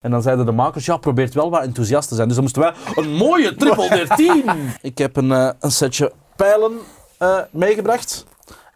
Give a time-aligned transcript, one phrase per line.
[0.00, 2.26] En dan zeiden de makers, ja, probeert wel wat enthousiast te zijn.
[2.26, 4.44] Dus dan moesten wij een mooie triple 13.
[4.80, 6.72] Ik heb een, uh, een setje pijlen
[7.22, 8.26] uh, meegebracht.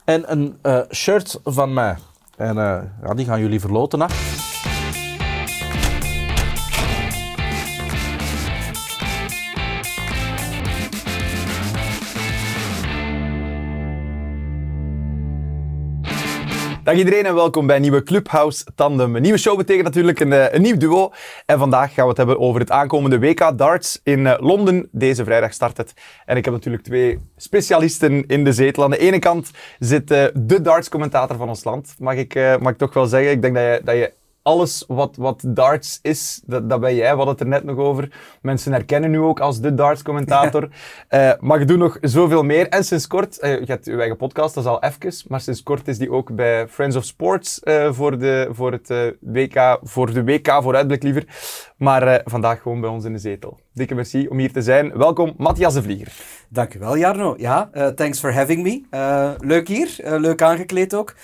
[0.04, 1.96] En een uh, shirt van mij.
[2.36, 2.54] En
[3.02, 4.00] ja, die gaan jullie verloten.
[4.00, 4.06] Hè.
[16.84, 19.16] Dag iedereen en welkom bij een nieuwe Clubhouse Tandem.
[19.16, 21.12] Een nieuwe show betekent natuurlijk een, eh, een nieuw duo.
[21.46, 24.88] En vandaag gaan we het hebben over het aankomende WK Darts in uh, Londen.
[24.92, 25.94] Deze vrijdag start het.
[26.24, 28.84] En ik heb natuurlijk twee specialisten in de zetel.
[28.84, 32.78] Aan de ene kant zit uh, de darts-commentator van ons land, mag ik, mag ik
[32.78, 33.30] toch wel zeggen.
[33.30, 37.08] Ik denk dat je, dat je alles wat, wat darts is, dat, dat ben jij.
[37.08, 38.12] Hadden het er net nog over.
[38.42, 40.68] Mensen herkennen nu ook als de darts-commentator.
[41.10, 42.68] uh, maar je doet nog zoveel meer.
[42.68, 44.90] En sinds kort, uh, je hebt je eigen podcast, dat is al even.
[45.28, 49.16] Maar sinds kort is die ook bij Friends of Sports uh, voor, de, voor het
[49.20, 51.24] WK, voor de WK vooruitblik liever.
[51.82, 53.58] Maar vandaag gewoon bij ons in de zetel.
[53.72, 54.98] Dikke merci om hier te zijn.
[54.98, 56.12] Welkom, Matthias de Vlieger.
[56.48, 57.34] Dankjewel, Jarno.
[57.38, 58.82] Ja, uh, thanks for having me.
[58.90, 61.14] Uh, leuk hier, leuk aangekleed ook.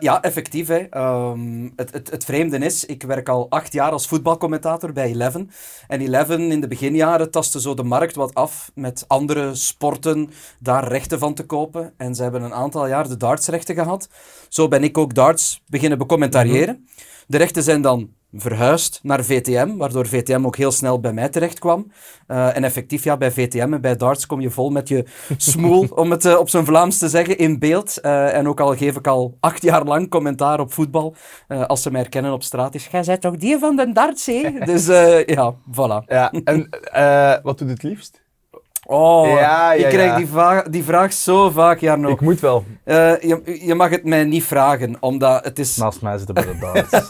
[0.00, 0.68] ja, effectief.
[0.68, 0.98] Hè.
[1.00, 5.50] Um, het, het, het vreemde is, ik werk al acht jaar als voetbalcommentator bij Eleven.
[5.86, 10.88] En Eleven in de beginjaren tastte zo de markt wat af met andere sporten daar
[10.88, 11.92] rechten van te kopen.
[11.96, 14.08] En ze hebben een aantal jaar de dartsrechten gehad.
[14.48, 16.74] Zo ben ik ook darts beginnen becommentariëren.
[16.74, 17.04] Mm -hmm.
[17.26, 21.58] De rechten zijn dan verhuisd naar VTM, waardoor VTM ook heel snel bij mij terecht
[21.58, 21.92] kwam.
[22.28, 25.04] Uh, en effectief, ja, bij VTM en bij darts kom je vol met je
[25.36, 27.98] smoel, om het uh, op zijn Vlaams te zeggen, in beeld.
[28.02, 31.14] Uh, en ook al geef ik al acht jaar lang commentaar op voetbal,
[31.66, 34.50] als ze mij herkennen op straat, is jij bent toch die van de darts, hè?
[34.72, 34.86] dus
[35.26, 36.04] ja, voilà.
[36.06, 36.68] Ja, en
[37.42, 38.25] wat doet het liefst?
[38.88, 40.16] Oh, ja, ja, ik krijg ja.
[40.16, 42.08] die, vraag, die vraag zo vaak, Jarno.
[42.08, 42.64] Ik moet wel.
[42.84, 45.76] Uh, je, je mag het mij niet vragen, omdat het is...
[45.76, 47.06] Naast mij zitten bij de darts.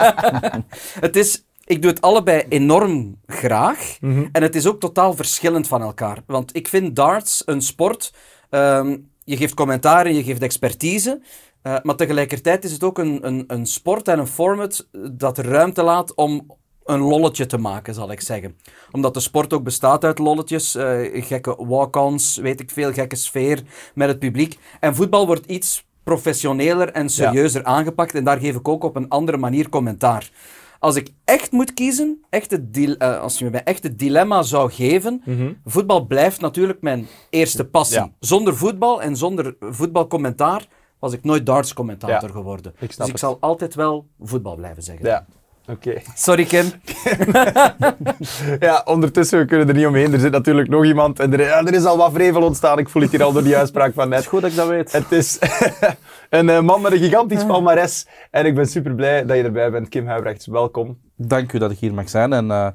[1.01, 1.45] het is...
[1.65, 3.97] Ik doe het allebei enorm graag.
[4.01, 4.29] Mm -hmm.
[4.33, 6.19] En het is ook totaal verschillend van elkaar.
[6.27, 8.13] Want ik vind darts een sport...
[8.51, 11.21] Um, je geeft commentaar en je geeft expertise.
[11.63, 15.83] Uh, maar tegelijkertijd is het ook een, een, een sport en een format dat ruimte
[15.83, 16.47] laat om
[16.87, 18.57] een lolletje te maken, zal ik zeggen.
[18.91, 23.63] Omdat de sport ook bestaat uit lolletjes, uh, gekke walk-ons, weet ik veel, gekke sfeer
[23.95, 24.59] met het publiek.
[24.81, 27.67] En voetbal wordt iets professioneler en serieuzer ja.
[27.67, 30.31] aangepakt en daar geef ik ook op een andere manier commentaar.
[30.79, 34.71] Als ik echt moet kiezen, echt het uh, als je me echt het dilemma zou
[34.71, 35.61] geven, mm -hmm.
[35.65, 37.99] voetbal blijft natuurlijk mijn eerste passie.
[37.99, 38.11] Ja.
[38.21, 40.67] Zonder voetbal en zonder voetbalcommentaar
[40.99, 42.35] was ik nooit darts-commentator ja.
[42.35, 42.73] geworden.
[42.79, 43.19] Ik dus ik het.
[43.19, 45.27] zal altijd wel voetbal blijven zeggen.
[45.69, 45.89] Oké.
[45.89, 46.03] Okay.
[46.15, 46.67] Sorry, Kim.
[48.67, 50.13] ja, ondertussen, we kunnen er niet omheen.
[50.13, 51.21] Er zit natuurlijk nog iemand.
[51.21, 52.79] En er, ja, er is al wat vrevel ontstaan.
[52.79, 54.19] Ik voel het hier al door die uitspraak van net.
[54.19, 54.93] Het is goed dat ik dat weet.
[54.93, 55.39] Het is
[56.31, 58.07] een uh, man met een gigantisch palmares.
[58.31, 59.89] En ik ben super blij dat je erbij bent.
[59.89, 60.99] Kim Huibrechts, welkom.
[61.17, 62.33] Dank u dat ik hier mag zijn.
[62.33, 62.69] En uh,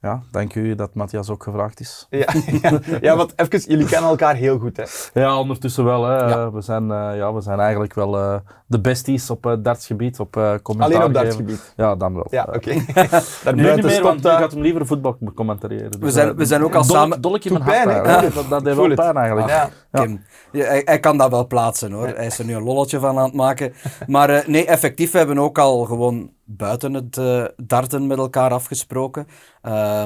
[0.00, 2.06] ja, dank u dat Matthias ook gevraagd is.
[2.10, 2.26] Ja,
[2.62, 4.84] ja, ja, want even, jullie kennen elkaar heel goed, hè?
[5.20, 6.04] Ja, ondertussen wel.
[6.04, 6.16] Hè.
[6.16, 6.52] Ja.
[6.52, 8.36] We, zijn, uh, ja, we zijn eigenlijk wel uh,
[8.66, 11.72] de besties op uh, dartsgebied, op uh, commentaar Alleen op dartsgebied?
[11.76, 12.26] Ja, dan wel.
[12.30, 12.70] Ja, oké.
[13.40, 13.52] Okay.
[13.52, 15.90] nu niet meer, want ik had hem liever voetbal commentariëren.
[15.90, 17.20] Dus, we, zijn, we zijn ook al dol, samen...
[17.20, 18.20] Dolk in mijn hart, ja.
[18.20, 19.48] Dat, dat deed wel pijn eigenlijk.
[19.48, 19.70] Ja.
[19.92, 20.22] Kim,
[20.52, 22.06] hij, hij, kan dat wel plaatsen, hoor.
[22.06, 23.72] Hij is er nu een lolletje van aan het maken.
[24.06, 29.26] Maar nee, effectief, we hebben ook al gewoon buiten het uh, darten met elkaar afgesproken.
[29.62, 30.04] Uh,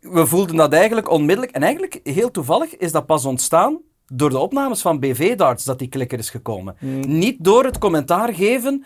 [0.00, 1.52] we voelden dat eigenlijk onmiddellijk.
[1.52, 5.88] En eigenlijk, heel toevallig, is dat pas ontstaan door de opnames van BV-darts dat die
[5.88, 6.76] klikker is gekomen.
[6.80, 7.18] Mm.
[7.18, 8.84] Niet door het commentaar geven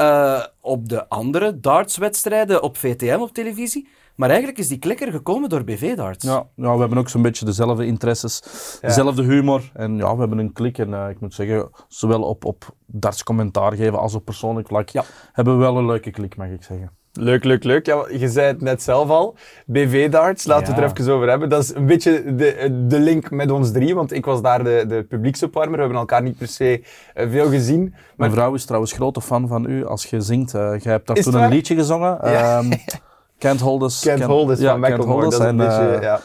[0.00, 3.88] uh, op de andere dartswedstrijden op VTM op televisie.
[4.18, 6.24] Maar eigenlijk is die klikker gekomen door BV-darts.
[6.24, 8.42] Ja, ja, we hebben ook zo'n beetje dezelfde interesses,
[8.80, 8.88] ja.
[8.88, 9.70] dezelfde humor.
[9.74, 10.78] En ja, we hebben een klik.
[10.78, 14.88] En uh, ik moet zeggen, zowel op, op darts commentaar geven als op persoonlijk vlak,
[14.88, 15.04] ja.
[15.32, 16.90] hebben we wel een leuke klik, mag ik zeggen.
[17.12, 17.86] Leuk, leuk, leuk.
[17.86, 19.36] Ja, je zei het net zelf al.
[19.66, 20.74] BV-darts, laten ja.
[20.74, 21.48] we het er even over hebben.
[21.48, 24.84] Dat is een beetje de, de link met ons drie, want ik was daar de,
[24.88, 25.74] de publieksopwarmer.
[25.74, 26.82] We hebben elkaar niet per se
[27.16, 27.88] uh, veel gezien.
[27.90, 28.00] Maar...
[28.16, 30.54] Mijn vrouw is trouwens grote fan van u als je zingt.
[30.54, 32.18] Uh, je hebt daar is toen een liedje gezongen.
[32.22, 32.58] Ja.
[32.58, 32.70] Um,
[33.38, 34.00] Can't Hold Us.
[34.00, 35.22] Can't, can't Hold Us ja, van Macklemore.
[35.22, 36.20] Dat is een beetje, uh, ja.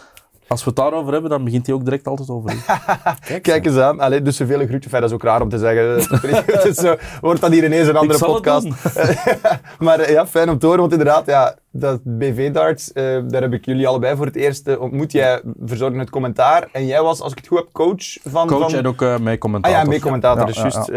[0.54, 2.64] Als we het daarover hebben, dan begint hij ook direct altijd over.
[3.28, 4.00] Kijk, Kijk eens aan.
[4.00, 4.90] Allee, dus zoveel groetje.
[4.90, 5.96] Fijn, dat is ook raar om te zeggen.
[6.64, 8.68] dus, wordt dat hier ineens een andere podcast.
[9.80, 13.66] maar ja, fijn om te horen, want inderdaad, ja, dat BV-darts, uh, daar heb ik
[13.66, 15.12] jullie allebei voor het eerst uh, ontmoet.
[15.12, 18.48] Jij verzorgde het commentaar en jij was, als ik het goed heb, coach van...
[18.48, 18.80] Coach van...
[18.80, 19.78] en ook uh, mee-commentator.
[19.78, 20.90] Ah ja, mee-commentator, ja, dus ja, juist.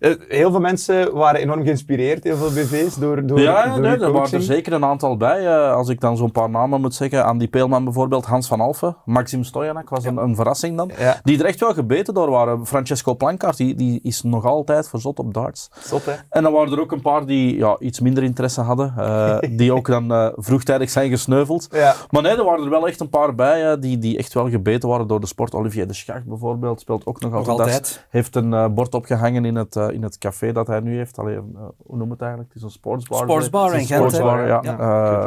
[0.00, 3.98] Ja, heel veel mensen waren enorm geïnspireerd, heel veel BV's, door, door Ja, door nee,
[3.98, 5.48] er waren er zeker een aantal bij.
[5.58, 9.44] als ik dan zo'n paar namen moet zeggen, Andy Peelman bijvoorbeeld, Hans van Alphen, Maxim
[9.44, 10.90] Stojanak was een, een, verrassing dan.
[11.22, 12.66] Die er echt wel gebeten door waren.
[12.66, 15.70] Francesco Plankaart, die, die is nog altijd verzot op darts.
[15.80, 16.12] Zot, hè?
[16.30, 18.94] En dan waren er ook een paar die ja, iets minder interesse hadden,
[19.58, 21.68] die ook dan eh, vroegtijdig zijn gesneuveld.
[22.10, 24.50] Maar nee, er waren er wel echt een paar bij eh, die, die echt wel
[24.50, 25.54] gebeten waren door de sport.
[25.54, 28.06] Olivier de Schacht bijvoorbeeld speelt ook nog Nog altijd.
[28.10, 31.18] Heeft een eh, bord opgehangen in het, eh, in het café dat hij nu heeft.
[31.18, 31.42] Allee, eh,
[31.86, 32.52] hoe noem het eigenlijk?
[32.52, 33.18] Het is een sportsbar.
[33.18, 34.62] Sportsbar in Gent, sportsbar, ja.
[34.62, 35.26] Eh,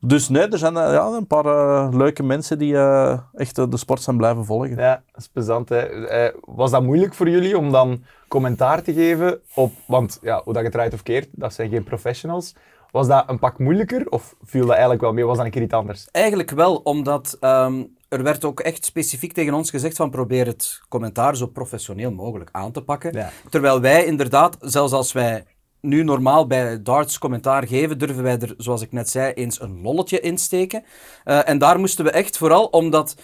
[0.00, 3.64] dus nee, er zijn eh, ja, een paar eh, leuke mensen die eh, echt eh,
[3.68, 4.76] de sport zijn blijven volgen.
[4.76, 5.68] Ja, dat is plezant.
[5.68, 6.06] Hè.
[6.06, 9.72] Eh, was dat moeilijk voor jullie om dan commentaar te geven op...
[9.86, 12.54] Want ja, hoe dat je het draait of keert, dat zijn geen professionals.
[12.90, 15.24] Was dat een pak moeilijker of viel dat eigenlijk wel mee?
[15.24, 16.08] Was dat een keer iets anders?
[16.10, 20.80] Eigenlijk wel, omdat ehm, er werd ook echt specifiek tegen ons gezegd van probeer het
[20.88, 23.12] commentaar zo professioneel mogelijk aan te pakken.
[23.12, 23.30] Ja.
[23.50, 25.44] Terwijl wij inderdaad, zelfs als wij
[25.82, 29.80] nu normaal bij darts commentaar geven, durven wij er, zoals ik net zei, eens een
[29.82, 30.84] lolletje insteken.
[31.24, 33.14] Eh en daar moesten we echt vooral, omdat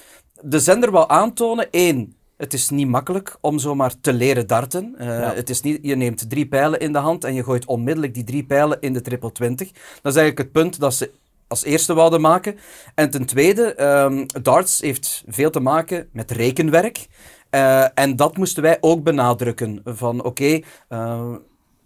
[0.43, 4.95] de zender wou aantonen, één, het is niet makkelijk om zomaar te leren darten.
[4.99, 5.35] Eh, Ja.
[5.35, 8.25] het is niet, je neemt drie pijlen in de hand en je gooit onmiddellijk die
[8.25, 9.71] drie pijlen in de triple 20.
[9.73, 11.11] Dat is eigenlijk het punt dat ze
[11.49, 12.59] als eerste wouden maken.
[12.95, 17.07] En ten tweede, ehm, darts heeft veel te maken met rekenwerk.
[17.51, 19.81] Eh, en dat moesten wij ook benadrukken.
[19.85, 20.61] Van oké,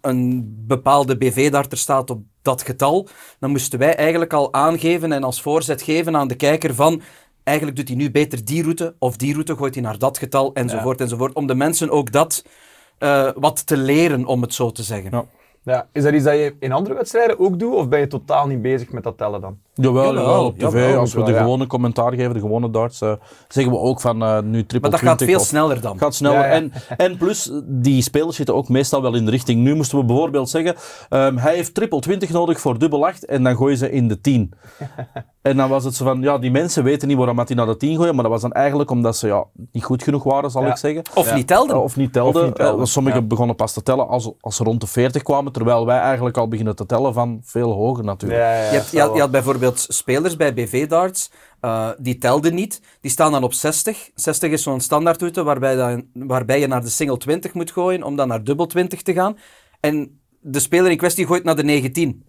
[0.03, 3.07] een bepaalde BV-darter staat op dat getal.
[3.39, 7.01] Dan moesten wij eigenlijk al aangeven en als voorzet geven aan de kijker van...
[7.43, 10.53] Eigenlijk doet hij nu beter die route of die route, gooit hij naar dat getal
[10.53, 11.33] enzovoort enzovoort.
[11.33, 12.45] Om de mensen ook dat
[12.97, 15.11] eh, wat te leren, om het zo te zeggen.
[15.11, 15.25] Ja.
[15.63, 15.87] Ja.
[15.91, 17.73] Is dat iets dat je in andere wedstrijden ook doet?
[17.73, 19.59] Of ben je totaal niet bezig met dat tellen dan?
[19.75, 20.61] Jawel, Jawel, jawel, op tv.
[20.61, 21.39] jawel, als we wel, de ja.
[21.41, 23.13] gewone commentaar geven, de gewone darts, eh,
[23.47, 25.97] zeggen we ook van eh, nu triple Maar dat gaat 20 veel of- sneller dan.
[25.97, 26.37] gaat sneller.
[26.39, 26.51] Ja, ja.
[26.51, 29.61] En, en plus, die spelers zitten ook meestal wel in de richting.
[29.61, 30.75] Nu moesten we bijvoorbeeld zeggen,
[31.09, 34.21] ehm, hij heeft triple 20 nodig voor dubbel 8 en dan gooien ze in de
[34.21, 34.53] 10.
[35.41, 37.65] en dan was het zo van, ja, die mensen weten niet waarom dat die naar
[37.65, 40.51] de 10 gooien, maar dat was dan eigenlijk omdat ze ja, niet goed genoeg waren,
[40.51, 40.69] zal Ja.
[40.69, 41.01] ik zeggen.
[41.15, 41.35] Of Ja.
[41.35, 41.83] niet telden.
[41.83, 42.41] Of niet telden.
[42.41, 43.25] Of niet telden, Eh, sommigen ja.
[43.27, 46.47] begonnen pas te tellen als, als ze rond de 40 kwamen, terwijl wij eigenlijk al
[46.47, 48.41] beginnen te tellen van veel hoger natuurlijk.
[48.41, 52.81] ja, Je, hebt, je, had, je had bijvoorbeeld spelers bij BV-darts, eh, die telden niet.
[53.01, 54.09] Die staan dan op 60.
[54.15, 58.15] 60 is zo'n standaardroute waarbij, dan, waarbij je naar de single 20 moet gooien om
[58.15, 59.37] dan naar dubbel 20 te gaan.
[59.79, 62.25] En de speler in kwestie gooit naar de 19.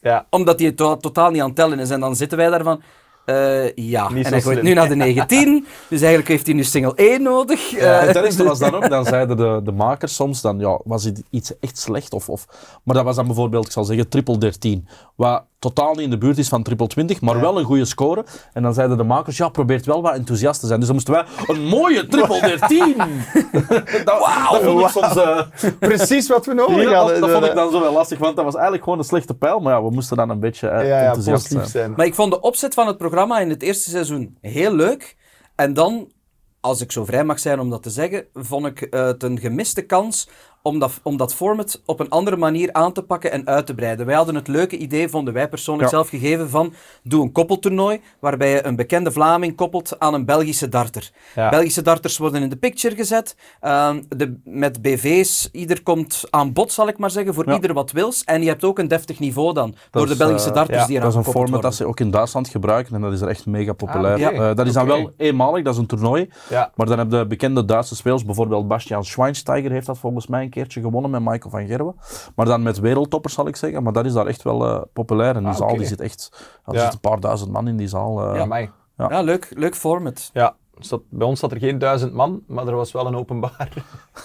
[0.00, 0.26] ja.
[0.30, 1.90] Omdat hij to- totaal niet aan het tellen is.
[1.90, 2.82] En dan zitten wij daarvan...
[3.28, 5.66] eh, ja, Niet en hij gooit nu naar de 19.
[5.88, 7.70] dus eigenlijk heeft hij nu single 1 nodig.
[7.70, 10.80] Ja, Eh, het ergste was dan ook, dan zeiden de, de makers soms, dan ja,
[10.84, 12.12] was het iets echt slecht.
[12.12, 12.46] Of, of,
[12.82, 14.88] maar dat was dan bijvoorbeeld, ik zal zeggen, triple 13.
[15.16, 18.24] Wat totaal niet in de buurt is van triple 20, maar wel een goede score.
[18.52, 20.78] En dan zeiden de makers, ja, probeert wel wat enthousiast te zijn.
[20.78, 22.96] Dus dan moesten wij een mooie triple 13.
[24.04, 25.16] dat, dat vond ik soms...
[25.16, 25.40] eh,
[25.88, 27.20] Precies wat we nodig ja, dat, hadden.
[27.20, 29.58] dat vond ik dan zo wel lastig, want dat was eigenlijk gewoon een slechte pijl.
[29.60, 31.92] Maar ja, we moesten dan een beetje eh, ja, ja, enthousiast zijn.
[31.96, 35.16] Maar ik vond de opzet van het programma in het eerste seizoen heel leuk.
[35.54, 36.12] En dan,
[36.60, 39.38] als ik zo vrij mag zijn om dat te zeggen, vond ik eh, het een
[39.38, 40.28] gemiste kans
[40.62, 43.74] om dat, om dat format op een andere manier aan te pakken en uit te
[43.74, 44.06] breiden.
[44.06, 45.96] Wij hadden het leuke idee, vonden wij persoonlijk Ja.
[45.96, 46.72] zelf gegeven, van
[47.02, 51.10] doe een koppeltoernooi waarbij je een bekende Vlaming koppelt aan een Belgische darter.
[51.34, 51.48] Ja.
[51.50, 53.36] Belgische darters worden in de picture gezet.
[53.60, 57.54] Ehm, de, met BV's, ieder komt aan bod, zal ik maar zeggen, voor Ja.
[57.54, 58.24] ieder wat wils.
[58.24, 60.86] En je hebt ook een deftig niveau dan, door de is, Belgische eh, darters ja,
[60.86, 63.20] die Dat eraan is een format dat ze ook in Duitsland gebruiken en dat is
[63.20, 64.26] er echt mega populair.
[64.26, 64.50] Ah.
[64.50, 66.28] Eh, dat is dan wel eenmalig, dat is een toernooi.
[66.48, 66.70] Ja.
[66.74, 70.54] Maar dan heb je bekende Duitse spelers, bijvoorbeeld Bastian Schweinsteiger heeft dat volgens mij een
[70.62, 71.94] keertje gewonnen met Michael van Gerwen.
[72.34, 73.82] Maar dan met wereldtoppers zal ik zeggen.
[73.82, 75.34] Maar dat is daar echt wel eh, populair.
[75.36, 76.80] En die Ah, zaal die zit echt, ja, er Ja.
[76.80, 78.28] zitten een paar duizend man in die zaal.
[78.30, 78.36] eh.
[78.36, 78.70] Ja, mij.
[78.96, 80.30] Ja, leuk, leuk format.
[80.32, 83.68] Ja, zat, bij ons zat er geen duizend man, maar er was wel een openbaar.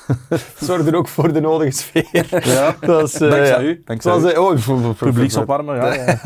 [0.59, 2.27] Zorgde ook voor de nodige sfeer.
[2.45, 2.75] Ja.
[2.79, 3.61] Dat eh, Dankzij ja.
[3.61, 4.27] u, dankzij was, u.
[4.29, 5.93] eh, oh, Publieksopwarmen, ja.
[5.93, 6.19] ja.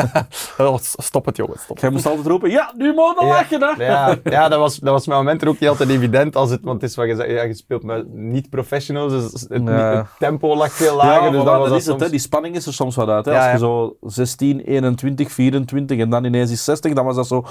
[0.58, 1.62] Oh, stop het, jongens.
[1.62, 1.78] Stop.
[1.80, 3.32] Jij moest altijd roepen, ja, nu mogen we Ja.
[3.34, 3.86] lachen, hè.
[3.86, 6.36] Ja, ja dat, was, dat was met momenten ook niet altijd evident.
[6.36, 9.62] Als het, want het is wat je zegt, ja, je speelt met niet-professionals, dus het,
[9.66, 9.96] Ja.
[9.98, 11.24] het tempo lag veel lager.
[11.24, 12.10] Ja, dus dat was dat dat is het, hè.
[12.10, 13.26] die spanning is er soms wat uit.
[13.26, 13.32] Hè.
[13.32, 13.58] Ja, Als je ja.
[13.58, 17.46] zo 16, 21, 24 en dan ineens is 60, dan was dat zo...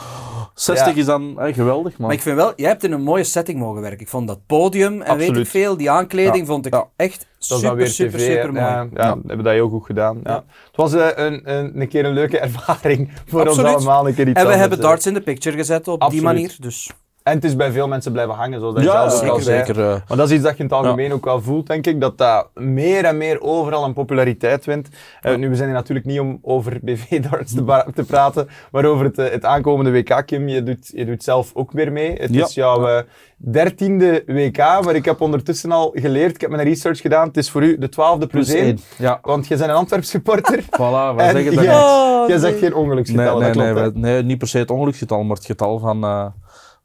[0.54, 1.00] 60 Ja.
[1.00, 2.06] is dan hè, geweldig, maar...
[2.06, 4.00] Maar ik vind wel, jij hebt in een mooie setting mogen werken.
[4.00, 6.44] Ik vond dat podium en weet ik veel, die aankleding Ja.
[6.44, 6.88] vond ik Ja.
[6.96, 8.26] echt Dat is dan super, weer super, tv.
[8.34, 8.64] super mooi.
[8.64, 10.20] Ja, ja, we hebben dat heel goed gedaan.
[10.24, 10.30] Ja.
[10.30, 10.44] Ja.
[10.66, 14.08] Het was eh, een, een, een keer een leuke ervaring voor ons allemaal.
[14.08, 16.24] Een keer iets En we anders, hebben darts in de picture gezet op Absoluut.
[16.24, 16.56] die manier.
[16.60, 16.90] Dus
[17.26, 19.40] En het is bij veel mensen blijven hangen, zoals dat je ja, zelf ook al
[19.40, 19.64] zeker, zei.
[19.64, 19.82] zeker.
[19.82, 20.00] eh.
[20.08, 22.00] Maar dat is iets dat je in het algemeen ook wel voelt, denk ik.
[22.00, 24.88] Dat dat meer en meer overal een populariteit wint.
[25.20, 29.04] Eh, nu, we zijn hier natuurlijk niet om over BV-darts te, te praten, maar over
[29.04, 30.48] het, eh, het aankomende WK, Kim.
[30.48, 32.12] Je doet, je doet zelf ook weer mee.
[32.12, 33.04] Het is jouw
[33.36, 37.50] dertiende WK, maar ik heb ondertussen al geleerd, ik heb mijn research gedaan, het is
[37.50, 38.78] voor u de twaalfde plus, Plus één.
[38.98, 40.62] Ja, Want je bent een Antwerps supporter.
[40.80, 44.22] voilà, en zeggen jij, dat jij zegt geen ongeluksgetal, Nee, nee, dat klopt, nee, nee,
[44.22, 46.32] niet per se het ongeluksgetal, maar het getal van,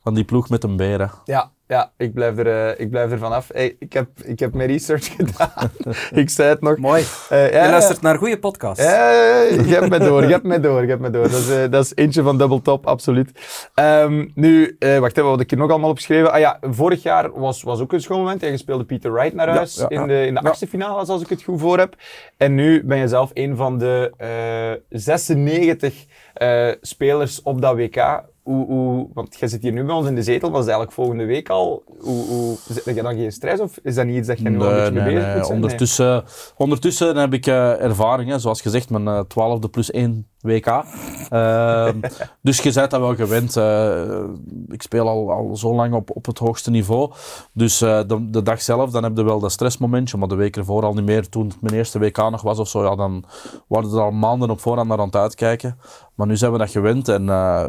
[0.03, 1.11] van die ploeg met een beren.
[1.25, 3.47] Ja, Ja, ik blijf er, eh, ik blijf er vanaf.
[3.53, 5.71] Hey, ik, heb, ik heb mijn research gedaan.
[6.11, 6.77] ik zei het nog.
[6.77, 7.03] Mooi.
[7.29, 8.83] Eh, ja, Je luistert naar goede podcasts.
[8.83, 11.23] Je hebt me door, je hebt me door, je hebt me door.
[11.29, 13.31] Dat is, eh, dat is eentje van Double Top, absoluut.
[13.73, 16.31] Ehm, nu, eh, wacht even, wat heb ik hier nog allemaal opgeschreven?
[16.31, 18.41] Ah ja, vorig jaar was, was ook een schoon moment.
[18.41, 20.01] Jij speelde Peter Wright naar huis ja, ja.
[20.01, 21.95] in de, in de achtste finale, als ik het goed voor heb.
[22.37, 28.23] En nu ben je zelf een van de eh 96 eh, spelers op dat WK.
[28.43, 30.97] Hoe, hoe, want jij zit hier nu bij ons in de zetel, was het eigenlijk
[30.97, 31.83] volgende week al.
[31.99, 34.59] Hoe, hoe, heb je dan geen stress of is dat niet iets dat je nu
[34.59, 35.35] al een beetje mee bezig?
[35.35, 35.55] Nee.
[35.55, 36.23] Ondertussen,
[36.57, 40.83] ondertussen heb ik eh, ervaring, hè, zoals gezegd, mijn eh, twaalfde plus één WK.
[41.29, 41.99] Ehm,
[42.41, 43.57] dus je bent dat wel gewend.
[43.57, 44.23] eh,
[44.67, 47.11] ik speel al, al zo lang op, op het hoogste niveau.
[47.53, 50.57] Dus eh, de, de dag zelf, dan heb je wel dat stressmomentje, maar de week
[50.57, 51.29] ervoor al niet meer.
[51.29, 53.23] Toen het mijn eerste WK nog was of zo, ja, dan
[53.67, 55.77] waren er al maanden op voorhand naar aan het uitkijken.
[56.15, 57.67] Maar nu zijn we dat gewend en eh,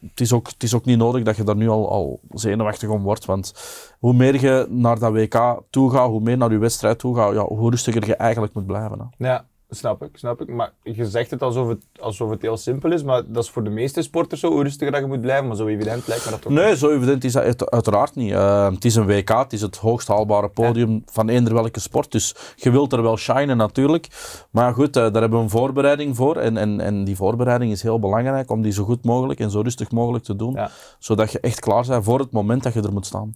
[0.00, 2.88] het, is ook, het is ook niet nodig dat je daar nu al, al zenuwachtig
[2.88, 3.24] om wordt.
[3.24, 3.54] Want
[3.98, 7.34] hoe meer je naar dat WK toe gaat, hoe meer naar je wedstrijd toe gaat,
[7.34, 8.98] ja, hoe rustiger je eigenlijk moet blijven.
[8.98, 9.26] Hè.
[9.26, 10.48] Ja, snap ik, snap ik.
[10.48, 13.64] Maar je zegt het alsof het, alsof het heel simpel is, maar dat is voor
[13.64, 15.46] de meeste sporters zo, hoe rustiger dat je moet blijven.
[15.46, 18.32] Maar zo evident lijkt me dat toch Nee, zo evident is dat uit- uiteraard niet.
[18.32, 22.12] Eh, het is een WK, het is het hoogst haalbare podium van eender welke sport.
[22.12, 24.08] Dus je wilt er wel shinen natuurlijk.
[24.50, 26.36] Maar goed, eh, daar hebben we een voorbereiding voor.
[26.36, 29.60] En, en, en die voorbereiding is heel belangrijk om die zo goed mogelijk en zo
[29.60, 30.52] rustig mogelijk te doen.
[30.52, 30.70] Ja.
[30.98, 33.34] Zodat je echt klaar bent voor het moment dat je er moet staan.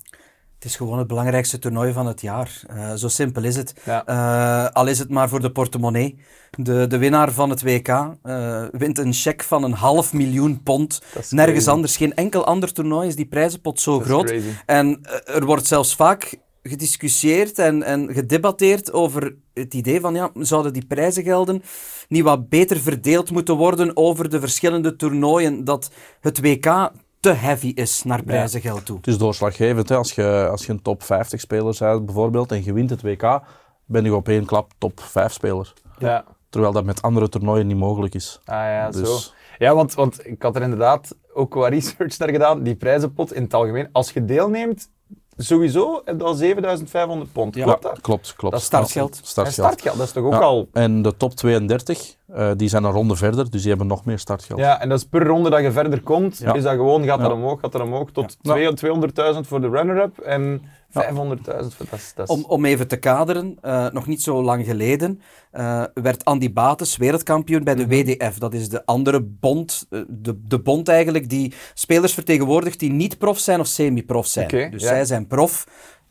[0.58, 2.62] Het is gewoon het belangrijkste toernooi van het jaar.
[2.66, 3.74] Eh, zo simpel is het.
[3.84, 4.06] Ja.
[4.06, 6.18] Eh, al is het maar voor de portemonnee.
[6.50, 11.02] De, de winnaar van het WK eh, wint een cheque van een half miljoen pond.
[11.12, 11.68] Nergens crazy.
[11.68, 11.96] anders.
[11.96, 14.24] Geen enkel ander toernooi is die prijzenpot zo groot.
[14.24, 14.48] crazy.
[14.66, 20.72] En er wordt zelfs vaak gediscussieerd en, en gedebatteerd over het idee van, ja, zouden
[20.72, 21.62] die prijzengelden
[22.08, 27.72] niet wat beter verdeeld moeten worden over de verschillende toernooien, dat het WK te heavy
[27.74, 28.96] is naar prijzengeld toe.
[28.96, 29.88] Het is doorslaggevend.
[29.88, 29.96] Hè.
[29.96, 33.40] Als, je, als je een top 50 speler bent bijvoorbeeld en je wint het WK,
[33.84, 35.72] ben je op één klap top 5 speler.
[35.98, 36.24] Ja.
[36.50, 38.40] Terwijl dat met andere toernooien niet mogelijk is.
[38.44, 39.32] Ah ja, Dus- zo.
[39.58, 42.62] Ja, want, want ik had er inderdaad ook wat research naar gedaan.
[42.62, 44.90] Die prijzenpot in het algemeen, als je deelneemt,
[45.36, 47.54] sowieso heb je al 7500 pond.
[47.54, 47.64] Ja.
[47.64, 48.00] Klopt dat?
[48.00, 48.52] Klopt, klopt.
[48.52, 49.18] Dat is startgeld.
[49.20, 49.66] En Startgeld.
[49.68, 50.38] startgeld, dat is toch ook Ja.
[50.38, 50.68] al...
[50.72, 54.18] En de top 32, eh, die zijn een ronde verder, dus die hebben nog meer
[54.18, 54.60] startgeld.
[54.60, 56.54] Ja, en dat is per ronde dat je verder komt, Ja.
[56.54, 57.34] is dat gewoon, gaat dat Ja.
[57.36, 58.52] omhoog, gaat dat omhoog, tot Ja.
[58.52, 61.86] twee- 200.000 voor de runner-up en 500.000 voor...
[61.90, 65.20] Dat is, dat Om, om even te kaderen, eh, nog niet zo lang geleden
[65.50, 67.90] eh, werd Andy Bates wereldkampioen bij de Mhm.
[67.90, 68.38] WDF.
[68.38, 73.38] Dat is de andere bond, de, de bond eigenlijk die spelers vertegenwoordigt die niet prof
[73.38, 74.46] zijn of semi-prof zijn.
[74.46, 74.88] Oké, dus ja.
[74.88, 75.66] zij zijn prof.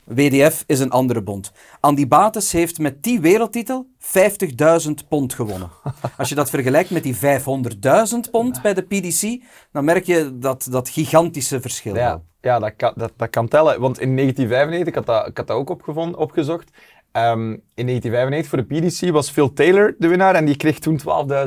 [0.08, 1.52] WDF is een andere bond.
[1.80, 5.70] Andy Bates heeft met die wereldtitel 50.000 pond gewonnen.
[6.18, 7.22] Als je dat vergelijkt met die 500.000
[8.32, 11.96] pond bij de PDC, dan merk je dat, dat gigantische verschil.
[11.96, 13.80] Ja, ja dat, kan, dat, dat kan tellen.
[13.80, 16.70] Want in 1995, ik had dat, ik had dat ook opgevonden, opgezocht.
[17.12, 20.98] Ehm, in 1995 voor de PDC was Phil Taylor de winnaar en die kreeg toen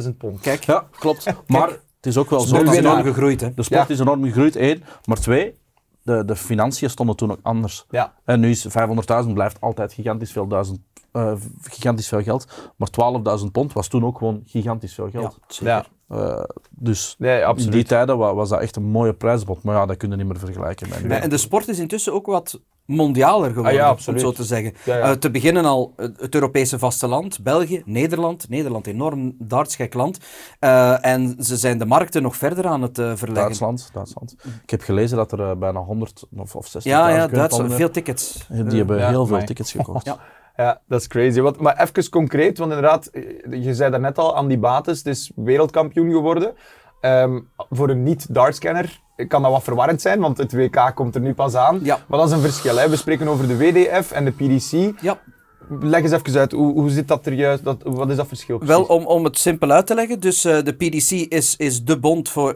[0.02, 0.40] 12.000 pond.
[0.40, 1.24] Kijk, Ja, klopt.
[1.46, 2.46] Maar het is ook wel zo.
[2.46, 3.40] sport dat is de- enorm gegroeid.
[3.40, 3.54] Hè?
[3.54, 3.94] De sport Ja.
[3.94, 4.82] is enorm gegroeid, één.
[5.04, 5.54] Maar twee,
[6.02, 7.86] de, de financiën stonden toen ook anders.
[7.90, 8.14] Ja.
[8.24, 10.80] En nu is 500.000 blijft altijd gigantisch veel, duizend,
[11.12, 12.72] eh, gigantisch veel geld.
[12.76, 15.38] Maar 12.000 pond was toen ook gewoon gigantisch veel geld.
[15.48, 17.72] Ja, Eh, dus nee, in absoluut.
[17.72, 19.62] die tijden wa- was dat echt een mooie prijsbod.
[19.62, 20.88] Maar ja, dat kun je niet meer vergelijken.
[20.88, 21.04] Met.
[21.04, 24.44] Nee, en de sport is intussen ook wat mondialer geworden, Ah ja, om zo te
[24.44, 24.72] zeggen.
[24.84, 25.02] Ja, ja.
[25.02, 28.48] Eh, te beginnen al eh, het Europese vasteland, België, Nederland.
[28.48, 30.18] Nederland, enorm dartsgek land.
[30.58, 33.34] Eh, en ze zijn de markten nog verder aan het verleggen.
[33.34, 34.36] Duitsland, Duitsland.
[34.62, 37.74] Ik heb gelezen dat er bijna 100 of, of 60 Ja, ja, Duitsland.
[37.74, 38.46] Veel tickets.
[38.48, 40.14] Die hebben Ja, heel veel tickets gekocht.
[40.60, 40.80] Ja.
[40.88, 41.40] Dat is crazy.
[41.40, 43.10] Wat, maar even concreet, want inderdaad,
[43.50, 46.54] je zei daarnet al, Andy Bates is wereldkampioen geworden.
[47.00, 47.40] Ehm,
[47.70, 51.54] voor een niet-dartscanner kan dat wat verwarrend zijn, want het WK komt er nu pas
[51.54, 51.80] aan.
[51.82, 51.98] Ja.
[52.06, 52.76] Maar dat is een verschil.
[52.76, 52.88] Hè.
[52.88, 55.00] We spreken over de WDF en de PDC.
[55.00, 55.18] Ja,
[55.80, 57.64] Leg eens even uit, hoe, hoe zit dat er juist?
[57.64, 58.76] Dat, wat is dat verschil precies?
[58.76, 60.20] wel om, om het simpel uit te leggen.
[60.20, 62.54] Dus eh, de PDC is, is de bond voor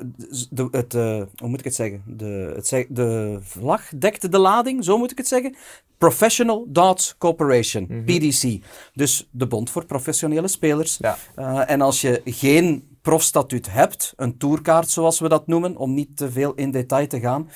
[0.50, 2.02] de, het, eh, hoe moet ik het zeggen?
[2.06, 5.56] De, het zeg- de vlag dekt de lading, zo moet ik het zeggen.
[5.98, 8.58] Professional Darts Corporation, PDC.
[8.94, 10.98] Dus de bond voor professionele spelers.
[11.00, 11.16] Ja.
[11.34, 16.16] Eh, en als je geen profstatuut hebt, een tourkaart zoals we dat noemen, om niet
[16.16, 17.48] te veel in detail te gaan,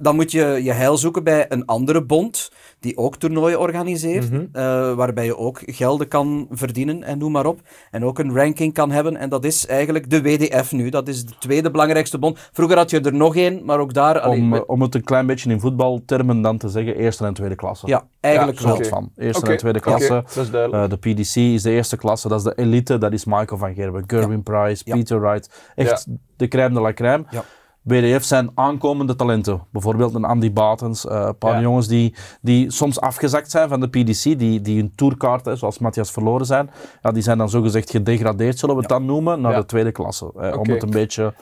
[0.00, 4.44] dan moet je je heil zoeken bij een andere bond die ook toernooien organiseert, Mhm.
[4.52, 4.62] eh,
[4.94, 7.60] waarbij je ook gelden kan verdienen en noem maar op.
[7.90, 10.88] En ook een ranking kan hebben en dat is eigenlijk de WDF nu.
[10.88, 12.48] Dat is de tweede belangrijkste bond.
[12.52, 14.20] Vroeger had je er nog één, maar ook daar...
[14.20, 17.54] allee, Om, om het een klein beetje in voetbaltermen dan te zeggen, eerste en tweede
[17.54, 17.86] klasse.
[17.86, 18.84] ja, eigenlijk Ja, wel.
[18.84, 19.10] Van.
[19.16, 20.08] Eerste en tweede klasse.
[20.34, 20.82] dat is duidelijk.
[20.84, 23.74] Eh, de PDC is de eerste klasse, dat is de elite, dat is Michael van
[23.74, 24.94] Gerwen, Gerwin Price, Ja.
[24.94, 25.70] Peter Wright.
[25.74, 26.06] Echt
[26.36, 27.24] de crème de la crème.
[27.30, 27.44] Ja.
[27.82, 29.66] WDF zijn aankomende talenten.
[29.72, 31.60] Bijvoorbeeld een Andy Batens, eh, een paar Ja.
[31.60, 36.10] jongens die, die soms afgezakt zijn van de PDC, die, die hun tourkaarten, zoals Matthias,
[36.10, 36.70] verloren zijn.
[37.02, 39.58] Ja, die zijn dan zogezegd gedegradeerd, zullen we het dan noemen, naar Ja.
[39.60, 40.32] de tweede klasse.
[40.58, 41.34] Om het een beetje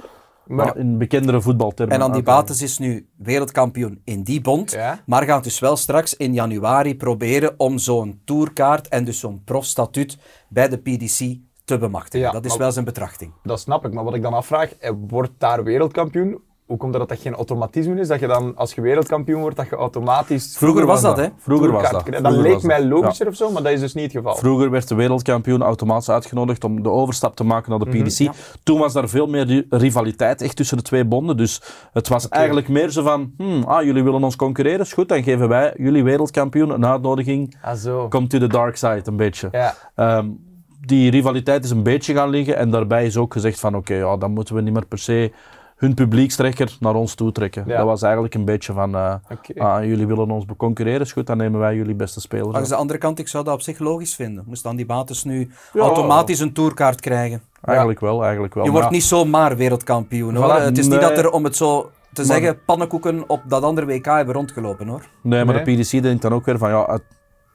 [0.47, 2.23] Maar- in bekendere voetbaltermen En Andy.
[2.23, 4.71] Bates is nu wereldkampioen in die bond.
[4.73, 5.01] Ja.
[5.07, 10.19] Maar gaat dus wel straks in januari proberen om zo'n tourkaart en dus zo'n profstatuut
[10.49, 11.37] bij de PDC
[11.69, 12.27] te bemachtigen.
[12.27, 13.33] Ja, dat is wel zijn betrachting.
[13.43, 16.39] Dat snap ik, maar wat ik dan afvraag, eh, wordt daar wereldkampioen?
[16.67, 18.09] Hoe komt dat dat dat geen automatisme is?
[18.09, 20.57] Dat je dan, als je wereldkampioen wordt, dat je automatisch...
[20.59, 21.27] Vroeger was dat, hè?
[21.39, 22.03] Vroeger was dat.
[22.03, 22.87] Vroeger dat leek was mij Ja.
[22.89, 24.37] logischer of zo, maar dat is dus niet het geval.
[24.37, 28.03] Vroeger werd de wereldkampioen automatisch uitgenodigd om de overstap te maken naar de Mhm.
[28.03, 28.31] PDC.
[28.63, 31.37] Toen was daar veel meer ri- rivaliteit echt tussen de twee bonden.
[31.37, 35.09] Dus het was eigenlijk meer zo van, hmm, ah, jullie willen ons concurreren, is goed,
[35.09, 37.57] dan geven wij jullie wereldkampioen een uitnodiging.
[37.63, 38.09] Ah, zo.
[38.09, 39.49] Come to the dark side, een beetje.
[39.53, 39.75] Ja.
[39.95, 40.29] Ehm,
[40.89, 44.17] die rivaliteit is een beetje gaan liggen en daarbij is ook gezegd van, oké, ja,
[44.17, 45.33] dan moeten we niet meer per se
[45.77, 47.65] hun publiekstrekker naar ons toe trekken.
[47.67, 47.77] Ja.
[47.77, 49.15] Dat was eigenlijk een beetje van, eh,
[49.59, 52.53] ah, jullie willen ons concurreren, is goed, dan nemen wij jullie beste spelers.
[52.53, 54.45] Langs de andere kant, ik zou dat op zich logisch vinden.
[54.47, 55.81] Moest dan die Bates nu Ja.
[55.81, 57.43] automatisch een tourkaart krijgen.
[57.63, 58.65] Eigenlijk wel, eigenlijk wel.
[58.65, 60.61] Je Maar wordt niet zomaar wereldkampioen hoor.
[60.61, 61.81] Voilà, het is niet dat er, om het zo
[62.13, 65.07] te Maar- zeggen, pannenkoeken op dat andere WK hebben rondgelopen hoor.
[65.23, 65.65] Nee, maar Nee.
[65.65, 67.03] de PDC denkt dan ook weer van ja, het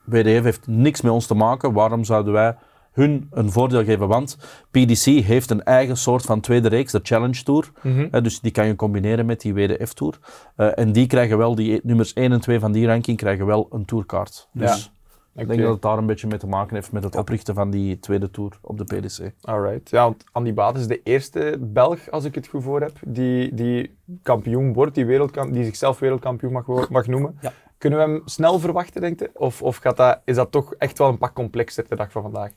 [0.04, 1.72] WDF heeft niks met ons te maken.
[1.72, 2.56] Waarom zouden wij
[2.94, 4.08] hun een voordeel geven?
[4.08, 4.36] Want
[4.70, 7.70] PDC heeft een eigen soort van tweede reeks, de Challenge Tour.
[7.82, 8.22] Mhm.
[8.22, 10.18] Dus die kan je combineren met die WDF Tour.
[10.56, 13.66] Eh, en die krijgen wel, die nummers 1 en 2 van die ranking, krijgen wel
[13.70, 14.48] een tourkaart.
[14.52, 14.92] Dus
[15.34, 17.70] ik denk dat het daar een beetje mee te maken heeft met het oprichten van
[17.70, 19.32] die tweede tour op de PDC.
[19.40, 19.90] Alright.
[19.90, 23.54] Ja, want Andy Baat is de eerste Belg, als ik het goed voor heb, die,
[23.54, 27.38] die kampioen wordt, die, wereldkamp, die zichzelf wereldkampioen mag, mag noemen.
[27.40, 27.52] Ja.
[27.78, 29.30] Kunnen we hem snel verwachten, denk je?
[29.34, 32.22] Of, of gaat dat, is dat toch echt wel een pak complexer de dag van
[32.22, 32.50] vandaag?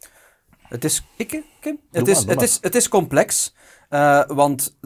[0.69, 1.79] Het is, ik, Kim?
[1.91, 3.55] Het, is, het, is, het is complex,
[3.89, 4.77] eh, want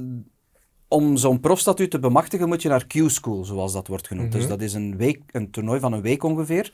[0.88, 4.29] om zo'n profstatuut te bemachtigen moet je naar Q-School, zoals dat wordt genoemd.
[4.29, 4.38] Mhm.
[4.38, 6.73] Dus dat is een, week, een toernooi van een week ongeveer.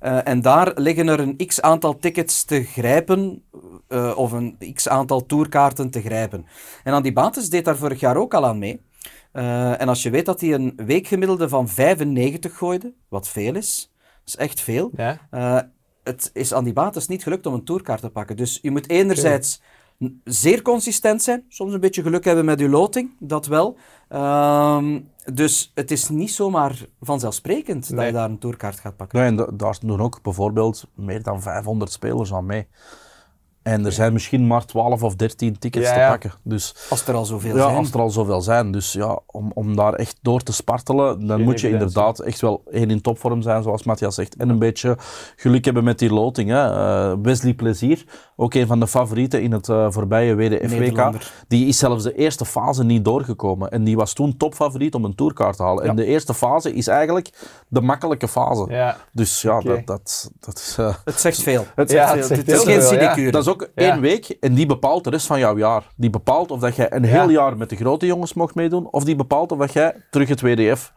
[0.00, 3.44] Eh, en daar liggen er een x-aantal tickets te grijpen,
[3.88, 6.46] eh, of een x-aantal tourkaarten te grijpen.
[6.84, 8.84] En Andy Bates deed daar vorig jaar ook al aan mee.
[9.32, 14.20] En als je weet dat hij een weekgemiddelde van 95 gooide, wat veel is, dat
[14.24, 15.70] is echt veel, Ja?
[16.06, 18.36] Het is aan die Bates niet gelukt om een tourkaart te pakken.
[18.36, 19.62] Dus je moet enerzijds
[20.24, 23.76] zeer consistent zijn, soms een beetje geluk hebben met je loting, dat wel.
[24.08, 25.00] Ehm,
[25.34, 28.06] dus het is niet zomaar vanzelfsprekend dat Nee.
[28.06, 29.18] je daar een tourkaart gaat pakken.
[29.20, 32.66] Ja, en da- daar doen ook bijvoorbeeld meer dan 500 spelers aan mee.
[33.66, 36.32] En er zijn misschien maar 12 of 13 tickets Ja, te pakken.
[36.42, 37.76] Dus Als er al zoveel ja, zijn.
[37.76, 38.70] als er al zoveel zijn.
[38.72, 41.96] Dus ja, om, om daar echt door te spartelen, dan Geen moet je evidentie.
[41.96, 44.36] inderdaad echt wel één in topvorm zijn, zoals Matthias zegt.
[44.36, 44.96] En een beetje
[45.36, 46.50] geluk hebben met die loting.
[46.50, 46.70] Hè.
[46.70, 48.04] Eh, Wesley Plezier,
[48.36, 51.12] ook een van de favorieten in het eh, voorbije WDF-WK.
[51.48, 53.70] Die is zelfs de eerste fase niet doorgekomen.
[53.70, 55.84] En die was toen topfavoriet om een tourkaart te halen.
[55.84, 55.90] Ja.
[55.90, 57.30] En de eerste fase is eigenlijk
[57.68, 58.66] de makkelijke fase.
[58.68, 58.96] Ja.
[59.12, 60.74] Dus ja, dat, dat, dat is...
[60.78, 61.64] eh, Het zegt veel.
[61.74, 62.36] het Ja, zegt het veel.
[62.36, 63.30] zegt Het is heel geen veel, sinecure.
[63.30, 63.68] Dat is ook Ja.
[63.92, 65.86] één week en die bepaalt de rest van jouw jaar.
[65.96, 67.30] Die bepaalt of dat jij een heel Ja.
[67.40, 70.40] jaar met de grote jongens mocht meedoen, of die bepaalt of dat jij terug het
[70.40, 70.92] WDF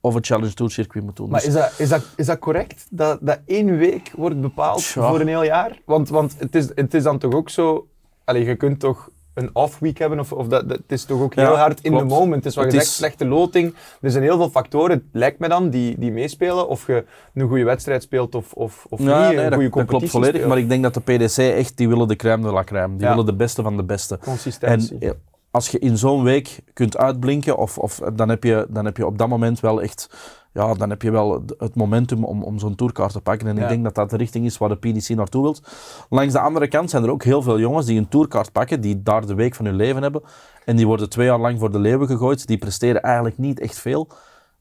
[0.00, 1.28] of het Challenge Tour circuit moet doen.
[1.30, 2.86] Maar Dus- is dat, is dat, is dat correct?
[2.90, 5.08] Dat, dat één week wordt bepaald Tja.
[5.08, 5.80] voor een heel jaar?
[5.84, 7.88] Want, want het, is, het is dan toch ook zo...
[8.24, 10.18] Allee, je kunt toch een off-week hebben?
[10.20, 12.08] Of, of dat, dat, het is toch ook heel Ja, hard in klopt.
[12.08, 12.34] de moment.
[12.34, 13.74] Het is wat Het je zegt, is- slechte loting.
[14.00, 16.68] Er zijn heel veel factoren, lijkt me dan, die, die meespelen.
[16.68, 19.36] Of je een goede wedstrijd speelt of, of, of Ja, niet.
[19.36, 20.34] nee, een dat, goede dat competitie klopt volledig.
[20.34, 20.48] speelt.
[20.48, 22.96] Maar ik denk dat de PDC echt, die willen de crème de la crème.
[22.96, 23.10] Die Ja.
[23.10, 24.14] willen de beste van de beste.
[24.14, 24.98] En Consistentie.
[24.98, 25.10] eh,
[25.50, 29.06] als je in zo'n week kunt uitblinken, of, of, dan, heb je, dan heb je
[29.06, 30.08] op dat moment wel echt...
[30.52, 33.48] Ja, dan heb je wel het momentum om, om zo'n tourkaart te pakken.
[33.48, 33.62] En Ja.
[33.62, 35.62] ik denk dat dat de richting is waar de PDC naartoe wilt.
[36.08, 39.02] Langs de andere kant zijn er ook heel veel jongens die een tourkaart pakken, die
[39.02, 40.22] daar de week van hun leven hebben.
[40.64, 42.46] En die worden twee jaar lang voor de leeuwen gegooid.
[42.46, 44.08] Die presteren eigenlijk niet echt veel.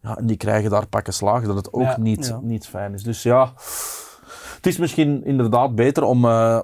[0.02, 1.98] Ja, en die krijgen daar pakken slagen, dat het ook Ja.
[2.00, 2.40] niet, Ja.
[2.42, 3.04] niet fijn is.
[3.04, 3.54] Dus ja,
[4.56, 6.60] het is misschien inderdaad beter om, eh,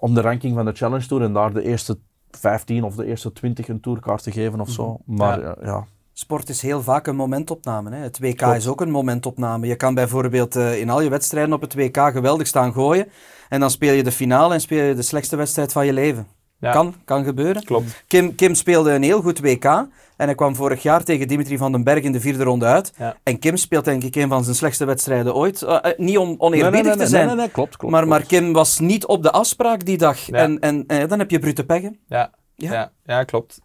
[0.00, 1.98] om de ranking van de Challenge Tour en daar de eerste
[2.30, 4.98] 15 of de eerste 20 een tourkaart te geven of zo.
[5.04, 5.46] Maar Ja.
[5.60, 5.84] ja, ja.
[6.16, 7.90] Sport is heel vaak een momentopname.
[7.90, 7.96] Hè.
[7.96, 8.56] Het WK Klopt.
[8.56, 9.66] is ook een momentopname.
[9.66, 13.08] Je kan bijvoorbeeld eh, in al je wedstrijden op het WK geweldig staan gooien.
[13.48, 16.26] En dan speel je de finale en speel je de slechtste wedstrijd van je leven.
[16.58, 16.72] Ja.
[16.72, 17.64] Kan, kan gebeuren.
[17.64, 18.04] Klopt.
[18.06, 19.64] Kim, Kim speelde een heel goed WK.
[19.64, 22.92] En hij kwam vorig jaar tegen Dimitri van den Berg in de vierde ronde uit.
[22.98, 23.16] Ja.
[23.22, 25.62] En Kim speelt denk ik een van zijn slechtste wedstrijden ooit.
[25.62, 27.26] Eh, eh, niet om Nee, oneerbiedig nee, nee, te nee, zijn.
[27.26, 27.92] nee, nee, klopt, klopt.
[27.94, 28.32] maar, maar klopt.
[28.32, 30.18] Kim was niet op de afspraak die dag.
[30.18, 30.36] Ja.
[30.36, 31.98] En, en dan heb je brute peggen.
[32.08, 32.30] Ja.
[32.56, 32.92] Ja.
[33.04, 33.60] Ja, klopt.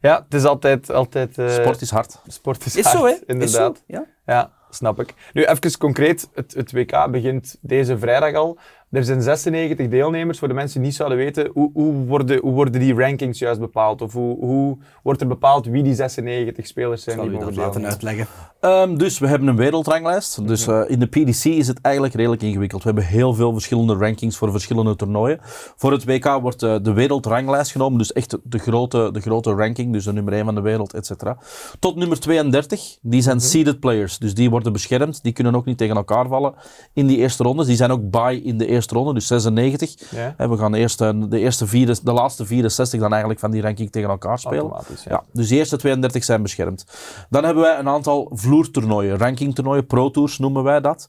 [0.00, 0.90] Ja, het is altijd...
[0.90, 2.18] altijd eh, Sport is hard.
[2.26, 3.14] sport is, Is hard, zo, hè?
[3.26, 3.74] Inderdaad.
[3.86, 4.06] Is zo, ja.
[4.26, 5.14] Ja, snap ik.
[5.32, 6.28] Nu, even concreet.
[6.34, 8.58] Het, het WK begint deze vrijdag al.
[8.90, 10.38] Er zijn 96 deelnemers.
[10.38, 13.60] Voor de mensen die niet zouden weten, hoe, hoe, worden, hoe worden die rankings juist
[13.60, 14.02] bepaald?
[14.02, 17.56] Of hoe, hoe wordt er bepaald wie die 96 spelers zijn Zal die u dat
[17.56, 18.26] laten uitleggen?
[18.60, 20.46] Ehm, dus we hebben een wereldranglijst.
[20.46, 20.76] Dus Mhm.
[20.80, 22.82] eh, in de PDC is het eigenlijk redelijk ingewikkeld.
[22.82, 25.38] We hebben heel veel verschillende rankings voor verschillende toernooien.
[25.76, 29.92] Voor het WK wordt eh, de wereldranglijst genomen, dus echt de grote, de grote ranking,
[29.92, 31.38] dus de nummer 1 van de wereld, et cetera.
[31.78, 35.22] Tot nummer 32, die zijn seeded players, dus die worden beschermd.
[35.22, 36.54] Die kunnen ook niet tegen elkaar vallen
[36.92, 37.66] in die eerste rondes.
[37.66, 39.94] Die zijn ook bye in de eerste ronde, dus 96.
[40.10, 40.34] Ja.
[40.36, 43.62] En we gaan eerst eh, de, eerste vier, de laatste 64 dan eigenlijk van die
[43.62, 44.66] ranking tegen elkaar spelen.
[44.66, 44.80] Ja.
[45.04, 46.86] Ja, dus de eerste 32 zijn beschermd.
[47.30, 51.08] Dan hebben wij een aantal vloertoernooien, rankingtoernooien, Pro Tours noemen wij dat.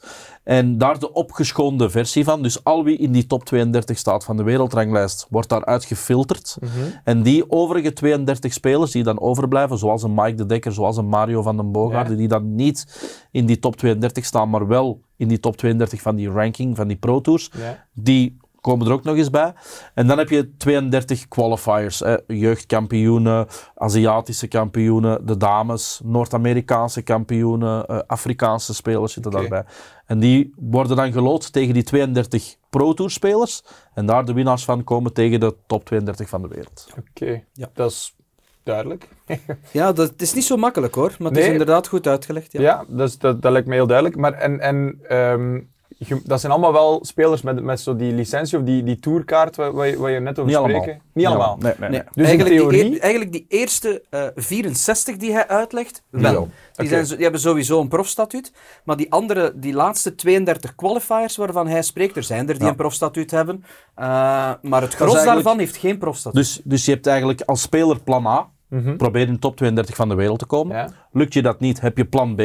[0.51, 2.41] En daar de opgeschoonde versie van.
[2.43, 6.57] Dus al wie in die top 32 staat van de wereldranglijst, wordt daaruit gefilterd.
[7.03, 11.07] En die overige 32 spelers die dan overblijven, zoals een Mike de Dekker, zoals een
[11.07, 12.17] Mario van den Boogaarden, Ja.
[12.17, 12.85] die dan niet
[13.31, 16.87] in die top 32 staan, maar wel in die top 32 van die ranking, van
[16.87, 17.85] die Pro Tours, Ja.
[17.93, 19.53] die komen er ook nog eens bij.
[19.93, 21.99] En dan heb je 32 qualifiers.
[21.99, 22.15] Hè.
[22.27, 29.63] Jeugdkampioenen, Aziatische kampioenen, de dames, Noord-Amerikaanse kampioenen, eh, Afrikaanse spelers zitten daarbij.
[30.05, 33.63] En die worden dan gelood tegen die 32 Pro Tour spelers.
[33.93, 36.87] En daar de winnaars van komen tegen de top 32 van de wereld.
[36.99, 37.69] Oké, Ja.
[37.73, 38.15] dat is
[38.63, 39.07] duidelijk.
[39.71, 41.43] Ja, dat het is niet zo makkelijk hoor, maar het Nee.
[41.45, 42.51] is inderdaad goed uitgelegd.
[42.51, 42.61] Ja.
[42.61, 44.17] Ja, dat, is- dat, dat lijkt me heel duidelijk.
[44.17, 45.59] Maar en, en ehm,
[46.23, 49.73] dat zijn allemaal wel spelers met, met zo die licentie of die, die tourkaart waar,
[49.73, 50.87] waar, je, waar je net over Niet allemaal.
[51.13, 51.57] Niet allemaal.
[51.59, 51.99] Nee, nee, nee.
[51.99, 56.03] Nee, Dus in eigenlijk, die, theorie- eer- eigenlijk die eerste eh, 64 die hij uitlegt,
[56.09, 56.49] wel.
[56.73, 58.51] Die, zijn, die hebben sowieso een profstatuut.
[58.83, 62.69] Maar die andere, die laatste 32 qualifiers waarvan hij spreekt, er zijn er die Ja.
[62.69, 63.63] een profstatuut hebben.
[63.95, 64.05] Eh,
[64.61, 66.41] maar het gros daarvan heeft geen profstatuut.
[66.43, 68.95] Dus, dus je hebt eigenlijk als speler plan A, Mhm.
[68.95, 70.75] probeer in de top 32 van de wereld te komen.
[70.77, 70.89] Ja.
[71.11, 72.41] Lukt je dat niet, heb je plan B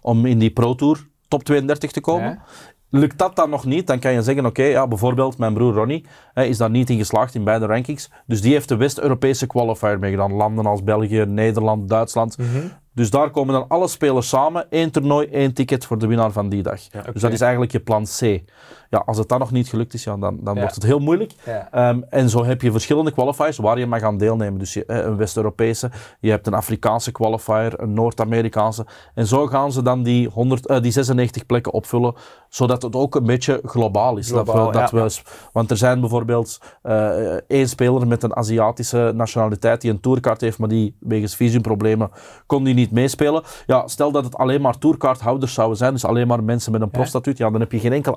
[0.00, 2.28] om in die Pro Tour top 32 te komen.
[2.28, 2.42] Ja.
[2.90, 6.06] Lukt dat dan nog niet, dan kan je zeggen, oké, ja, bijvoorbeeld mijn broer Ronnie
[6.32, 8.10] hè, is daar niet in geslaagd in beide rankings.
[8.26, 10.32] Dus die heeft de West-Europese qualifier meegedaan.
[10.32, 12.38] Landen als België, Nederland, Duitsland.
[12.38, 12.66] Mhm.
[12.94, 16.48] Dus daar komen dan alle spelers samen, één toernooi, één ticket voor de winnaar van
[16.48, 16.80] die dag.
[17.12, 18.42] Dus dat is eigenlijk je plan C.
[18.90, 20.60] Ja, als het dan nog niet gelukt is, ja, dan, dan Ja.
[20.60, 21.32] wordt het heel moeilijk.
[21.44, 21.68] Ja.
[21.72, 24.58] Ehm, en zo heb je verschillende qualifiers waar je mag aan deelnemen.
[24.58, 28.86] Dus je, eh, een West-Europese, je hebt een Afrikaanse qualifier, een Noord-Amerikaanse.
[29.14, 32.14] En zo gaan ze dan die, 100, eh, die 96 plekken opvullen,
[32.48, 34.28] zodat het ook een beetje globaal is.
[34.28, 35.22] Globaal, dat we, dat ja.
[35.24, 37.08] we, want er zijn bijvoorbeeld eh,
[37.48, 42.10] één speler met een Aziatische nationaliteit die een tourkaart heeft, maar die wegens visumproblemen
[42.46, 43.42] kon die niet meespelen.
[43.66, 46.90] Ja, stel dat het alleen maar tourkaarthouders zouden zijn, dus alleen maar mensen met een
[46.90, 48.16] profstatuut, ja, dan heb je geen enkel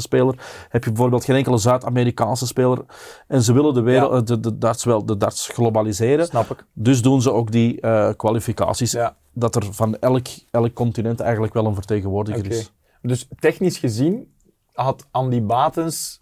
[0.00, 0.34] Speler,
[0.68, 2.84] heb je bijvoorbeeld geen enkele Zuid-Amerikaanse speler.
[3.28, 4.16] En ze willen de, wereld, Ja.
[4.18, 6.26] eh, de, de, darts wel, de darts globaliseren.
[6.26, 6.64] Snap ik.
[6.72, 8.92] Dus doen ze ook die eh, kwalificaties.
[8.92, 9.16] Ja.
[9.32, 12.54] Dat er van elk, elk continent eigenlijk wel een vertegenwoordiger Oké.
[12.54, 12.72] is.
[13.02, 14.32] Dus technisch gezien
[14.72, 16.20] had Andy Batens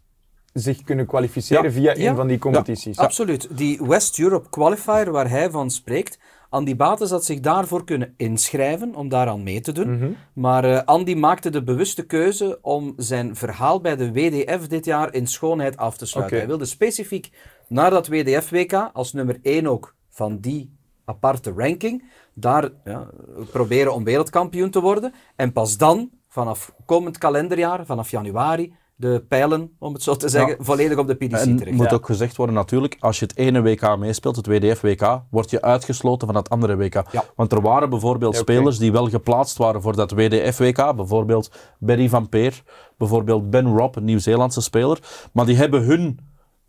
[0.52, 1.70] zich kunnen kwalificeren Ja.
[1.70, 2.10] via Ja.
[2.10, 2.96] een van die competities.
[2.98, 3.48] Absoluut.
[3.56, 6.18] Die West Europe Qualifier waar hij van spreekt,
[6.54, 9.96] Andy Bates had zich daarvoor kunnen inschrijven om daaraan mee te doen.
[9.96, 10.10] Mhm.
[10.32, 15.14] Maar eh, Andy maakte de bewuste keuze om zijn verhaal bij de WDF dit jaar
[15.14, 16.36] in schoonheid af te sluiten.
[16.36, 17.30] Hij wilde specifiek
[17.68, 23.08] naar dat WDF-WK als nummer 1 ook van die aparte ranking, daar ja,
[23.50, 25.14] proberen om wereldkampioen te worden.
[25.36, 30.56] En pas dan, vanaf komend kalenderjaar, vanaf januari, de pijlen, om het zo te zeggen,
[30.64, 31.76] volledig op de PDC En terecht.
[31.76, 31.94] moet Ja.
[31.96, 36.26] ook gezegd worden natuurlijk, als je het ene WK meespeelt, het WDF-WK, word je uitgesloten
[36.26, 36.94] van het andere WK.
[37.10, 37.24] Ja.
[37.36, 42.28] Want er waren bijvoorbeeld spelers die wel geplaatst waren voor dat WDF-WK, bijvoorbeeld Barry van
[42.28, 42.62] Peer,
[42.98, 44.98] bijvoorbeeld Ben Robb, een Nieuw-Zeelandse speler,
[45.32, 46.18] maar die hebben hun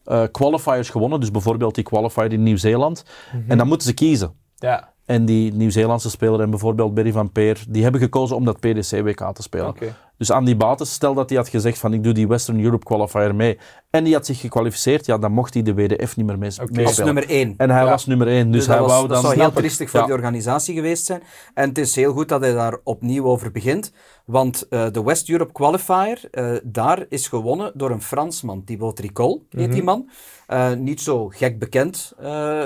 [0.04, 3.52] eh, qualifiers gewonnen, dus bijvoorbeeld die qualifier in Nieuw-Zeeland, Mhm.
[3.52, 4.34] en dan moeten ze kiezen.
[4.56, 8.60] Ja, En die Nieuw-Zeelandse speler en bijvoorbeeld Barry van Peer, die hebben gekozen om dat
[8.60, 9.68] PDC-WK te spelen.
[9.68, 9.96] oké.
[10.18, 13.36] Dus Andy Bates, stel dat hij had gezegd van ik doe die Western Europe Qualifier
[13.36, 13.58] mee
[13.90, 16.44] en die had zich gekwalificeerd, ja, dan mocht hij de WDF niet meer Oké.
[16.44, 16.86] meespelen.
[16.86, 17.54] Als nummer 1.
[17.58, 17.90] En hij Ja.
[17.90, 19.32] was nummer 1, dus, Dus, dat, hij was, wou dat dan...
[19.32, 20.06] zou heel triestig voor Ja.
[20.06, 21.24] die organisatie geweest zijn.
[21.54, 23.94] En het is heel goed dat hij daar opnieuw over begint.
[24.26, 28.64] Want eh, de West Europe Qualifier, eh, daar is gewonnen door een Fransman.
[28.64, 30.10] Thibaut Tricol heet die man.
[30.48, 32.14] Eh, niet zo gek bekend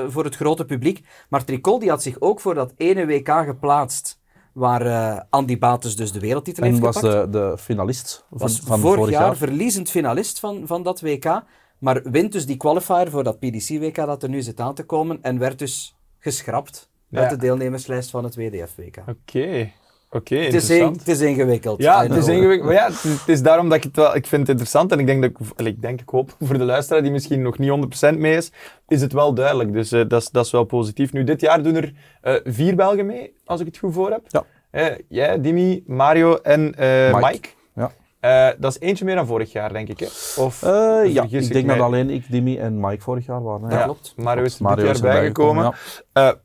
[0.07, 1.05] voor het grote publiek.
[1.29, 4.18] Maar Tricol die had zich ook voor dat ene WK geplaatst.
[4.59, 7.31] Waar eh, Andy Bates dus de wereldtitel En heeft was gepakt.
[7.33, 11.41] de, de finalist van, was van vorig, jaar, verliezend finalist van, van dat WK.
[11.77, 15.19] Maar wint dus die qualifier voor dat PDC-WK dat er nu zit aan te komen.
[15.21, 17.19] En werd dus geschrapt Ja.
[17.19, 18.97] uit de deelnemerslijst van het WDF-WK.
[19.07, 19.71] Oké.
[20.11, 20.97] Oké, Het, is interessant.
[20.99, 21.81] het is ingewikkeld.
[21.81, 22.63] Ja, het is ingewikkeld.
[22.65, 24.15] Maar ja, het is, het is daarom dat ik het wel...
[24.15, 25.65] Ik vind het interessant en ik denk dat ik...
[25.67, 27.71] Ik denk, ik hoop voor de luisteraar die misschien nog niet
[28.13, 28.51] 100% mee is,
[28.87, 29.73] is het wel duidelijk.
[29.73, 31.13] Dus eh, dat, is, dat is wel positief.
[31.13, 34.21] Nu, dit jaar doen er eh, vier Belgen mee, als ik het goed voor heb.
[34.27, 34.43] Ja.
[34.71, 37.27] Eh, jij, Dimi, Mario en eh, Mike.
[37.31, 37.49] Mike.
[37.75, 37.91] Ja.
[38.19, 39.99] Eh, dat is eentje meer dan vorig jaar, denk ik.
[39.99, 40.05] Hè?
[40.41, 40.69] Of Eh,
[41.13, 41.75] ja, ik denk mij?
[41.75, 43.69] dat alleen ik, Dimi en Mike vorig jaar waren.
[43.69, 43.77] hè.
[43.77, 44.13] Ja, klopt.
[44.15, 45.73] Mario is er Mario dit is jaar erbij bijgekomen.
[46.13, 46.35] ja.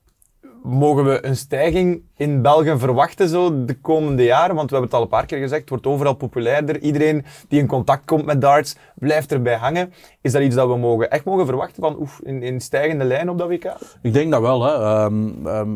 [0.67, 4.55] Mogen we een stijging in België verwachten zo de komende jaren?
[4.55, 6.81] Want we hebben het al een paar keer gezegd, het wordt overal populairder.
[6.81, 9.93] Iedereen die in contact komt met darts, blijft erbij hangen.
[10.21, 13.31] Is dat iets dat we mogen, echt mogen verwachten van oef, in, in stijgende lijn
[13.31, 13.77] op dat WK?
[14.03, 14.63] Ik denk dat wel.
[14.63, 14.73] Hè.
[14.73, 15.71] Ehm, ehm,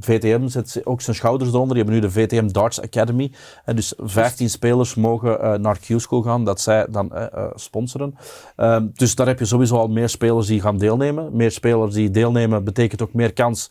[0.00, 1.76] VTM zet ook zijn schouders eronder.
[1.76, 3.32] Die hebben nu de VTM Darts Academy.
[3.64, 8.14] En dus 15 spelers mogen eh, naar Q-School gaan, dat zij dan eh, eh, sponsoren.
[8.56, 11.36] Ehm, dus daar heb je sowieso al meer spelers die gaan deelnemen.
[11.36, 13.70] Meer spelers die deelnemen betekent ook meer kans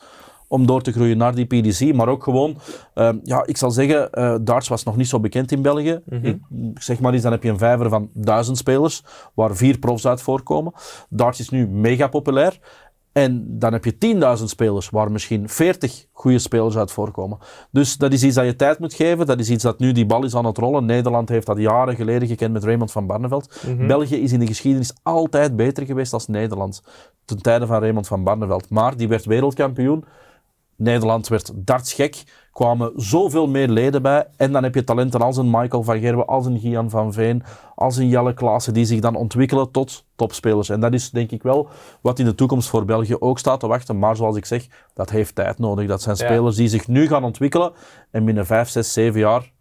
[0.51, 1.93] om door te groeien naar die PDC.
[1.93, 2.57] Maar ook gewoon,
[2.93, 6.01] ehm, ja, ik zal zeggen, eh, darts was nog niet zo bekend in België.
[6.21, 6.39] ik,
[6.73, 10.21] zeg maar eens, dan heb je een vijver van duizend spelers, waar vier profs uit
[10.21, 10.73] voorkomen.
[11.09, 12.59] Darts is nu mega populair.
[13.11, 17.37] En dan heb je 10.000 spelers, waar misschien 40 goede spelers uit voorkomen.
[17.71, 19.25] Dus dat is iets dat je tijd moet geven.
[19.25, 20.85] Dat is iets dat nu die bal is aan het rollen.
[20.85, 23.63] Nederland heeft dat jaren geleden gekend met Raymond van Barneveld.
[23.87, 26.83] België is in de geschiedenis altijd beter geweest als Nederland.
[27.25, 28.69] Ten tijde van Raymond van Barneveld.
[28.69, 30.03] Maar die werd wereldkampioen.
[30.81, 32.23] Nederland werd dartsgek.
[32.51, 34.27] kwamen zoveel meer leden bij.
[34.37, 37.43] En dan heb je talenten als een Michael van Gerwen, als een Gian van Veen,
[37.75, 40.69] als een Jelle Klaassen, die zich dan ontwikkelen tot topspelers.
[40.69, 41.67] En dat is denk ik wel
[42.01, 43.99] wat in de toekomst voor België ook staat te wachten.
[43.99, 45.87] Maar zoals ik zeg, dat heeft tijd nodig.
[45.87, 46.25] Dat zijn Ja.
[46.25, 47.71] spelers die zich nu gaan ontwikkelen.
[48.11, 49.51] En binnen 5, 6, 7 jaar,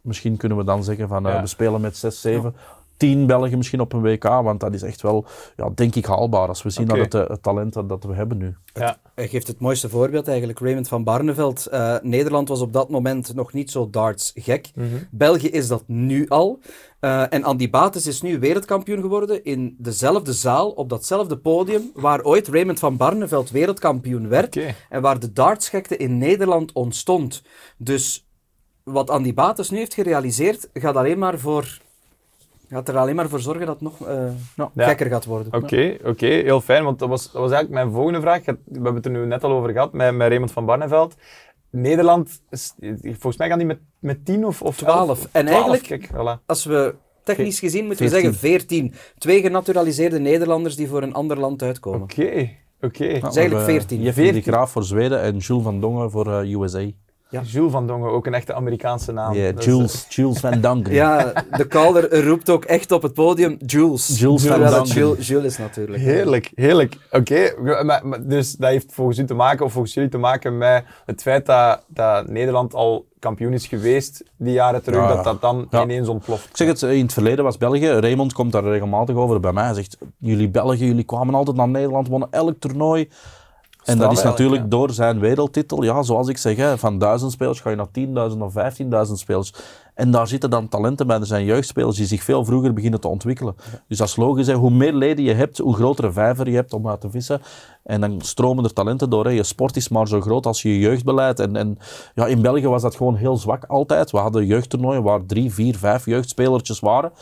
[0.00, 2.54] misschien kunnen we dan zeggen van eh, we spelen met 6, 7...
[2.98, 5.24] 10 Belgen misschien op een WK, want dat is echt wel,
[5.56, 6.48] ja, denk ik, haalbaar.
[6.48, 8.56] Als we zien dat het, eh, het talent dat, dat we hebben nu.
[8.74, 8.98] Ja.
[9.14, 11.66] Hij geeft het mooiste voorbeeld eigenlijk, Raymond van Barneveld.
[11.66, 14.70] Eh, Nederland was op dat moment nog niet zo darts gek.
[15.10, 16.60] België is dat nu al.
[17.00, 22.22] Eh, en Andy Bates is nu wereldkampioen geworden in dezelfde zaal, op datzelfde podium, waar
[22.22, 24.58] ooit Raymond van Barneveld wereldkampioen werd.
[24.88, 27.42] En waar de dartsgekte in Nederland ontstond.
[27.76, 28.26] Dus
[28.82, 31.78] wat Andy Bates nu heeft gerealiseerd, gaat alleen maar voor...
[32.68, 34.24] Gaat er alleen maar voor zorgen dat het nog eh,
[34.74, 34.86] Ja.
[34.86, 35.52] gekker gaat worden.
[35.62, 36.84] Oké, oké, heel fijn.
[36.84, 38.44] Want dat was, dat was eigenlijk mijn volgende vraag.
[38.44, 41.14] We hebben het er nu net al over gehad met, met Raymond van Barneveld.
[41.70, 42.42] Nederland,
[43.02, 45.08] volgens mij gaan die met, met 10 of, of 12.
[45.08, 45.28] 11?
[45.32, 46.44] En 12, eigenlijk- Kijk, voilà.
[46.46, 48.32] Als we technisch gezien moeten we 14.
[48.32, 48.94] zeggen 14.
[49.18, 52.02] Twee genaturaliseerde Nederlanders die voor een ander land uitkomen.
[52.02, 52.50] Oké,
[52.80, 53.04] oké.
[53.04, 54.02] Ja, is eigenlijk hebben 14.
[54.02, 54.42] Jeffrey 14.
[54.42, 56.90] de Graaf voor Zweden en Jules van Dongen voor eh, USA.
[57.30, 57.40] Ja.
[57.42, 59.34] Jules van Dongen, ook een echte Amerikaanse naam.
[59.34, 60.92] Ja, Jules, Jules van Dongen.
[60.92, 64.18] Ja, de caller roept ook echt op het podium Jules.
[64.18, 64.84] Jules van Dongen.
[64.86, 65.98] Jules, Jules is natuurlijk.
[66.02, 66.96] Heerlijk, heerlijk.
[67.10, 70.58] Oké, maar, maar dus dat heeft volgens u te maken, of volgens jullie te maken
[70.58, 75.14] met het feit dat, dat Nederland al kampioen is geweest die jaren terug, Ja.
[75.14, 75.82] dat dat dan Ja.
[75.82, 76.48] ineens ontploft.
[76.48, 79.64] Ik zeg het, in het verleden was België, Raymond komt daar regelmatig over bij mij.
[79.64, 83.08] Hij zegt, jullie Belgen, jullie kwamen altijd naar Nederland, wonnen elk toernooi.
[83.88, 84.68] En dat is natuurlijk ja.
[84.68, 88.38] door zijn wereldtitel, ja, zoals ik zeg, hè, van duizend spelers ga je naar 10.000
[88.38, 88.54] of
[89.08, 89.52] 15.000 spelers.
[89.98, 91.18] En daar zitten dan talenten bij.
[91.18, 93.56] Er zijn jeugdspelers die zich veel vroeger beginnen te ontwikkelen.
[93.88, 94.46] Dus dat is logisch.
[94.46, 94.54] Hè.
[94.54, 97.40] Hoe meer leden je hebt, hoe grotere vijver je hebt om uit te vissen.
[97.82, 99.24] En dan stromen er talenten door.
[99.24, 99.30] Hè.
[99.30, 101.40] Je sport is maar zo groot als je jeugdbeleid.
[101.40, 101.78] En, en
[102.14, 104.10] ja, in België was dat gewoon heel zwak altijd.
[104.10, 107.12] We hadden jeugdtoernooien waar drie, vier, vijf jeugdspelertjes waren.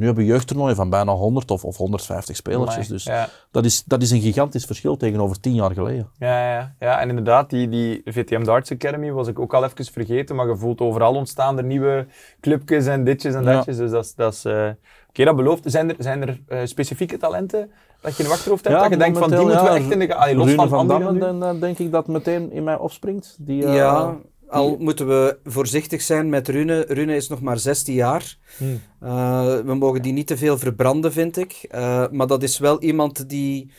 [0.00, 2.88] Nu hebben we jeugdtoernooien van bijna 100 of, of 150 spelertjes.
[2.88, 3.28] Dus ja.
[3.50, 6.10] dat, is, dat is een gigantisch verschil tegenover tien jaar geleden.
[6.18, 9.84] Ja, ja, ja, en inderdaad, die, die VTM Darts Academy was ik ook al even
[9.84, 12.06] vergeten, maar je voelt overal ontstaan er nieuwe
[12.40, 13.52] clubjes en ditjes en Ja.
[13.52, 14.14] datjes, dus dat is...
[14.14, 14.68] Dat is eh,
[15.08, 15.62] Oké, dat belooft.
[15.64, 18.96] Zijn er, zijn er eh, specifieke talenten dat je in je achterhoofd hebt, dat je
[18.96, 20.14] denkt van die moeten we ja, echt in de...
[20.14, 23.36] Allee, los Rune van, van dan, denk ik dat meteen in mij opspringt.
[23.40, 24.16] Die, eh, Ja,
[24.50, 26.84] al moeten we voorzichtig zijn met Rune.
[26.88, 28.36] Rune is nog maar 16 jaar.
[28.56, 28.80] Hmm.
[29.00, 31.52] Eh, we mogen die niet te veel verbranden, vind ik.
[31.52, 33.70] Eh, maar dat is wel iemand die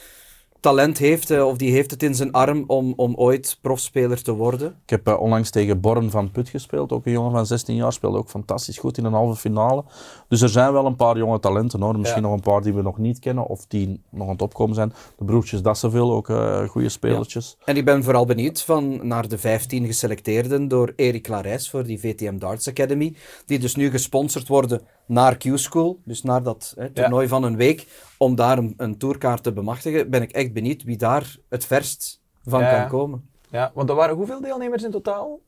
[0.61, 4.31] talent heeft, eh, of die heeft het in zijn arm om, om ooit profspeler te
[4.31, 4.67] worden.
[4.83, 7.93] Ik heb eh, onlangs tegen Born van Put gespeeld, ook een jongen van 16 jaar,
[7.93, 9.83] speelde ook fantastisch goed in een halve finale.
[10.27, 11.99] Dus er zijn wel een paar jonge talenten hoor.
[11.99, 12.27] Misschien Ja.
[12.27, 14.93] nog een paar die we nog niet kennen of die nog aan het opkomen zijn.
[15.17, 17.57] De broertjes Dasseville, ook eh goede spelertjes.
[17.65, 21.99] En ik ben vooral benieuwd van naar de 15 geselecteerden door Erik Larijs voor die
[21.99, 27.27] VTM Darts Academy, die dus nu gesponsord worden naar Q-School, dus naar dat hè, toernooi
[27.27, 27.87] van een week,
[28.21, 30.09] om daar een, een tourkaart te bemachtigen.
[30.09, 32.79] Ben ik echt benieuwd wie daar het verst van Ja.
[32.79, 33.29] kan komen.
[33.49, 35.39] Ja, want er waren hoeveel deelnemers in totaal?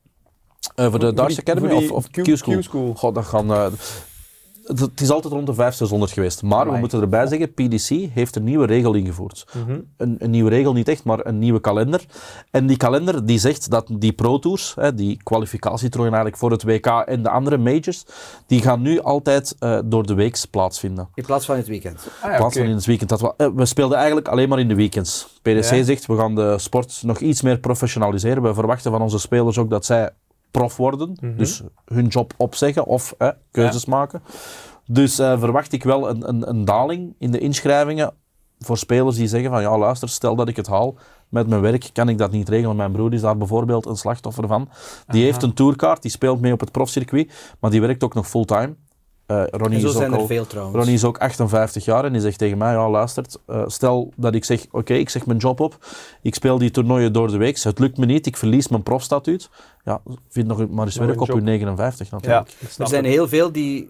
[0.76, 2.58] Eh, voor de Darts Academy voor die of, of Q- Q-School?
[2.60, 2.94] Q-School.
[2.94, 3.52] God, dat gaan...
[3.52, 3.66] eh,
[4.64, 6.42] het, het is altijd rond de 500, 600 geweest.
[6.44, 9.46] Maar we moeten erbij zeggen, PDC heeft een nieuwe regel ingevoerd.
[9.66, 9.80] Mhm.
[9.98, 12.06] een, een nieuwe regel niet echt, maar een nieuwe kalender.
[12.52, 16.64] En die kalender die zegt dat die Pro Tours, hè, die kwalificatietoernooien eigenlijk voor het
[16.64, 18.06] WK en de andere majors,
[18.48, 21.10] die gaan nu altijd eh, door de weeks plaatsvinden.
[21.14, 21.98] In plaats van het weekend.
[22.00, 23.10] Ah, ja, In plaats van in het weekend.
[23.10, 25.28] Dat we, eh, we speelden eigenlijk alleen maar in de weekends.
[25.42, 25.84] PDC Ja.
[25.84, 28.44] zegt, we gaan de sport nog iets meer professionaliseren.
[28.44, 30.10] We verwachten van onze spelers ook dat zij
[30.54, 31.36] prof worden.
[31.38, 34.22] Dus hun job opzeggen of hè, keuzes maken.
[34.86, 38.14] Dus eh, verwacht ik wel een, een, een daling in de inschrijvingen
[38.60, 40.96] voor spelers die zeggen van ja luister, stel dat ik het haal
[41.30, 42.76] met mijn werk, kan ik dat niet regelen.
[42.76, 44.70] Mijn broer is daar bijvoorbeeld een slachtoffer van.
[45.08, 48.28] Die heeft een tourkaart, die speelt mee op het profcircuit, maar die werkt ook nog
[48.28, 48.76] fulltime.
[49.42, 50.76] Ronnie En zo is ook zijn er al- veel trouwens.
[50.78, 54.36] Ronnie is ook 58 jaar en die zegt tegen mij, ja luistert, eh, stel dat
[54.36, 55.86] ik zeg, oké, ik zeg mijn job op,
[56.22, 59.50] ik speel die toernooien door de week, het lukt me niet, ik verlies mijn profstatuut.
[59.84, 62.50] Ja, vind nog maar eens Nog werk een op uw 59 Ja, natuurlijk.
[62.60, 63.14] snap Er zijn het.
[63.14, 63.90] heel veel die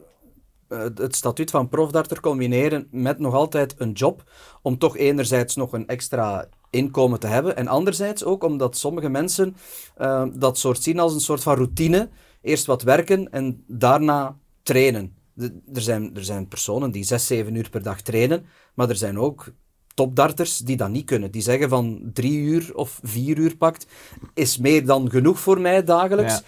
[0.67, 4.23] eh, het statuut van profdarter combineren met nog altijd een job,
[4.61, 9.55] om toch enerzijds nog een extra inkomen te hebben, en anderzijds ook omdat sommige mensen
[9.95, 12.09] eh, dat soort zien als een soort van routine.
[12.41, 15.15] Eerst wat werken en daarna trainen.
[15.33, 18.95] De- er, zijn, er zijn personen die zes, zeven uur per dag trainen, maar er
[18.95, 19.51] zijn ook
[19.93, 21.31] topdarters die dat niet kunnen.
[21.31, 23.85] Die zeggen van drie uur of vier uur pakt,
[24.33, 26.33] is meer dan genoeg voor mij dagelijks.
[26.33, 26.41] Ja.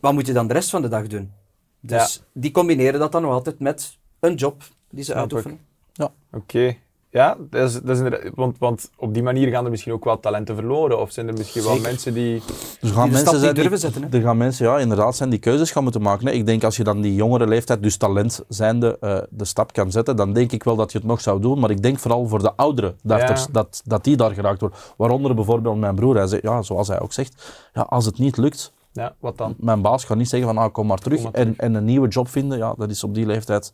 [0.00, 1.32] Wat moet je dan de rest van de dag doen?
[1.80, 5.58] Dus die combineren dat dan nog altijd met een job die ze Snap uitoefenen.
[6.32, 6.76] Oké.
[7.12, 10.04] Ja, dat is, dat is inderdaad- want, want op die manier gaan er misschien ook
[10.04, 11.00] wel talenten verloren.
[11.00, 12.42] Of zijn er misschien wel mensen die...
[12.46, 12.46] Dus
[12.80, 14.08] Die gaan de stap mensen niet zijn durven zetten, hè?
[14.16, 16.26] Er gaan mensen, ja, inderdaad, zijn die keuzes gaan moeten maken.
[16.26, 16.32] hè.
[16.32, 19.90] Ik denk als je dan die jongere leeftijd, dus talent zijnde, eh, de stap kan
[19.90, 21.58] zetten, dan denk ik wel dat je het nog zou doen.
[21.58, 23.48] Maar ik denk vooral voor de oudere darters, Ja.
[23.52, 24.78] dat, dat die daar geraakt worden.
[24.96, 26.16] Waaronder bijvoorbeeld mijn broer.
[26.16, 29.54] Hij zegt, ja, zoals hij ook zegt, ja, als het niet lukt, Ja, wat dan?
[29.58, 31.14] mijn baas gaat niet zeggen van, ah, kom maar terug.
[31.22, 31.56] Kom maar terug.
[31.56, 33.72] En, en een nieuwe job vinden, ja, dat is op die leeftijd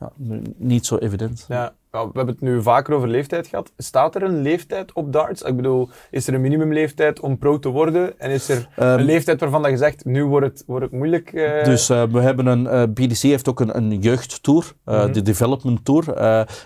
[0.00, 1.44] ja, nu niet zo evident.
[1.48, 3.72] Ja, wel, we hebben het nu vaker over leeftijd gehad.
[3.76, 5.42] Staat er een leeftijd op darts?
[5.42, 8.18] Ik bedoel, is er een minimumleeftijd om pro te worden?
[8.20, 10.94] En is er Ehm, een leeftijd waarvan dat je zegt, nu wordt het, wordt het
[10.94, 11.32] moeilijk?
[11.32, 15.12] eh, Dus eh, we hebben een, eh, BDC heeft ook een, een jeugdtour, Mhm.
[15.12, 16.14] de development tour.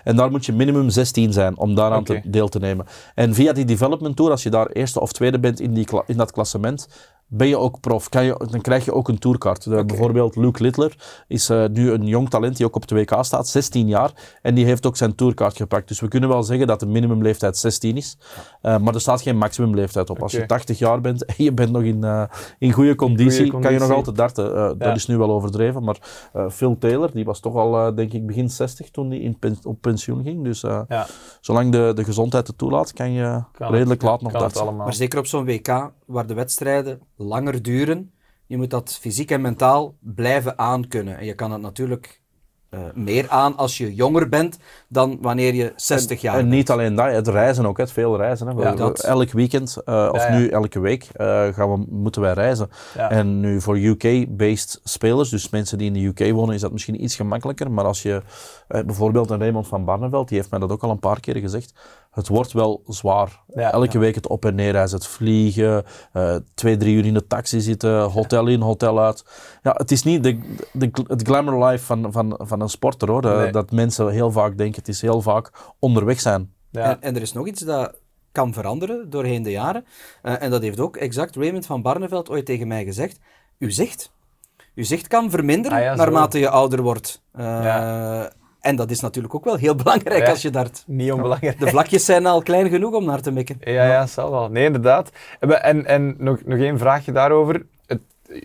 [0.03, 2.85] en daar moet je minimum 16 zijn om daaraan te, deel te nemen.
[3.15, 6.17] En via die development tour, als je daar eerste of tweede bent in, die, in
[6.17, 6.87] dat klassement,
[7.27, 8.09] ben je ook prof.
[8.09, 9.67] Kan je, dan krijg je ook een tourkaart.
[9.87, 13.47] Bijvoorbeeld Luke Littler is eh, nu een jong talent die ook op het WK staat,
[13.47, 14.37] 16 jaar.
[14.41, 15.87] En die heeft ook zijn tourkaart gepakt.
[15.87, 18.17] Dus we kunnen wel zeggen dat de minimumleeftijd 16 is.
[18.61, 20.21] Eh, maar er staat geen maximumleeftijd op.
[20.21, 20.47] Als je Oké.
[20.47, 22.23] 80 jaar bent en je bent nog in, eh,
[22.59, 24.55] in goede conditie, kan je nog altijd darten.
[24.55, 24.73] Eh, Ja.
[24.73, 25.83] Dat is nu wel overdreven.
[25.83, 29.19] Maar eh, Phil Taylor, die was toch al, eh, denk ik, begin 60 toen hij
[29.19, 30.43] in pen- op pensioen ging.
[30.43, 31.07] Dus eh, Ja,
[31.41, 34.75] zolang de, de gezondheid het toelaat, kan je kan redelijk het, laat nog darten.
[34.75, 38.11] Maar zeker op zo'n WK, waar de wedstrijden langer duren,
[38.47, 41.17] je moet dat fysiek en mentaal blijven aankunnen.
[41.17, 42.21] En je kan het natuurlijk
[42.69, 44.57] eh, meer aan als je jonger bent
[44.89, 46.51] dan wanneer je 60 jaar En bent.
[46.53, 48.47] niet alleen dat, het reizen ook, het veel reizen.
[48.47, 48.53] Hè.
[48.55, 48.99] We- Ja, we- dat.
[49.03, 50.37] Elk weekend, eh, of Ja, ja.
[50.37, 52.69] nu elke week, eh, gaan we, moeten wij reizen.
[52.95, 57.03] En nu voor UK-based spelers, dus mensen die in de UK wonen, is dat misschien
[57.03, 57.71] iets gemakkelijker.
[57.71, 58.21] Maar als je
[58.67, 61.73] bijvoorbeeld een Raymond van Barneveld, die heeft mij dat ook al een paar keer gezegd,
[62.15, 63.43] het wordt wel zwaar.
[63.53, 63.99] Ja, Elke ja.
[63.99, 67.59] week het op en neer reizen, het vliegen, eh, twee, drie uur in de taxi
[67.59, 69.25] zitten, hotel in, hotel uit.
[69.63, 70.39] Ja, het is niet de,
[70.73, 73.25] de, het glamour life van, van, van een sporter hoor.
[73.25, 73.51] Eh, Nee.
[73.51, 76.53] Dat mensen heel vaak denken, het is heel vaak onderweg zijn.
[76.71, 76.81] Ja.
[76.83, 77.93] En, en er is nog iets dat
[78.31, 79.85] kan veranderen doorheen de jaren.
[80.21, 83.19] Eh, en dat heeft ook exact Raymond van Barneveld ooit tegen mij gezegd.
[83.59, 84.11] Uw zicht.
[84.75, 87.21] Uw zicht kan verminderen Ah naarmate je ouder wordt.
[87.31, 88.31] Eh, Ja.
[88.65, 90.29] En dat is natuurlijk ook wel heel belangrijk Ja.
[90.29, 90.83] als je dart.
[90.87, 91.59] Niet onbelangrijk.
[91.59, 93.57] De vlakjes zijn al klein genoeg om naar te mikken.
[93.59, 94.49] Ja, ja, zal wel.
[94.49, 95.09] Nee, inderdaad.
[95.39, 97.65] En, en, en nog, nog één vraagje daarover.
[97.87, 97.99] Het,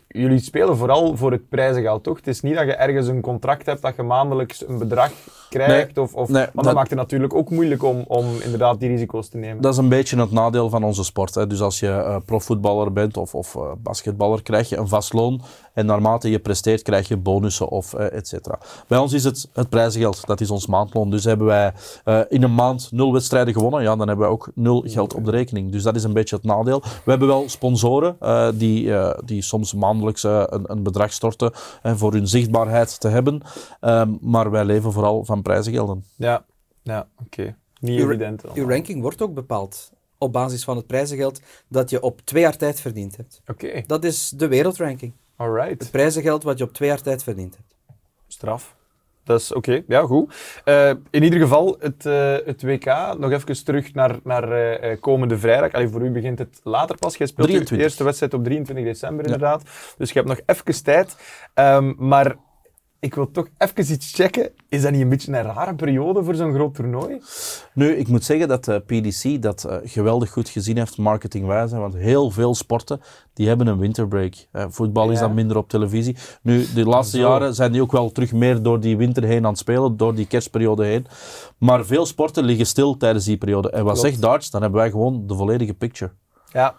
[0.09, 2.17] jullie spelen vooral voor het prijzengeld, toch?
[2.17, 5.11] Het is niet dat je ergens een contract hebt dat je maandelijks een bedrag
[5.51, 5.99] krijgt.
[5.99, 8.89] of, of, nee, want dat, dat- maakt het natuurlijk ook moeilijk om, om inderdaad die
[8.89, 9.63] risico's te nemen.
[9.63, 11.35] Dat is een beetje het nadeel van onze sport.
[11.35, 11.47] Hè.
[11.47, 15.41] Dus als je eh, profvoetballer bent of, of eh, basketballer, krijg je een vast loon.
[15.75, 18.59] En naarmate je presteert, krijg je bonussen of eh, et cetera.
[18.87, 21.11] Bij ons is het het prijzengeld, dat is ons maandloon.
[21.11, 21.73] Dus hebben wij
[22.29, 25.31] in een maand nul wedstrijden gewonnen, ja, dan hebben wij ook nul geld op de
[25.31, 25.73] rekening.
[25.73, 26.81] Dus dat is een beetje het nadeel.
[27.05, 28.17] We hebben wel sponsoren
[28.59, 28.93] die,
[29.25, 31.51] die soms maandelijks een, een bedrag storten
[31.83, 33.43] voor hun zichtbaarheid te hebben.
[33.81, 36.05] Ehm, maar wij leven vooral van prijzengelden.
[36.17, 36.45] Ja,
[36.83, 37.57] ja oké.
[37.81, 38.43] Niet Uw- evident.
[38.55, 42.57] Uw ranking wordt ook bepaald op basis van het prijzengeld dat je op twee jaar
[42.57, 43.43] tijd verdiend hebt.
[43.47, 45.13] Oké, Dat is de wereldranking.
[45.37, 45.81] alright.
[45.83, 47.77] Het prijzengeld wat je op twee jaar tijd verdiend hebt.
[48.27, 48.77] Straf.
[49.25, 50.35] Dat is oké, ja, goed.
[50.65, 52.85] Eh, in ieder geval, het, eh, het WK,
[53.19, 55.73] nog even terug naar, naar eh, eh, komende vrijdag.
[55.73, 57.17] Allee, voor u begint het later pas.
[57.17, 57.87] Jij speelt 23.
[57.87, 59.63] eerste wedstrijd op 23 december, inderdaad.
[59.99, 61.17] Dus je hebt nog even tijd.
[61.55, 62.37] Ehm, maar
[63.01, 64.51] ik wil toch even iets checken.
[64.69, 67.21] Is dat niet een beetje een rare periode voor zo'n groot toernooi?
[67.75, 71.95] Nu, ik moet zeggen dat de PDC dat eh, geweldig goed gezien heeft marketingwijze, want
[71.95, 73.01] heel veel sporten
[73.35, 74.35] die hebben een winterbreak.
[74.53, 76.17] Eh, voetbal is dan minder op televisie.
[76.43, 77.29] Nu, de laatste Zo.
[77.29, 80.15] jaren zijn die ook wel terug meer door die winter heen aan het spelen, door
[80.15, 81.07] die kerstperiode heen.
[81.59, 83.71] Maar veel sporten liggen stil tijdens die periode.
[83.71, 84.09] En wat Klopt.
[84.09, 84.51] zegt darts?
[84.51, 86.13] Dan hebben wij gewoon de volledige picture.
[86.53, 86.75] Ja.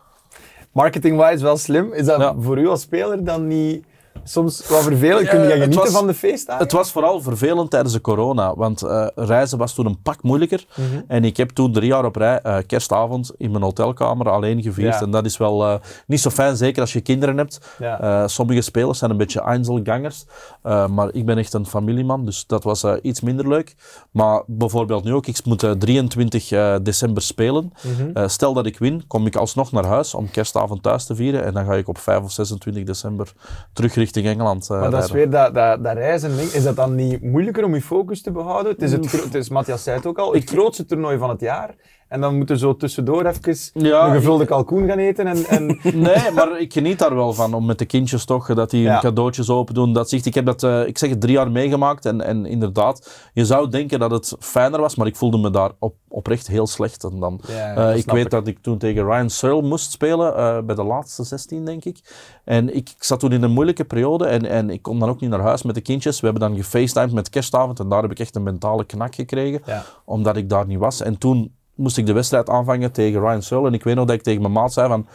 [0.71, 1.93] marketing-wise wel slim.
[1.93, 2.35] Is dat Ja.
[2.39, 3.85] voor u als speler dan niet
[4.23, 5.27] soms wat vervelend?
[5.27, 6.63] Kun je genieten was- van de feestdagen?
[6.63, 10.65] Het was vooral vervelend tijdens de corona, want eh, reizen was toen een pak moeilijker.
[10.75, 11.01] Mhm.
[11.07, 14.93] En ik heb toen drie jaar op rij eh, kerstavond in mijn hotelkamer alleen gevierd.
[14.93, 15.01] Ja.
[15.01, 15.75] En dat is wel eh,
[16.07, 17.59] niet zo fijn, zeker als je kinderen hebt.
[17.79, 18.27] Ja.
[18.27, 20.25] Sommige spelers zijn een beetje Einzelgangers,
[20.63, 23.75] maar ik ben echt een familieman, dus dat was iets minder leuk.
[24.11, 27.73] Maar bijvoorbeeld nu ook, ik moet eh, 23 eh, december spelen.
[28.13, 28.27] Mhm.
[28.27, 31.43] Stel dat ik win, kom ik alsnog naar huis om kerstavond thuis te vieren.
[31.45, 33.33] En dan ga ik op 5 of 26 december
[33.73, 34.69] terug richting Engeland.
[34.69, 36.31] eh, Maar dat is weer dat, dat, dat reizen.
[36.31, 38.71] Is dat dan niet moeilijker om je focus te behouden?
[38.71, 41.41] Het is, het, het is Matthias zei het ook al, het grootste toernooi van het
[41.41, 41.75] jaar.
[42.11, 45.27] En dan moet er zo tussendoor even Ja, een gevulde kalkoen gaan eten.
[45.27, 45.79] En, en...
[45.93, 48.91] Nee, maar ik geniet daar wel van om met de kindjes toch, dat die Ja.
[48.91, 49.93] hun cadeautjes open doen.
[49.93, 53.29] Dat zegt, ik heb dat, eh, ik zeg het, drie jaar meegemaakt en, en inderdaad,
[53.33, 56.67] je zou denken dat het fijner was, maar ik voelde me daar op, oprecht heel
[56.67, 57.03] slecht.
[57.03, 58.29] En dan, Ja, eh, ik weet ik.
[58.31, 61.99] dat ik toen tegen Ryan Searle moest spelen, eh, bij de laatste 16 denk ik.
[62.43, 65.21] En ik, ik zat toen in een moeilijke periode en, en ik kon dan ook
[65.21, 66.19] niet naar huis met de kindjes.
[66.19, 69.61] We hebben dan gefacetimed met kerstavond en daar heb ik echt een mentale knak gekregen,
[70.05, 71.01] omdat ik daar niet was.
[71.01, 73.67] En toen moest ik de wedstrijd aanvangen tegen Ryan Searle.
[73.67, 75.07] En ik weet nog dat ik tegen mijn maat zei van...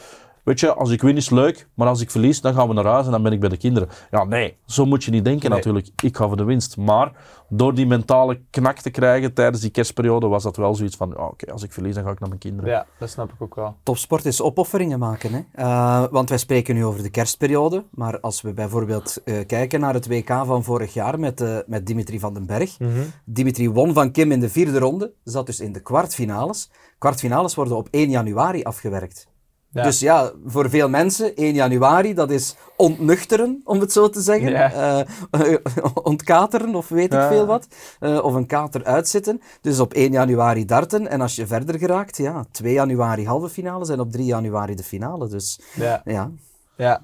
[0.47, 2.85] Weet je, als ik win is leuk, maar als ik verlies, dan gaan we naar
[2.85, 3.89] huis en dan ben ik bij de kinderen.
[4.11, 5.59] Ja, nee, zo moet je niet denken Nee.
[5.59, 5.89] natuurlijk.
[6.03, 6.77] Ik ga voor de winst.
[6.77, 7.13] Maar
[7.49, 11.27] door die mentale knak te krijgen tijdens die kerstperiode, was dat wel zoiets van, ja,
[11.27, 12.71] oké, als ik verlies, dan ga ik naar mijn kinderen.
[12.71, 13.77] ja, dat snap ik ook wel.
[13.83, 15.33] Topsport is opofferingen maken.
[15.33, 15.41] Hè?
[15.63, 17.85] Eh, want wij spreken nu over de kerstperiode.
[17.91, 21.87] Maar als we bijvoorbeeld eh, kijken naar het WK van vorig jaar met, eh, met
[21.87, 22.79] Dimitri van den Berg.
[22.79, 22.91] Mhm.
[23.25, 25.13] Dimitri won van Kim in de vierde ronde.
[25.25, 26.71] Zat dus in de kwartfinales.
[26.99, 29.27] Kwartfinales worden op 1 januari afgewerkt.
[29.71, 29.83] Ja.
[29.83, 34.51] Dus ja, voor veel mensen, 1 januari, dat is ontnuchteren, om het zo te zeggen.
[34.51, 35.05] Ja.
[35.31, 35.57] Eh,
[36.03, 37.67] ontkateren, of weet ik veel wat.
[38.01, 39.41] Eh, of een kater uitzitten.
[39.61, 41.09] Dus op 1 januari darten.
[41.09, 44.85] En als je verder geraakt, ja, 2 januari halve finales en op 3 januari de
[44.85, 45.29] finale.
[45.29, 46.31] Dus Ja, ja,
[46.77, 47.03] ja.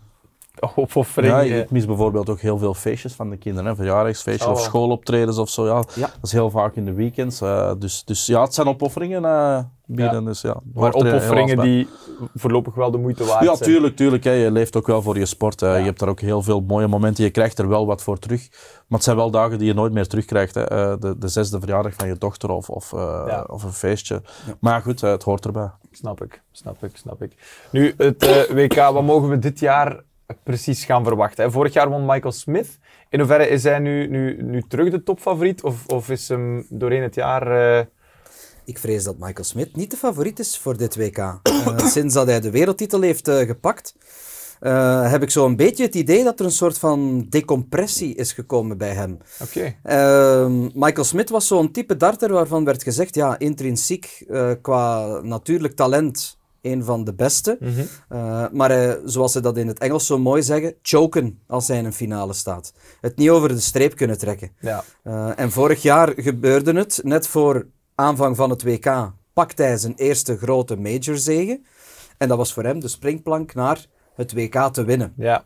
[0.77, 1.33] Opoffering.
[1.33, 3.69] Ja, eh, ik mis bijvoorbeeld ook heel veel feestjes van de kinderen.
[3.71, 3.77] Hè.
[3.77, 4.63] Verjaardagsfeestjes of Oh.
[4.65, 5.67] schooloptredens of zo.
[5.67, 6.07] Ja, Ja.
[6.07, 7.41] Dat is heel vaak in de weekends.
[7.41, 10.25] eh, dus, dus ja, het zijn opofferingen eh bieden.
[10.25, 11.89] Dus, ja, maar er opofferingen die
[12.35, 13.71] voorlopig wel de moeite waard Ja, zijn.
[13.71, 14.25] tuurlijk, tuurlijk.
[14.25, 14.31] Hè.
[14.31, 15.63] Je leeft ook wel voor je sport.
[15.63, 15.69] eh.
[15.69, 15.77] Ja.
[15.77, 17.25] Je hebt daar ook heel veel mooie momenten.
[17.25, 18.49] Je krijgt er wel wat voor terug.
[18.51, 20.55] Maar het zijn wel dagen die je nooit meer terugkrijgt.
[20.55, 20.65] Hè.
[20.69, 23.45] Eh, de, de zesde verjaardag van je dochter of, of, eh, Ja.
[23.51, 24.23] of een feestje.
[24.61, 25.71] Maar ja, goed, eh, het hoort erbij.
[25.91, 27.33] Snap ik, snap ik, snap ik.
[27.71, 30.01] Nu, het eh, WK, wat mogen we dit jaar
[30.43, 31.53] precies gaan verwachten?
[31.53, 32.78] Vorig jaar won Michael Smith.
[33.11, 35.62] In hoeverre is hij nu, nu, nu terug de topfavoriet?
[35.62, 37.78] Of, of is hem doorheen het jaar...
[37.78, 37.87] eh,
[38.64, 41.18] ik vrees dat Michael Smit niet de favoriet is voor dit WK.
[41.18, 43.95] Eh, sinds dat hij de wereldtitel heeft eh, gepakt,
[45.03, 48.78] heb ik zo een beetje het idee dat er een soort van decompressie is gekomen
[48.78, 49.18] bij hem.
[49.43, 49.74] Oké.
[50.74, 54.26] Michael Smit was zo'n type darter waarvan werd gezegd, ja, intrinsiek
[54.61, 57.57] qua natuurlijk talent een van de beste.
[57.61, 57.85] Mhm.
[58.09, 61.79] Eh, maar eh, zoals ze dat in het Engels zo mooi zeggen, choken als hij
[61.79, 62.73] in een finale staat.
[63.01, 64.51] Het niet over de streep kunnen trekken.
[64.61, 64.85] Ja.
[65.03, 69.95] Eh, en vorig jaar gebeurde het, net voor aanvang van het WK, pakte hij zijn
[69.97, 71.61] eerste grote majorzege.
[72.19, 75.13] En dat was voor hem de springplank naar het WK te winnen.
[75.17, 75.43] Ja.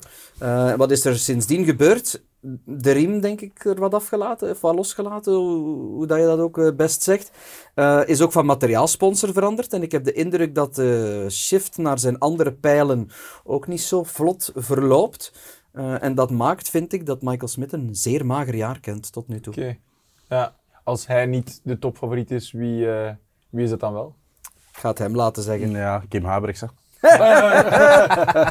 [0.77, 2.23] Wat is er sindsdien gebeurd?
[2.65, 6.39] De riem, denk ik, er wat afgelaten, of wat losgelaten, hoe, hoe dat je dat
[6.39, 7.31] ook eh, best zegt.
[7.75, 9.73] Eh, is ook van materiaalsponsor veranderd.
[9.73, 13.09] En ik heb de indruk dat de shift naar zijn andere pijlen
[13.45, 15.33] ook niet zo vlot verloopt.
[15.77, 19.29] Eh, en dat maakt, vind ik, dat Michael Smith een zeer mager jaar kent tot
[19.29, 19.53] nu toe.
[19.53, 19.77] Oké.
[20.29, 20.57] Ja.
[20.85, 23.15] Als hij niet de topfavoriet is, wie, eh,
[23.51, 24.15] wie is het dan wel?
[24.73, 25.71] Ik ga het hem laten zeggen.
[25.71, 26.61] Ja, Kim Huibrechts.
[26.61, 26.67] hè.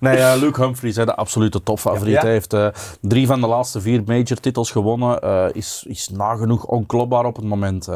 [0.00, 2.14] nee, eh, Luke Humphries, hè, de absolute topfavoriet.
[2.14, 2.20] Ja.
[2.20, 2.68] Hij heeft eh,
[3.00, 5.20] drie van de laatste vier major titels gewonnen.
[5.20, 7.88] eh, is, is nagenoeg onklopbaar op het moment.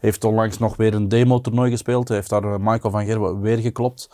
[0.00, 2.08] Heeft onlangs nog weer een demo-toernooi gespeeld.
[2.08, 4.08] Hij heeft daar Michael van Gerwen weer geklopt.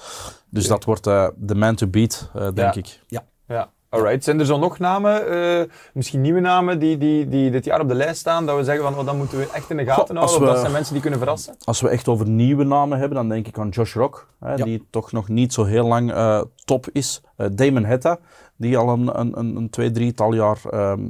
[0.51, 2.75] Dus dat wordt eh, de man to beat, eh, denk Ja.
[2.75, 3.01] ik.
[3.47, 3.69] Ja.
[3.95, 4.24] Alright.
[4.24, 7.88] Zijn er zo nog namen, eh, misschien nieuwe namen, die, die, die dit jaar op
[7.88, 10.16] de lijst staan, dat we zeggen van, oh, dat moeten we echt in de gaten
[10.16, 11.55] Goh, houden, of dat zijn mensen die kunnen verrassen?
[11.64, 14.64] Als we echt over nieuwe namen hebben, dan denk ik aan Josh Rock, hè, Ja.
[14.64, 17.20] die toch nog niet zo heel lang eh, top is.
[17.36, 18.18] Eh, Damon Hetta,
[18.57, 21.01] die al een, een, een, een twee, drietal jaar ehm,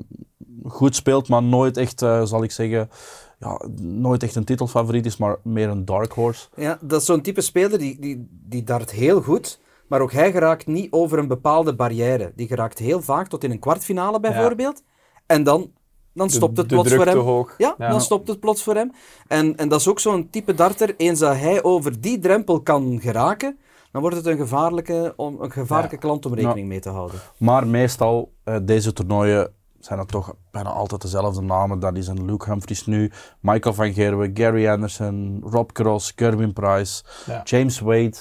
[0.66, 2.90] goed speelt, maar nooit echt, eh, zal ik zeggen,
[3.38, 6.46] ja, nooit echt een titelfavoriet is, maar meer een dark horse.
[6.56, 10.30] Ja, dat is zo'n type speler die, die, die dart heel goed, maar ook hij
[10.32, 12.32] geraakt niet over een bepaalde barrière.
[12.36, 14.82] Die geraakt heel vaak tot in een kwartfinale bijvoorbeeld.
[15.26, 15.70] En dan,
[16.12, 17.26] dan stopt het de plots druk voor te hem.
[17.26, 17.54] hoog.
[17.58, 17.88] Ja, Ja.
[17.90, 18.92] dan stopt het plots voor hem.
[19.28, 22.98] En, en dat is ook zo'n type darter, eens dat hij over die drempel kan
[23.00, 23.58] geraken,
[23.92, 26.00] dan wordt het een gevaarlijke, om, een gevaarlijke Ja.
[26.00, 27.20] klant om rekening mee te houden.
[27.38, 31.78] Maar meestal, eh, deze toernooien zijn het toch bijna altijd dezelfde namen.
[31.80, 33.10] Dat is een Luke Humphries nu,
[33.40, 37.40] Michael van Gerwen, Gary Anderson, Rob Cross, Gerwin Price, Ja.
[37.44, 38.16] James Wade.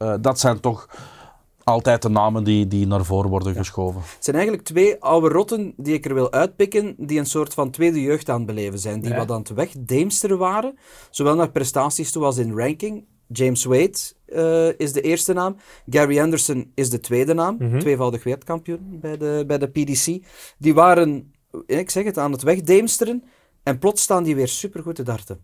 [0.00, 0.88] Eh, dat zijn toch
[1.64, 4.00] altijd de namen die, die naar voren worden geschoven.
[4.00, 7.70] Het zijn eigenlijk twee oude rotten die ik er wil uitpikken, die een soort van
[7.70, 9.00] tweede jeugd aan het beleven zijn.
[9.00, 9.16] Die Ja.
[9.16, 10.78] wat aan het wegdeemsteren waren,
[11.10, 13.04] zowel naar prestaties toe als in ranking.
[13.32, 15.56] James Wade eh, is de eerste naam.
[15.90, 17.56] Gary Anderson is de tweede naam.
[17.58, 17.78] Mhm.
[17.78, 20.24] Tweevoudig wereldkampioen bij de, bij de PDC.
[20.58, 21.32] Die waren,
[21.66, 23.24] ik zeg het, aan het wegdeemsteren.
[23.62, 25.40] En plots staan die weer supergoed te darten.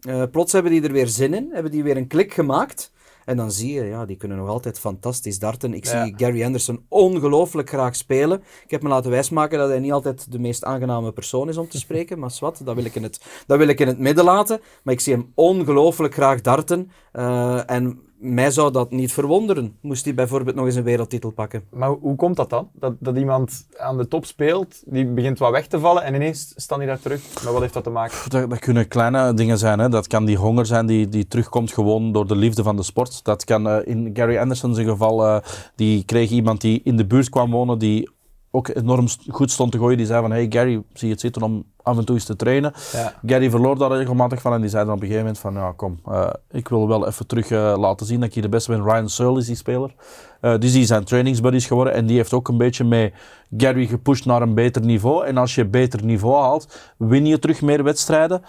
[0.00, 1.50] Eh, plots hebben die er weer zin in.
[1.52, 2.92] Hebben die weer een klik gemaakt.
[3.30, 5.74] En dan zie je, ja, die kunnen nog altijd fantastisch darten.
[5.74, 6.04] Ik Ja.
[6.04, 8.42] zie Gary Anderson ongelooflijk graag spelen.
[8.64, 11.68] Ik heb me laten wijsmaken dat hij niet altijd de meest aangename persoon is om
[11.68, 12.18] te spreken.
[12.18, 14.60] Maar zwart, dat wil ik in het, dat wil ik in het midden laten.
[14.82, 16.90] Maar ik zie hem ongelooflijk graag darten.
[17.12, 21.62] Eh, en mij zou dat niet verwonderen, moest hij bijvoorbeeld nog eens een wereldtitel pakken.
[21.70, 22.68] Maar hoe- komt dat dan?
[22.72, 26.52] Dat, dat iemand aan de top speelt, die begint wat weg te vallen en ineens
[26.56, 27.42] staan die daar terug.
[27.44, 28.16] Maar wat heeft dat te maken?
[28.30, 29.78] Dat, dat kunnen kleine dingen zijn.
[29.78, 29.88] Hè.
[29.88, 33.24] Dat kan die honger zijn die, die terugkomt gewoon door de liefde van de sport.
[33.24, 35.38] Dat kan eh, in Gary Anderson zijn geval, eh,
[35.76, 38.10] die kreeg iemand die in de buurt kwam wonen, die
[38.50, 39.96] ook enorm goed stond te gooien.
[39.96, 42.36] Die zei van, hey Gary, zie je het zitten om af en toe eens te
[42.36, 42.72] trainen.
[42.92, 43.14] Ja.
[43.26, 45.72] Gary verloor daar regelmatig van en die zei dan op een gegeven moment van, ja
[45.76, 48.70] kom, eh, ik wil wel even terug eh, laten zien dat ik hier de beste
[48.70, 48.82] ben.
[48.82, 49.94] Ryan Searle is die speler.
[50.40, 53.12] Eh, dus die zijn trainingsbuddies geworden en die heeft ook een beetje met
[53.56, 55.26] Gary gepusht naar een beter niveau.
[55.26, 58.42] En als je een beter niveau haalt, win je terug meer wedstrijden.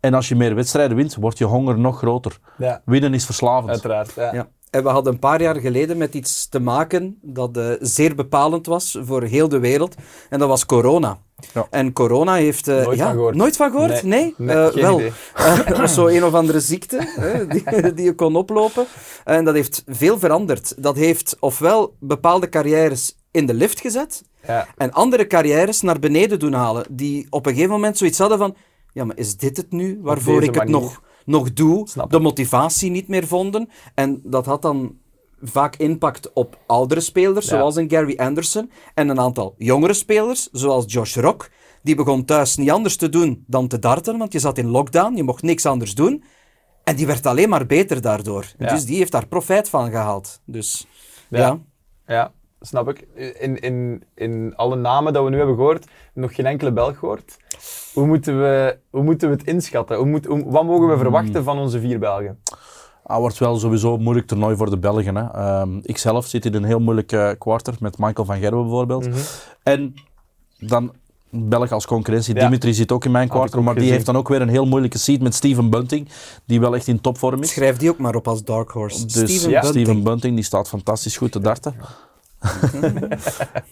[0.00, 2.38] En als je meer wedstrijden wint, wordt je honger nog groter.
[2.58, 3.70] Ja, Winnen is verslavend.
[3.70, 4.12] uiteraard.
[4.14, 4.34] Ja.
[4.34, 4.48] Ja.
[4.72, 8.66] En we hadden een paar jaar geleden met iets te maken dat eh, zeer bepalend
[8.66, 9.94] was voor heel de wereld.
[10.28, 11.18] En dat was corona.
[11.54, 11.66] Ja.
[11.70, 12.68] En corona heeft...
[12.68, 13.34] eh, Nooit ja, van gehoord.
[13.34, 14.02] Nooit van gehoord?
[14.02, 14.34] Nee?
[14.36, 15.00] Nee, Eh, wel.
[15.88, 16.98] zo een of andere ziekte
[17.48, 18.86] die, die je kon oplopen.
[19.24, 20.82] En dat heeft veel veranderd.
[20.82, 24.66] Dat heeft ofwel bepaalde carrières in de lift gezet Ja.
[24.76, 26.84] en andere carrières naar beneden doen halen.
[26.90, 28.54] Die op een gegeven moment zoiets hadden van...
[28.92, 30.72] Ja, maar is dit het nu waarvoor ik het manier.
[30.72, 31.86] nog, nog doe?
[32.08, 33.68] De motivatie niet meer vonden.
[33.94, 34.96] En dat had dan
[35.42, 37.56] vaak impact op oudere spelers, Ja.
[37.56, 38.70] zoals een Gary Anderson.
[38.94, 41.50] En een aantal jongere spelers, zoals Josh Rock.
[41.82, 45.16] Die begon thuis niet anders te doen dan te darten, want je zat in lockdown,
[45.16, 46.24] je mocht niks anders doen.
[46.84, 48.46] En die werd alleen maar beter daardoor.
[48.58, 48.68] Ja.
[48.68, 50.40] Dus die heeft daar profijt van gehaald.
[50.46, 50.86] Dus
[51.28, 51.38] Ja.
[51.38, 51.58] ja.
[52.06, 52.32] Ja,
[52.62, 53.06] snap ik.
[53.40, 57.36] In, in, in alle namen dat we nu hebben gehoord, nog geen enkele Belg gehoord.
[57.94, 59.96] Hoe moeten we, hoe moeten we het inschatten?
[59.96, 62.38] Hoe moet, hoe- wat mogen we verwachten van onze vier Belgen?
[63.02, 65.16] Ah, wordt wel sowieso een moeilijk toernooi voor de Belgen.
[65.16, 65.30] Hè.
[65.32, 69.08] Ehm, ik zelf zit in een heel moeilijk eh, quarter met Michael van Gerwen bijvoorbeeld.
[69.08, 69.18] Mhm.
[69.62, 69.94] En
[70.58, 70.92] dan
[71.34, 72.34] Belg als concurrentie.
[72.34, 72.40] Ja.
[72.44, 74.98] Dimitri zit ook in mijn ook maar die heeft dan ook weer een heel moeilijke
[74.98, 76.08] seat met Steven Bunting,
[76.44, 77.50] die wel echt in topvorm is.
[77.50, 79.06] Schrijf die ook maar op als Dark Horse.
[79.06, 79.60] Dus Steven ja.
[79.60, 79.84] Bunting.
[79.86, 81.74] Steven Bunting die staat fantastisch goed te darten.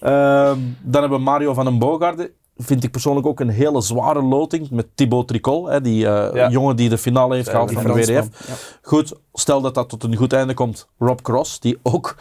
[0.01, 2.33] Ehm, dan hebben we Mario van den Boogaarde.
[2.57, 6.49] Vind ik persoonlijk ook een hele zware loting met Thibaut Tricol, hè, die eh, Ja.
[6.51, 7.93] jongen die de finale heeft gehaald van de.
[7.93, 8.47] WDF.
[8.49, 8.55] Ja.
[8.83, 10.89] Goed, stel dat dat tot een goed einde komt.
[10.99, 12.17] Rob Cross, die ook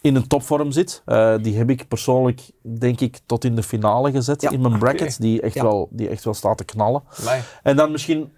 [0.00, 1.02] in een topvorm zit.
[1.04, 4.50] Eh, die heb ik persoonlijk, denk ik, tot in de finale gezet Ja.
[4.50, 5.16] in mijn brackets.
[5.16, 5.62] Die, echt Ja.
[5.62, 7.02] wel, die echt wel staat te knallen.
[7.62, 8.32] En dan misschien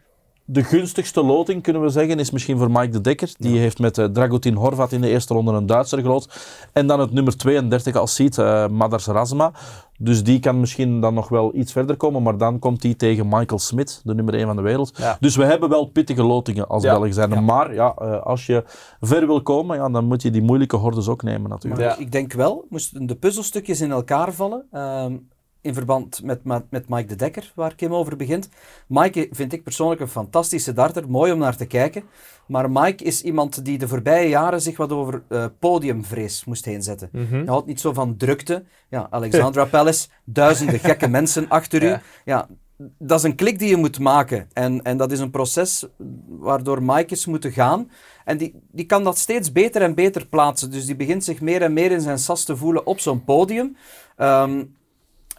[0.45, 3.31] de gunstigste loting, kunnen we zeggen, is misschien voor Mike de Dekker.
[3.39, 6.29] Die heeft met eh, Dragutin Horvat in de eerste ronde een Duitser geloot.
[6.73, 9.53] En dan het nummer 32 als seed, eh Madars Razma.
[9.99, 12.23] Dus die kan misschien dan nog wel iets verder komen.
[12.23, 14.93] Maar dan komt hij tegen Michael Smith, de nummer 1 van de wereld.
[14.97, 15.17] Ja.
[15.21, 16.93] Dus we hebben wel pittige lotingen als Ja.
[16.93, 17.45] Belgen zijn.
[17.45, 18.65] Maar ja, eh, als je
[19.01, 21.83] ver wil komen, ja, dan moet je die moeilijke hordes ook nemen natuurlijk.
[21.83, 21.89] Ja.
[21.89, 25.17] Maar ik denk wel, moesten de puzzelstukjes in elkaar vallen, ehm,
[25.63, 28.49] in verband met, met, Mike de Dekker, waar Kim over begint.
[28.87, 32.03] Mike vind ik persoonlijk een fantastische darter, mooi om naar te kijken.
[32.47, 36.83] Maar Mike is iemand die de voorbije jaren zich wat over eh, podiumvrees moest heen
[36.83, 37.09] zetten.
[37.13, 37.35] Mhm.
[37.35, 38.65] Hij houdt niet zo van drukte.
[38.89, 41.87] Ja, Alexandra Palace, duizenden gekke mensen achter u.
[41.87, 42.03] Ja.
[42.25, 42.49] Ja,
[42.99, 44.49] dat is een klik die je moet maken.
[44.53, 45.87] En, en dat is een proces
[46.27, 47.91] waardoor Mike is moeten gaan.
[48.25, 50.71] En die, die kan dat steeds beter en beter plaatsen.
[50.71, 53.77] Dus die begint zich meer en meer in zijn sas te voelen op zo'n podium.
[54.17, 54.65] Ehm,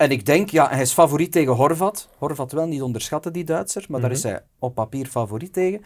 [0.03, 2.09] en ik denk, ja, hij is favoriet tegen Horvat.
[2.17, 3.85] Horvat wel niet onderschatten, die Duitser.
[3.87, 5.81] Maar daar is hij op papier favoriet tegen.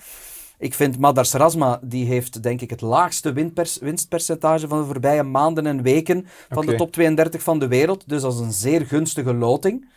[0.59, 3.33] Ik vind Madars Rasma, die heeft denk ik het laagste
[3.81, 8.03] winstpercentage van de voorbije maanden en weken van de top 32 van de wereld.
[8.09, 9.89] Dus dat is een zeer gunstige loting.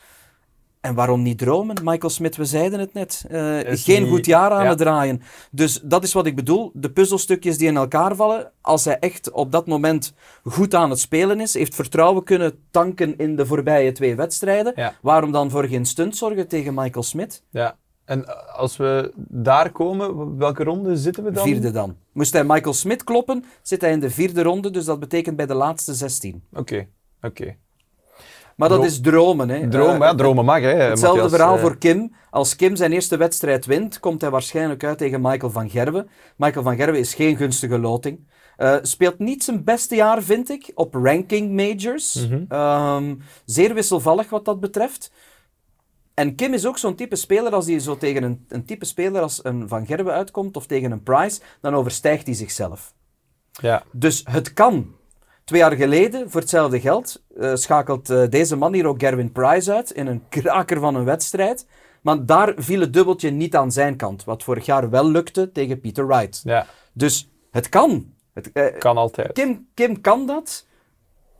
[0.80, 1.76] En waarom niet dromen?
[1.84, 3.24] Michael Smith, we zeiden het net.
[3.28, 4.68] eh, geen niet- goed jaar aan ja.
[4.68, 5.22] het draaien.
[5.50, 6.70] Dus dat is wat ik bedoel.
[6.74, 8.50] De puzzelstukjes die in elkaar vallen.
[8.60, 10.14] Als hij echt op dat moment
[10.44, 14.72] goed aan het spelen is, heeft vertrouwen kunnen tanken in de voorbije twee wedstrijden.
[14.76, 14.94] Ja.
[15.02, 17.42] Waarom dan voor geen stunt zorgen tegen Michael Smith?
[17.50, 17.76] Ja.
[18.04, 21.44] En als we daar komen, welke ronde zitten we dan?
[21.44, 21.96] Vierde dan.
[22.12, 24.70] Moest hij Michael Smith kloppen, zit hij in de vierde ronde.
[24.70, 26.42] Dus dat betekent bij de laatste 16.
[26.52, 26.86] Oké,
[27.22, 27.56] oké.
[28.60, 29.48] Maar dat is dromen.
[29.48, 29.68] Hè.
[29.68, 30.68] Droom, Eh, ja, dromen mag, hè.
[30.68, 31.30] Hetzelfde Matthias.
[31.30, 32.12] verhaal Eh, voor Kim.
[32.30, 36.08] Als Kim zijn eerste wedstrijd wint, komt hij waarschijnlijk uit tegen Michael van Gerwen.
[36.36, 38.28] Michael van Gerwen is geen gunstige loting.
[38.56, 42.26] Eh, speelt niet zijn beste jaar, vind ik, op ranking majors.
[42.28, 42.44] Mhm.
[42.48, 45.12] Ehm, zeer wisselvallig wat dat betreft.
[46.14, 49.22] En Kim is ook zo'n type speler, als hij zo tegen een, een type speler
[49.22, 52.94] als een Van Gerwen uitkomt, of tegen een Price, dan overstijgt hij zichzelf.
[53.52, 53.82] Ja.
[53.92, 54.98] Dus het kan.
[55.50, 59.72] Twee jaar geleden, voor hetzelfde geld, eh, schakelt eh, deze man hier ook Gerwin Price
[59.72, 61.66] uit in een kraker van een wedstrijd.
[62.02, 65.80] Maar daar viel het dubbeltje niet aan zijn kant, wat vorig jaar wel lukte tegen
[65.80, 66.40] Peter Wright.
[66.44, 68.12] ja, Dus het kan.
[68.32, 69.32] Het, eh, kan altijd.
[69.32, 70.66] Kim, Kim kan dat,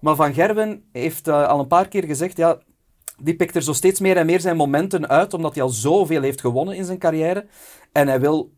[0.00, 2.58] maar Van Gerwen heeft al een paar keer gezegd, ja,
[3.18, 6.22] die pikt er zo steeds meer en meer zijn momenten uit, omdat hij al zoveel
[6.22, 7.46] heeft gewonnen in zijn carrière.
[7.92, 8.52] En hij wil,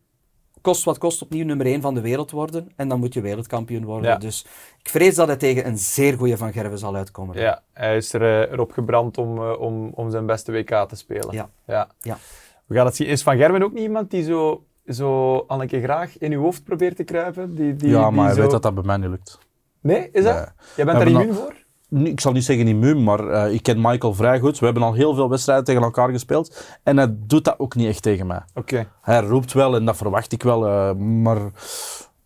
[0.63, 2.71] kost wat kost, opnieuw nummer 1 van de wereld worden.
[2.75, 4.09] En dan moet je wereldkampioen worden.
[4.09, 4.17] Ja.
[4.17, 4.45] Dus
[4.79, 7.39] ik vrees dat hij tegen een zeer goede Van Gerwen zal uitkomen.
[7.39, 10.95] Ja, hij is er, eh, erop gebrand om, eh, om, om zijn beste WK te
[10.95, 11.33] spelen.
[11.33, 11.49] Ja.
[11.67, 11.87] ja.
[12.01, 12.17] Ja.
[12.65, 13.07] We gaan het zien.
[13.07, 16.41] Is Van Gerwen ook niet iemand die zo, zo al een keer graag in uw
[16.41, 17.55] hoofd probeert te kruipen?
[17.55, 18.41] Die, die, ja, die maar je zo...
[18.41, 19.39] weet dat dat bij mij niet lukt.
[19.81, 20.35] Nee, is dat?
[20.35, 20.45] Nee.
[20.75, 21.53] Jij bent daar immuun al- voor?
[21.93, 24.59] Ik zal niet zeggen immuun, maar eh, ik ken Michael vrij goed.
[24.59, 26.65] We hebben al heel veel wedstrijden tegen elkaar gespeeld.
[26.83, 28.41] En hij doet dat ook niet echt tegen mij.
[28.55, 28.87] Oké.
[29.01, 31.37] Hij roept wel en dat verwacht ik wel, eh, maar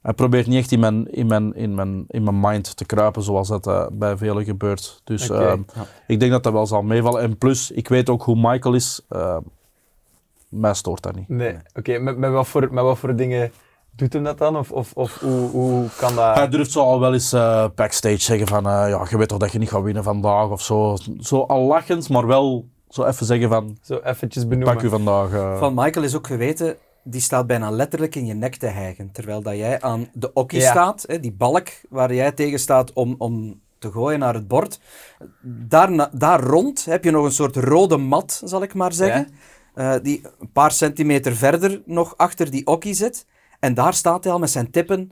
[0.02, 3.22] hij probeert niet echt in mijn, in, mijn, in, mijn, in mijn mind te kruipen
[3.24, 5.02] zoals dat eh, bij velen gebeurt.
[5.04, 5.58] Dus Ja.
[6.08, 7.22] ik denk dat dat wel zal meevallen.
[7.22, 9.02] En plus, ik weet ook hoe Michael is.
[10.50, 11.30] mij stoort dat niet.
[11.30, 11.58] Nee.
[11.76, 13.52] Oké, met, met, wat voor, met wat voor dingen
[13.98, 14.58] doet hem dat dan?
[14.58, 16.36] Of, of, of hoe, hoe kan dat...
[16.36, 19.38] Hij durft zo al wel eens eh, backstage zeggen van, eh, ja, je weet toch
[19.40, 20.96] dat je niet gaat winnen vandaag of zo.
[21.20, 24.74] Zo al lachend, maar wel zo even zeggen van, Zo eventjes benoemen.
[24.76, 25.34] pak u vandaag.
[25.34, 25.58] eh.
[25.60, 29.12] Van Michael is ook geweten, die staat bijna letterlijk in je nek te hijgen.
[29.12, 30.70] Terwijl dat jij aan de okkie Ja.
[30.72, 34.80] staat, hè, die balk waar jij tegen staat om, om te gooien naar het bord.
[35.42, 39.28] Daar, na- daar rond heb je nog een soort rode mat, zal ik maar zeggen.
[39.74, 43.26] eh, die een paar centimeter verder nog achter die okkie zit.
[43.60, 45.12] En daar staat hij al met zijn tippen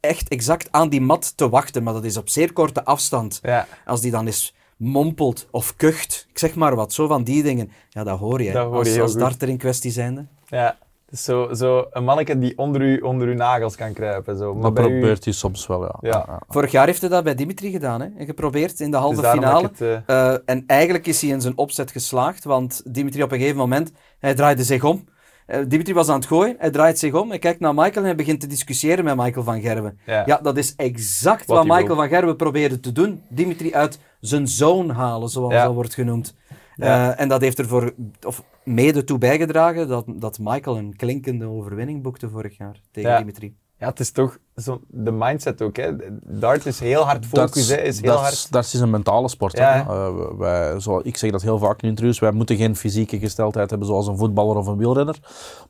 [0.00, 1.82] echt exact aan die mat te wachten.
[1.82, 3.38] Maar dat is op zeer korte afstand.
[3.42, 7.42] Ja, Als die dan eens mompelt of kucht, ik zeg maar wat, zo van die
[7.42, 7.70] dingen.
[7.88, 8.48] Ja, dat hoor je.
[8.48, 10.26] hè, Dat hoor je als, darter in kwestie zijnde.
[10.46, 10.76] ja.
[11.10, 14.36] Dus zo, zo een manneke die onder, u, onder uw nagels kan kruipen.
[14.36, 14.52] Zo.
[14.54, 15.94] Maar dat bij u- probeert hij soms wel, ja.
[16.00, 16.40] Ja.
[16.48, 18.00] Vorig jaar heeft hij dat bij Dimitri gedaan.
[18.00, 18.08] Hè?
[18.18, 19.62] En geprobeerd in de halve Dus finale.
[19.76, 23.38] het, eh, Eh, en eigenlijk is hij in zijn opzet geslaagd, want Dimitri op een
[23.38, 25.04] gegeven moment, hij draaide zich om.
[25.48, 28.04] Eh, Dimitri was aan het gooien, hij draait zich om, hij kijkt naar Michael en
[28.04, 29.98] hij begint te discussiëren met Michael van Gerwen.
[30.06, 30.22] ja.
[30.26, 31.96] Ja, dat is exact Wat Michael wil.
[31.96, 33.22] van Gerwen probeerde te doen.
[33.28, 35.64] Dimitri uit zijn zone halen, zoals Ja.
[35.64, 36.34] dat wordt genoemd.
[36.74, 37.12] Ja.
[37.12, 37.92] Eh, en dat heeft ervoor,
[38.26, 43.18] of mede toe bijgedragen dat, dat Michael een klinkende overwinning boekte vorig jaar tegen.
[43.18, 43.54] Dimitri.
[43.78, 45.76] Ja, het is toch zo, de mindset ook.
[45.76, 45.92] Hè.
[46.22, 48.48] Dart is heel hard Dat focus, hè, is heel hard.
[48.54, 49.56] is een mentale sport.
[49.56, 49.80] Ja, hè.
[49.80, 52.18] Eh, wij, zo, ik zeg dat heel vaak in interviews.
[52.18, 55.18] Wij moeten geen fysieke gesteldheid hebben zoals een voetballer of een wielrenner.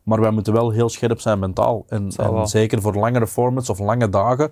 [0.02, 1.84] Maar wij moeten wel heel scherp zijn mentaal.
[1.88, 4.50] En, en zeker voor langere formats of lange dagen,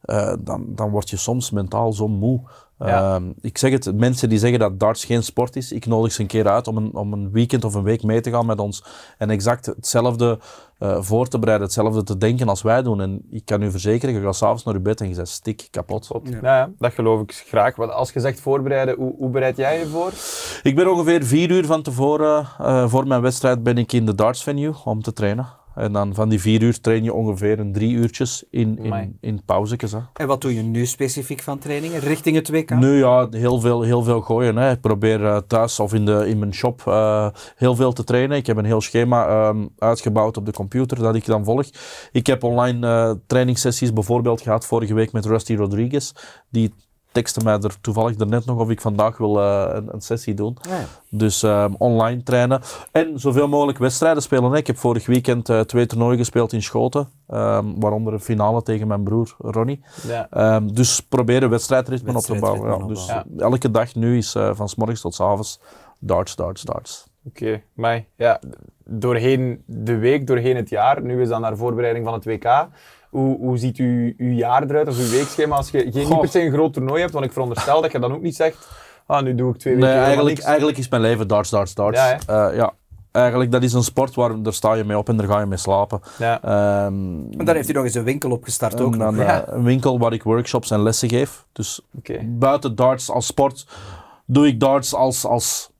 [0.00, 2.40] eh, dan, dan word je soms mentaal zo moe.
[2.86, 3.14] Ja.
[3.14, 6.20] Ehm, ik zeg het, mensen die zeggen dat darts geen sport is, ik nodig ze
[6.20, 8.58] een keer uit om een, om een weekend of een week mee te gaan met
[8.58, 8.84] ons
[9.18, 10.38] en exact hetzelfde
[10.78, 13.00] eh, voor te bereiden, hetzelfde te denken als wij doen.
[13.00, 15.68] En ik kan u verzekeren, je gaat s'avonds naar je bed en je bent stik
[15.70, 16.08] kapot.
[16.22, 16.30] Ja.
[16.30, 16.38] Ja.
[16.42, 17.76] ja, dat geloof ik graag.
[17.76, 20.12] Want als je zegt voorbereiden, hoe, hoe bereid jij je voor?
[20.62, 24.14] Ik ben ongeveer vier uur van tevoren, eh, voor mijn wedstrijd, ben ik in de
[24.14, 25.59] darts venue om te trainen.
[25.74, 29.42] En dan van die vier uur train je ongeveer een drie uurtjes in, in, in
[29.44, 29.92] pauzekes.
[29.92, 29.98] Hè.
[30.14, 32.70] En wat doe je nu specifiek van trainingen richting het WK?
[32.70, 34.56] Nu ja, heel veel, heel veel gooien.
[34.56, 34.70] Hè.
[34.70, 38.36] Ik probeer eh, thuis of in, de, in mijn shop eh, heel veel te trainen.
[38.36, 41.66] Ik heb een heel schema ehm, uitgebouwd op de computer dat ik dan volg.
[42.12, 46.12] Ik heb online eh trainingssessies bijvoorbeeld gehad vorige week met Rusty Rodriguez.
[46.48, 46.74] Die
[47.12, 50.56] tekste mij er toevallig daarnet nog of ik vandaag wil eh, een, een sessie doen.
[50.68, 50.84] Ja, ja.
[51.08, 52.60] Dus ehm, online trainen.
[52.92, 54.50] En zoveel mogelijk wedstrijden spelen.
[54.50, 54.56] Hè.
[54.56, 57.08] Ik heb vorig weekend eh, twee toernooien gespeeld in Schoten.
[57.28, 59.84] ehm, waaronder een finale tegen mijn broer Ronnie.
[60.06, 60.26] Ja.
[60.30, 62.78] Ehm, dus proberen wedstrijdritme op te bouwen.
[62.78, 62.86] Ja.
[62.86, 65.60] Dus elke dag nu is eh, van s morgens tot s avonds
[65.98, 67.08] darts, darts, darts.
[67.24, 68.40] Oké, maar ja,
[68.84, 72.68] doorheen de week, doorheen het jaar, nu is dat naar voorbereiding van het WK.
[73.10, 76.28] Hoe, hoe ziet u, uw jaar eruit, of uw weekschema, als je geen, niet per
[76.28, 77.12] se een groot toernooi hebt?
[77.12, 78.68] Want ik veronderstel dat je dan ook niet zegt,
[79.06, 80.46] ah, nu doe ik twee weken Nee, eigenlijk, niks.
[80.46, 81.98] eigenlijk is mijn leven darts, darts, darts.
[81.98, 82.72] Ja, Eh, ja.
[83.12, 85.46] Eigenlijk, dat is een sport waar daar sta je mee op en daar ga je
[85.46, 86.00] mee slapen.
[86.18, 86.42] Ja.
[86.42, 86.94] Ehm,
[87.38, 89.46] En daar heeft hij nog eens een winkel opgestart ook dan, Ja.
[89.46, 91.44] eh, een winkel waar ik workshops en lessen geef.
[91.52, 91.80] Dus
[92.24, 93.66] buiten darts als sport
[94.26, 95.70] doe ik darts als, als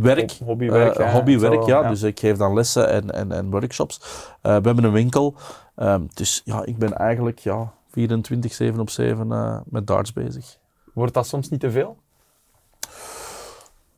[0.00, 0.30] werk.
[0.38, 1.82] Ho- hobbywerk, Eh, hobbywerk, Zo, ja.
[1.82, 1.88] ja.
[1.88, 4.00] Dus ik geef dan lessen en, en, en workshops.
[4.40, 5.34] Eh, we hebben een winkel.
[5.76, 10.56] Ehm, dus ja, ik ben eigenlijk ja, 24, 7 op 7 eh, met darts bezig.
[10.94, 11.96] Wordt dat soms niet te veel?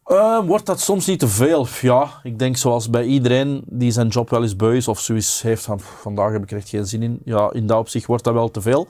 [0.04, 1.66] Eh, wordt dat soms niet te veel?
[1.80, 5.42] Ja, ik denk zoals bij iedereen die zijn job wel eens beu is of zoiets
[5.42, 7.20] heeft van "Pff, vandaag heb ik er echt geen zin in.
[7.24, 8.86] Ja, in dat opzicht wordt dat wel te veel.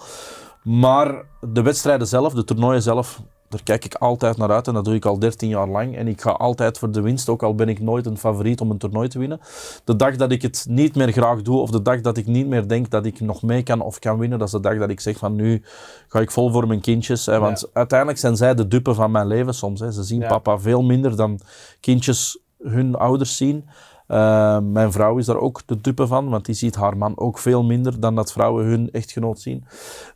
[0.63, 3.21] Maar de wedstrijden zelf, de toernooien zelf,
[3.55, 5.97] daar kijk ik altijd naar uit en dat doe ik al 13 jaar lang.
[5.97, 8.71] En ik ga altijd voor de winst, ook al ben ik nooit een favoriet om
[8.71, 9.41] een toernooi te winnen.
[9.85, 12.47] De dag dat ik het niet meer graag doe of de dag dat ik niet
[12.47, 14.91] meer denk dat ik nog mee kan of kan winnen, dat is de dag dat
[14.91, 15.63] ik zeg van nu
[16.09, 17.27] ga ik vol voor mijn kindjes.
[17.27, 17.67] Hè, want Ja.
[17.73, 19.81] uiteindelijk zijn zij de dupe van mijn leven soms.
[19.81, 19.93] Hè.
[19.93, 20.29] Ze zien Ja.
[20.29, 21.41] papa veel minder dan
[21.81, 23.65] kindjes hun ouders zien.
[24.09, 27.39] Uh, mijn vrouw is daar ook de dupe van, want die ziet haar man ook
[27.39, 29.65] veel minder dan dat vrouwen hun echtgenoot zien.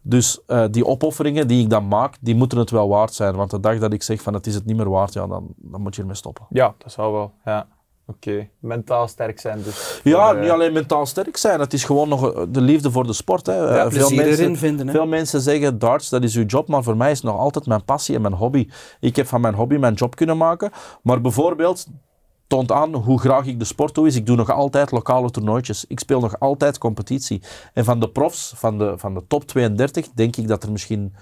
[0.02, 3.34] Dus uh, die opofferingen die ik dan maak, die moeten het wel waard zijn.
[3.34, 5.46] Want de dag dat ik zeg van het is het niet meer waard, ja, dan,
[5.56, 6.46] dan moet je ermee stoppen.
[6.48, 7.32] Ja, dat zou wel.
[7.44, 7.66] Ja.
[8.10, 8.48] Oké.
[8.58, 10.00] Mentaal sterk zijn dus.
[10.04, 13.06] Ja, eh, niet alleen mentaal sterk zijn, het is gewoon nog eh, de liefde voor
[13.06, 13.46] de sport.
[13.46, 13.68] Hè.
[13.68, 14.92] Eh, veel, mensen, erin vinden, hè.
[14.92, 17.66] veel mensen zeggen darts, dat is uw job, maar voor mij is het nog altijd
[17.66, 18.68] mijn passie en mijn hobby.
[19.00, 20.70] Ik heb van mijn hobby mijn job kunnen maken,
[21.02, 21.86] maar bijvoorbeeld
[22.48, 25.84] toont aan hoe graag ik de sport doe, is ik doe nog altijd lokale toernooitjes.
[25.88, 27.42] Ik speel nog altijd competitie.
[27.74, 31.14] En van de profs, van de, van de top 32, denk ik dat er misschien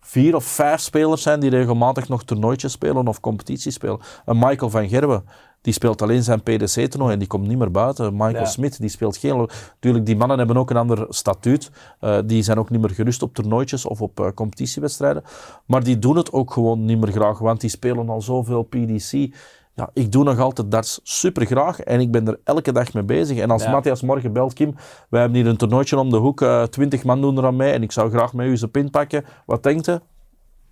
[0.00, 4.00] vier of vijf spelers zijn die regelmatig nog toernooitjes spelen of competities spelen.
[4.24, 5.24] Een Michael van Gerwen,
[5.60, 8.12] die speelt alleen zijn PDC-toernooi en die komt niet meer buiten.
[8.12, 8.44] Michael Ja.
[8.44, 9.48] Smit, die speelt geen...
[9.72, 11.70] Natuurlijk, die mannen hebben ook een ander statuut.
[12.00, 15.22] Eh, die zijn ook niet meer gerust op toernooitjes of op eh, competitiewedstrijden.
[15.66, 19.34] Maar die doen het ook gewoon niet meer graag, want die spelen al zoveel PDC.
[19.74, 23.02] Ja, ik doe nog altijd darts super graag en ik ben er elke dag mee
[23.02, 23.38] bezig.
[23.38, 23.70] En als Ja.
[23.70, 24.74] Matthias morgen belt, Kim,
[25.08, 27.72] wij hebben hier een toernooitje om de hoek, eh, twintig man doen er aan mee
[27.72, 29.24] en ik zou graag met u zijn pin pakken.
[29.46, 29.98] Wat denkt u?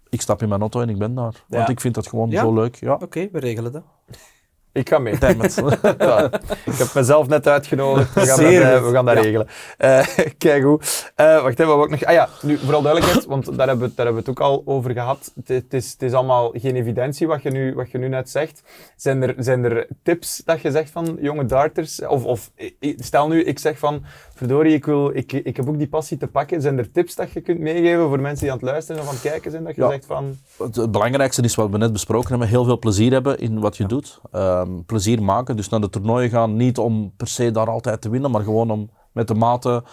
[0.08, 1.44] Ik stap in mijn auto en ik ben daar.
[1.48, 2.40] Want ik vind dat gewoon Ja?
[2.40, 2.74] zo leuk.
[2.74, 3.82] Ja, Oké, we regelen dat.
[4.72, 5.16] Ik ga mee.
[5.20, 6.30] Ja,
[6.70, 8.14] ik heb mezelf net uitgenodigd.
[8.14, 9.20] We gaan dat, eh, we gaan dat Ja.
[9.22, 9.46] regelen.
[9.76, 10.06] Eh
[10.38, 11.12] kijk goed.
[11.14, 12.04] Eh, wacht even, wat ook nog.
[12.04, 14.62] Ah ja, nu vooral duidelijkheid, want daar hebben, we, daar hebben we het ook al
[14.64, 15.32] over gehad.
[15.44, 18.62] Het, is, het is allemaal geen evidentie wat je nu, wat je nu net zegt.
[18.96, 22.06] Zijn er, zijn er tips dat je zegt van jonge darters?
[22.06, 22.50] Of, of
[22.96, 24.04] stel nu, ik zeg van
[24.34, 26.62] verdorie, ik, wil, ik, ik heb ook die passie te pakken.
[26.62, 29.14] Zijn er tips dat je kunt meegeven voor mensen die aan het luisteren of aan
[29.14, 29.64] het kijken zijn?
[29.64, 29.90] Dat je Ja.
[29.90, 30.36] zegt van.
[30.58, 32.48] Het, het belangrijkste is wat we net besproken hebben.
[32.48, 34.20] Heel veel plezier hebben in wat je doet.
[34.60, 35.56] Ehm, plezier maken.
[35.56, 36.56] Dus naar de toernooien gaan.
[36.56, 38.30] Niet om per se daar altijd te winnen.
[38.30, 39.84] Maar gewoon om met de maten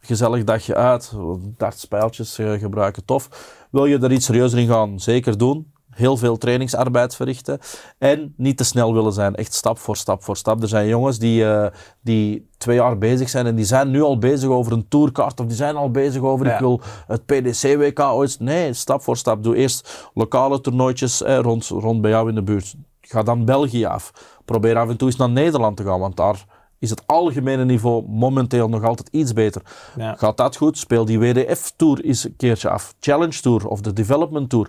[0.00, 1.12] gezellig dagje uit.
[1.56, 3.04] Dartspijltjes eh, gebruiken.
[3.04, 3.28] Tof.
[3.70, 5.00] Wil je er iets serieuzer in gaan?
[5.00, 5.72] Zeker doen.
[5.90, 7.58] Heel veel trainingsarbeid verrichten.
[7.98, 9.34] En niet te snel willen zijn.
[9.34, 10.62] Echt stap voor stap voor stap.
[10.62, 11.66] Er zijn jongens die, eh,
[12.00, 13.46] die twee jaar bezig zijn.
[13.46, 15.40] En die zijn nu al bezig over een tourkaart.
[15.40, 16.54] Of die zijn al bezig over Ja.
[16.54, 18.40] ik wil het PDC-WK ooit.
[18.40, 19.42] Nee, stap voor stap.
[19.42, 22.74] Doe eerst lokale toernooitjes eh, rond, rond bij jou in de buurt.
[23.08, 24.12] Ga dan België af.
[24.44, 26.44] Probeer af en toe eens naar Nederland te gaan, want daar
[26.78, 29.62] is het algemene niveau momenteel nog altijd iets beter.
[29.96, 30.14] Ja.
[30.14, 30.78] Gaat dat goed?
[30.78, 32.94] Speel die WDF-tour eens een keertje af.
[33.00, 34.68] Challenge Tour of de Development Tour.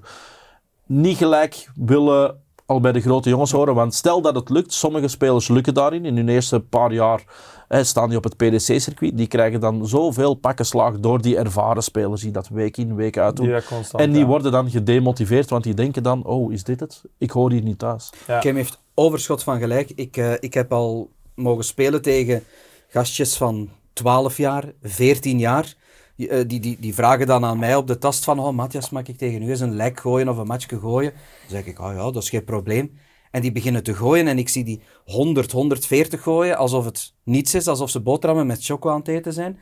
[0.86, 5.08] Niet gelijk willen al bij de grote jongens horen, want stel dat het lukt, sommige
[5.08, 6.06] spelers lukken daarin.
[6.06, 7.24] In hun eerste paar jaar
[7.68, 9.18] hè, staan die op het PDC-circuit.
[9.18, 13.18] Die krijgen dan zoveel pakken slaag door die ervaren spelers die dat week in, week
[13.18, 13.46] uit doen.
[13.46, 14.28] Die dat constant, En die ja.
[14.28, 17.04] worden dan gedemotiveerd, want die denken dan, oh, is dit het?
[17.18, 18.10] Ik hoor hier niet thuis.
[18.28, 18.40] Ja.
[18.40, 19.92] Kim heeft overschot van gelijk.
[19.96, 22.44] Ik, eh, ik heb al mogen spelen tegen
[22.88, 25.74] gastjes van 12 jaar, 14 jaar.
[26.16, 28.90] Die, eh, die, die, die vragen dan aan mij op de tast van, oh Matthias,
[28.90, 31.12] mag ik tegen u eens een lijk gooien of een matchje gooien?
[31.12, 32.98] Dan zeg ik, oh ja, dat is geen probleem.
[33.36, 37.54] En die beginnen te gooien en ik zie die 100, 140 gooien, alsof het niets
[37.54, 39.60] is, alsof ze boterhammen met choco aan het eten zijn.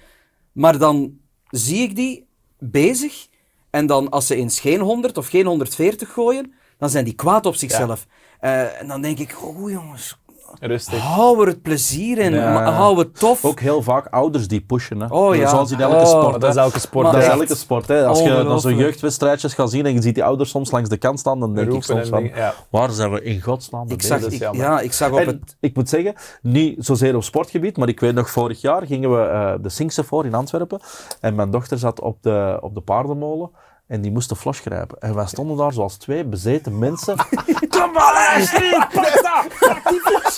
[0.51, 1.17] Maar dan
[1.49, 2.27] zie ik die
[2.59, 3.27] bezig
[3.69, 7.45] en dan als ze eens geen 100 of geen 140 gooien, dan zijn die kwaad
[7.45, 8.07] op zichzelf.
[8.39, 10.17] Eh, en dan denk ik, oh jongens,
[10.59, 10.99] Rustig.
[10.99, 12.71] hou er het plezier in, Ja.
[12.71, 13.45] hou het tof.
[13.45, 14.99] Ook heel vaak ouders die pushen.
[15.01, 15.07] Hè.
[15.07, 15.49] Oh ja.
[15.49, 16.41] Zoals in elke Oh, sport.
[16.41, 17.03] Dat is elke sport.
[17.03, 17.87] Maar Dat is elke sport.
[17.87, 18.05] Hè.
[18.05, 20.97] Als je naar zo'n jeugdwedstrijdjes gaat zien en je ziet die ouders soms langs de
[20.97, 22.53] kant staan, dan denk ik soms van, ja.
[22.69, 25.57] waar zijn we in godsnaam ik zag, ik, ja, ik zag op En het...
[25.59, 29.21] ik moet zeggen, niet zozeer op sportgebied, maar ik weet nog, vorig jaar gingen we
[29.27, 30.79] eh, de Sinkse voor in Antwerpen.
[31.21, 33.49] En mijn dochter zat op de, op de paardenmolen
[33.93, 34.99] en die moest de flos grijpen.
[34.99, 37.15] En wij stonden daar zoals twee bezeten mensen.
[37.77, 40.37] Kom maar, Ashley, pak dat, pak die fles.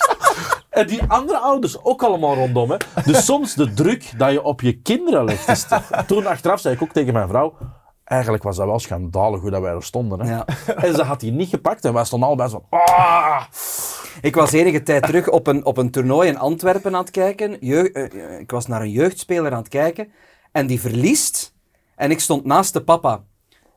[0.70, 2.72] En die andere ouders ook allemaal rondom.
[2.72, 2.78] Hè.
[3.06, 5.48] Dus soms de druk dat je op je kinderen legt.
[5.48, 7.54] Is te- Toen achteraf zei ik ook tegen mijn vrouw,
[8.04, 10.20] eigenlijk was dat wel schandalig hoe dat wij er stonden.
[10.22, 10.32] Hè.
[10.32, 10.46] Ja.
[10.76, 13.42] En ze had die niet gepakt en wij stonden allebei zo van, ah.
[14.22, 17.58] Ik was enige tijd terug op een, op een toernooi in Antwerpen aan het kijken.
[17.60, 18.04] Jeugd- eh,
[18.34, 20.12] eh, ik was naar een jeugdspeler aan het kijken.
[20.52, 21.54] En die verliest.
[21.96, 23.22] En ik stond naast de papa.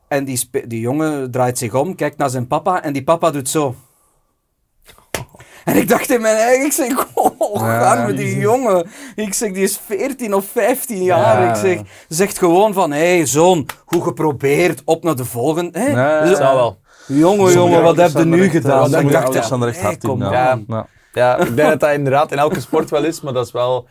[0.09, 2.83] En die, die jongen draait zich om, kijkt naar zijn papa.
[2.83, 3.75] En die papa doet zo.
[5.65, 8.87] En ik dacht in mijn eigen, ik zeg, oh, Ja, arme die jongen.
[9.15, 11.41] Ik zeg, die is 14 of 15 jaar.
[11.41, 11.49] Ja.
[11.49, 15.79] Ik zeg, zegt gewoon van, hé hey, zoon, goed geprobeerd, op naar de volgende.
[15.79, 16.19] Hè?
[16.19, 16.79] Nee, Zo- zou wel.
[17.07, 18.95] Jongen, jongen, wat heb je nu gedaan?
[18.95, 20.09] Ik dacht, er echt hey, ja.
[20.53, 20.65] on.
[20.67, 20.87] Ja.
[21.13, 23.87] Ja, ik denk dat dat inderdaad in elke sport wel is, maar dat is wel...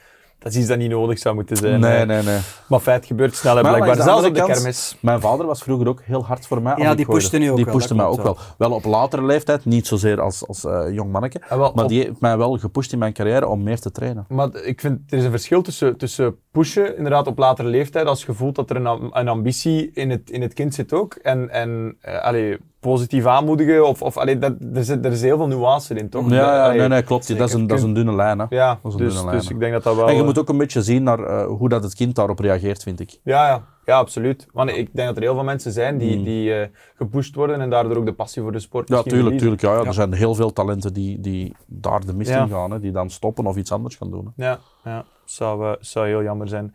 [0.49, 1.81] Dat is iets dat niet nodig zou moeten zijn.
[1.81, 2.39] Nee, nee, nee.
[2.69, 4.05] Maar feit gebeurt snel en Maar blijkbaar.
[4.05, 4.97] Zelfs op de kermis.
[5.01, 6.75] Mijn vader was vroeger ook heel hard voor mij.
[6.77, 8.37] Ja, die pushte nu ook Die wel, pushte mij ook wel.
[8.59, 11.41] Wel op latere leeftijd, niet zozeer als, als eh, jong manneke.
[11.49, 13.91] Ah, wel, Maar op- die heeft mij wel gepusht in mijn carrière om meer te
[13.91, 14.25] trainen.
[14.29, 18.25] Maar ik vind, er is een verschil tussen, tussen pushen, inderdaad op latere leeftijd, als
[18.25, 21.15] je voelt dat er een, een ambitie in het, in het kind zit ook.
[21.15, 25.37] En, en eh, allee, positief aanmoedigen, of, of allee, dat, er, zit, er is heel
[25.37, 26.31] veel nuance in, toch?
[26.31, 27.39] Ja, Allee, nee, nee, klopt.
[27.39, 28.39] Dat is, een, dat is een dunne lijn.
[28.39, 28.47] Hè.
[28.49, 30.07] Ja, dus, lijn, dus ik denk dat dat wel...
[30.07, 32.39] En je eh, moet ook een beetje zien naar eh, hoe dat het kind daarop
[32.39, 33.21] reageert, vind ik.
[33.23, 33.65] Ja, ja.
[33.85, 34.47] ja, absoluut.
[34.53, 36.25] Want ik denk dat er heel veel mensen zijn die, Mm.
[36.25, 39.61] die eh, gepusht worden en daardoor ook de passie voor de sport Ja, tuurlijk, tuurlijk.
[39.61, 39.81] Ja, ja.
[39.81, 39.85] Ja.
[39.87, 42.71] Er zijn heel veel talenten die, die daar de mist in gaan.
[42.71, 44.33] Hè, die dan stoppen of iets anders gaan doen.
[44.37, 44.45] Hè.
[44.47, 45.05] Ja, ja.
[45.31, 46.75] Zou, eh, zou heel jammer zijn.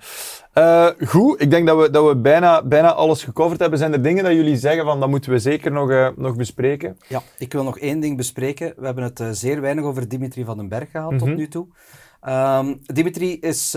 [0.54, 3.80] Eh, goed, ik denk dat we, dat we bijna, bijna alles gecoverd hebben.
[3.80, 6.98] Zijn er dingen dat jullie zeggen van dat moeten we zeker nog, eh, nog bespreken?
[7.08, 8.74] Ja, ik wil nog één ding bespreken.
[8.78, 11.20] We hebben het zeer weinig over Dimitri van den Berg gehad Mhm.
[11.20, 11.68] tot nu toe.
[12.22, 13.76] Ehm, Dimitri is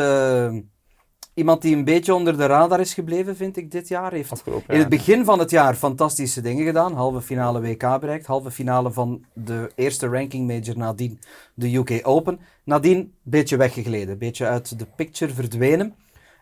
[1.36, 4.12] iemand die een beetje onder de radar is gebleven, vind ik, dit jaar.
[4.12, 6.92] Heeft Afgelopen in het begin van het jaar fantastische dingen gedaan.
[6.92, 11.20] Halve finale WK bereikt, halve finale van de eerste ranking major nadien
[11.54, 12.38] de UK Open.
[12.64, 15.94] Nadien een beetje weggegleden, een beetje uit de picture verdwenen.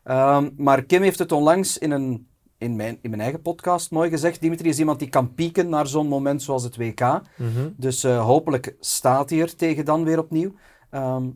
[0.04, 2.26] Ehm, maar Kim heeft het onlangs in, een,
[2.58, 4.40] in, mijn, in mijn eigen podcast mooi gezegd.
[4.40, 7.00] Dimitri is iemand die kan pieken naar zo'n moment zoals het WK.
[7.00, 7.68] Mhm.
[7.76, 10.52] Dus eh, hopelijk staat hij er tegen dan weer opnieuw.
[10.90, 11.26] Ehm,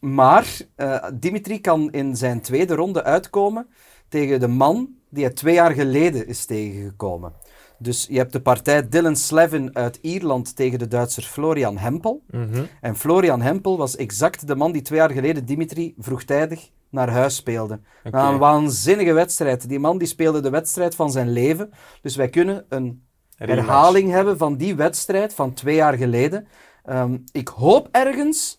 [0.00, 3.66] maar eh, Dimitri kan in zijn tweede ronde uitkomen
[4.08, 7.32] tegen de man die hij twee jaar geleden is tegengekomen.
[7.78, 12.22] Dus je hebt de partij Dylan Slevin uit Ierland tegen de Duitser Florian Hempel.
[12.30, 12.64] Mhm.
[12.80, 17.36] En Florian Hempel was exact de man die twee jaar geleden Dimitri vroegtijdig naar huis
[17.36, 17.80] speelde.
[18.02, 19.68] Een waanzinnige wedstrijd.
[19.68, 21.70] Die man die speelde de wedstrijd van zijn leven.
[22.02, 23.02] Dus wij kunnen een
[23.36, 26.46] herhaling hebben van die wedstrijd van twee jaar geleden.
[26.84, 28.57] Ehm, ik hoop ergens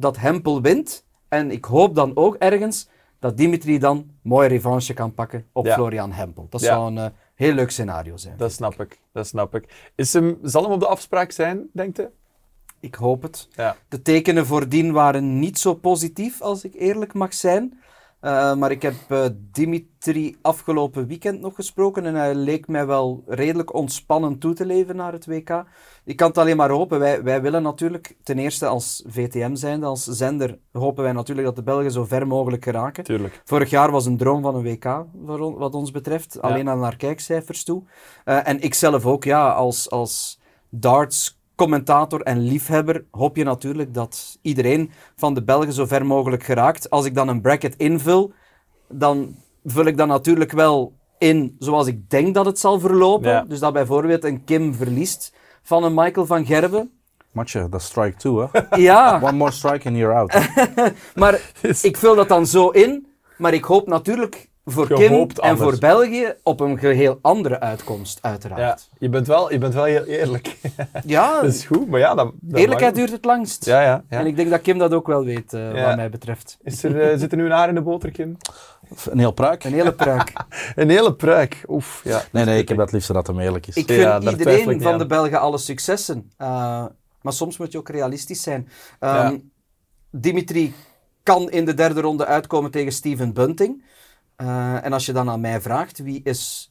[0.00, 1.04] dat Hempel wint.
[1.28, 2.88] En ik hoop dan ook ergens
[3.18, 5.74] dat Dimitri dan mooie revanche kan pakken op Ja.
[5.74, 6.46] Florian Hempel.
[6.50, 6.66] Dat Ja.
[6.66, 8.36] zou een eh, heel leuk scenario zijn.
[8.36, 9.92] Dat snap ik, dat snap ik.
[9.94, 12.06] Is hem, zal hem op de afspraak zijn, denkt u?
[12.80, 13.48] Ik hoop het.
[13.50, 13.76] Ja.
[13.88, 17.80] De tekenen voordien waren niet zo positief, als ik eerlijk mag zijn.
[18.20, 23.22] Eh, maar ik heb eh, Dimitri afgelopen weekend nog gesproken en hij leek mij wel
[23.26, 25.64] redelijk ontspannen toe te leven naar het WK.
[26.04, 26.98] Ik kan het alleen maar hopen.
[26.98, 31.56] Wij, wij willen natuurlijk, ten eerste als VTM zijnde, als zender, hopen wij natuurlijk dat
[31.56, 33.04] de Belgen zo ver mogelijk geraken.
[33.04, 33.42] Tuurlijk.
[33.44, 36.42] Vorig jaar was een droom van een WK, on- wat ons betreft.
[36.42, 37.82] Alleen al naar kijkcijfers toe.
[38.24, 43.94] Eh, en ik zelf ook, ja, als, als darts commentator en liefhebber hoop je natuurlijk
[43.94, 46.90] dat iedereen van de Belgen zo ver mogelijk geraakt.
[46.90, 48.32] Als ik dan een bracket invul,
[48.88, 53.30] dan vul ik dat natuurlijk wel in zoals ik denk dat het zal verlopen.
[53.30, 53.44] Ja.
[53.48, 56.90] Dus dat bijvoorbeeld een Kim verliest van een Michael van Gerben.
[57.30, 58.76] Matje, dat is strike two, hè.
[58.76, 60.34] Ja, One more strike and you're out.
[61.22, 61.52] maar
[61.90, 63.06] ik vul dat dan zo in.
[63.36, 65.60] Maar ik hoop natuurlijk voor Kim en anders.
[65.70, 68.88] voor België op een geheel andere uitkomst, Ja, uiteraard.
[68.98, 70.56] je bent wel, je bent wel heel eerlijk.
[71.04, 73.64] Ja, dat is goed, maar ja, dat, dat eerlijkheid duurt het langst.
[73.64, 74.04] Ja, ja.
[74.10, 74.18] ja.
[74.18, 75.84] En ik denk dat Kim dat ook wel weet, eh, Ja.
[75.86, 76.58] wat mij betreft.
[76.62, 78.36] Is er, eh, zit er nu een haar in de boter, Kim?
[79.10, 79.64] Een heel pruik.
[79.64, 80.32] Een hele pruik.
[80.76, 81.64] Een hele pruik.
[81.68, 82.22] Oef, ja.
[82.32, 83.76] Nee, nee, ik heb het liefst dat hem eerlijk is.
[83.76, 84.98] Ik Ja, gun daar twijfel ik iedereen van aan.
[84.98, 86.30] de Belgen alle successen.
[86.38, 86.46] Uh,
[87.22, 88.60] maar soms moet je ook realistisch zijn.
[89.00, 89.36] Um, Ja.
[90.10, 90.74] Dimitri
[91.22, 93.82] kan in de derde ronde uitkomen tegen Steven Bunting.
[94.40, 96.70] Uh, en als je dan aan mij vraagt, wie is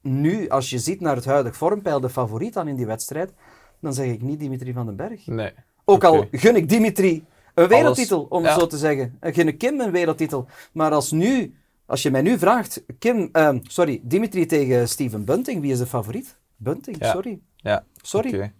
[0.00, 3.32] nu, als je ziet naar het huidige vormpeil, de favoriet dan in die wedstrijd,
[3.80, 5.26] dan zeg ik niet Dimitri van den Berg.
[5.26, 5.52] Nee.
[5.84, 8.48] Ook al gun ik Dimitri een wereldtitel, om ja.
[8.48, 9.16] het zo te zeggen.
[9.20, 10.46] En gun ik Kim een wereldtitel.
[10.72, 11.54] Maar als, nu,
[11.86, 15.86] als je mij nu vraagt, Kim, ehm, sorry, Dimitri tegen Steven Bunting, wie is de
[15.86, 16.38] favoriet?
[16.56, 17.12] Bunting, Ja.
[17.12, 17.40] sorry.
[17.56, 17.84] Ja.
[18.02, 18.34] Sorry.
[18.34, 18.52] Oké.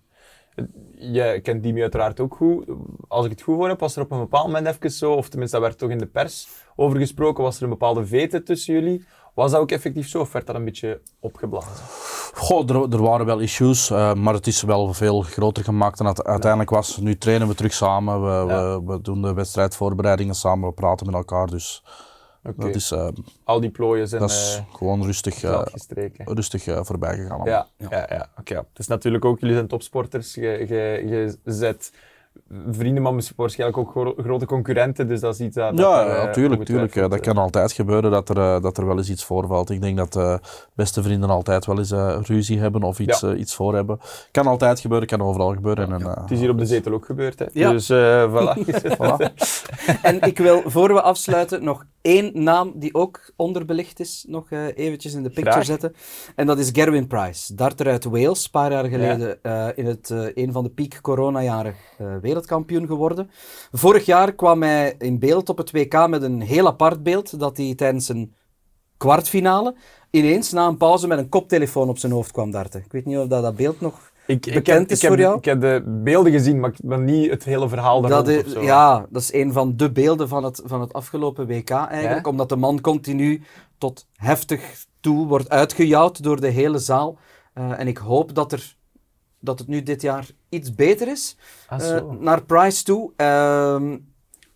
[0.98, 2.64] Je kent Dimi uiteraard ook goed.
[3.08, 5.28] Als ik het goed hoor heb, was er op een bepaald moment even zo, of
[5.28, 8.74] tenminste, daar werd toch in de pers over gesproken, was er een bepaalde vete tussen
[8.74, 9.04] jullie.
[9.34, 11.70] Was dat ook effectief zo, of werd dat een beetje opgeblazen?
[12.34, 16.06] Goh, er, er waren wel issues, eh, maar het is wel veel groter gemaakt dan
[16.06, 16.96] het uiteindelijk was.
[16.96, 18.80] Nu trainen we terug samen, we, Ja.
[18.80, 21.46] we, we doen de wedstrijdvoorbereidingen samen, we praten met elkaar.
[21.46, 21.84] Dus
[22.44, 22.60] Oké.
[22.66, 23.08] dat is, eh,
[23.44, 25.62] Al die plooien zijn dat is eh, gewoon rustig, eh,
[26.24, 27.30] rustig eh, voorbij gegaan.
[27.30, 27.46] allemaal.
[27.46, 28.06] Ja, ja.
[28.10, 28.54] ja, Oké.
[28.54, 30.34] Het is natuurlijk ook, jullie zijn topsporters.
[30.34, 31.92] Je, je, je zet
[32.70, 35.08] vrienden, maar misschien waarschijnlijk ook gro- grote concurrenten.
[35.08, 35.78] Dus dat is iets dat...
[35.78, 39.24] Ja, eh, ja, tuurlijk, Dat kan altijd gebeuren dat er, dat er wel eens iets
[39.24, 39.70] voorvalt.
[39.70, 40.34] Ik denk dat eh,
[40.74, 43.34] beste vrienden altijd wel eens eh, ruzie hebben of iets, Ja.
[43.34, 44.00] iets voor hebben.
[44.30, 45.92] Kan altijd gebeuren, kan overal gebeuren.
[45.92, 47.46] En, eh, Het is hier op de zetel ook gebeurd, hè.
[47.52, 47.70] Ja.
[47.70, 48.58] Dus, eh voilà.
[49.00, 49.34] voilà.
[50.02, 54.66] En ik wil, voor we afsluiten, nog één naam die ook onderbelicht is, nog eh,
[54.76, 55.64] eventjes in de picture Graag.
[55.64, 55.94] zetten.
[56.36, 60.10] En dat is Gerwin Price, darter uit Wales, een paar jaar geleden eh, in het,
[60.10, 61.74] eh, een van de piek coronajaren
[62.20, 63.30] wereldkampioen geworden.
[63.72, 67.56] Vorig jaar kwam hij in beeld op het WK met een heel apart beeld, dat
[67.56, 68.34] hij tijdens een
[68.96, 69.74] kwartfinale
[70.10, 72.80] ineens na een pauze met een koptelefoon op zijn hoofd kwam darten.
[72.80, 74.09] Ik weet niet of dat, dat beeld nog...
[74.30, 75.38] Ik, ik, Bekend heb, is ik, heb, voor jou?
[75.38, 78.50] ik heb de beelden gezien, maar, ik- maar niet het hele verhaal Dat is, of
[78.50, 78.62] zo.
[78.62, 82.26] ja, dat is een van de beelden van het, van het afgelopen WK eigenlijk.
[82.26, 83.42] Omdat de man continu
[83.78, 87.18] tot heftig toe wordt uitgejouwd door de hele zaal.
[87.52, 88.76] Eh, en ik hoop dat, er,
[89.40, 91.36] dat het nu dit jaar iets beter is.
[91.68, 93.12] Ah, eh, naar Price toe.
[93.16, 93.98] Ehm,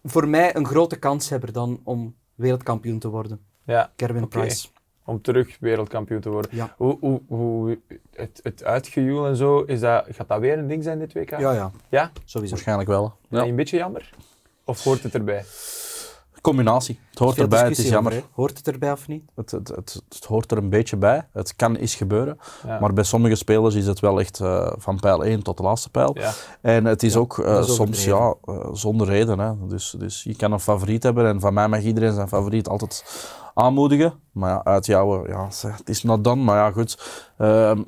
[0.03, 3.41] voor mij een grote kanshebber dan om wereldkampioen te worden.
[3.65, 4.39] ja, Kerwin Oké.
[4.39, 4.69] Price.
[5.05, 6.51] Om terug wereldkampioen te worden.
[6.55, 6.75] Ja.
[6.77, 7.79] Hoe, hoe, hoe
[8.15, 11.31] het, het uitgejoel en zo, is dat, gaat dat weer een ding zijn dit WK?
[11.31, 12.11] Ja, ja, Ja?
[12.25, 12.55] sowieso.
[12.55, 13.17] Waarschijnlijk wel.
[13.29, 13.43] Ja.
[13.43, 14.11] een beetje jammer?
[14.65, 15.45] Of hoort het erbij?
[16.45, 16.99] Combinatie.
[17.11, 18.13] Het hoort erbij, het is jammer.
[18.13, 18.25] over.
[18.33, 19.23] Hoort het erbij of niet?
[19.35, 21.27] Het, het, het, het hoort er een beetje bij.
[21.33, 22.39] Het kan eens gebeuren.
[22.67, 22.81] Ja.
[22.81, 25.91] Maar bij sommige spelers is het wel echt eh, van pijl 1 tot de laatste
[25.91, 26.19] pijl.
[26.19, 26.33] Ja.
[26.61, 29.39] En het is ook eh, is soms ja, eh, zonder reden.
[29.39, 29.67] Hè.
[29.69, 33.05] Dus, dus je kan een favoriet hebben en van mij mag iedereen zijn favoriet altijd
[33.55, 34.15] aanmoedigen.
[34.33, 36.43] Maar ja, uit jou, ja, het is not done.
[36.43, 37.23] Maar ja, goed.
[37.39, 37.83] Ehm,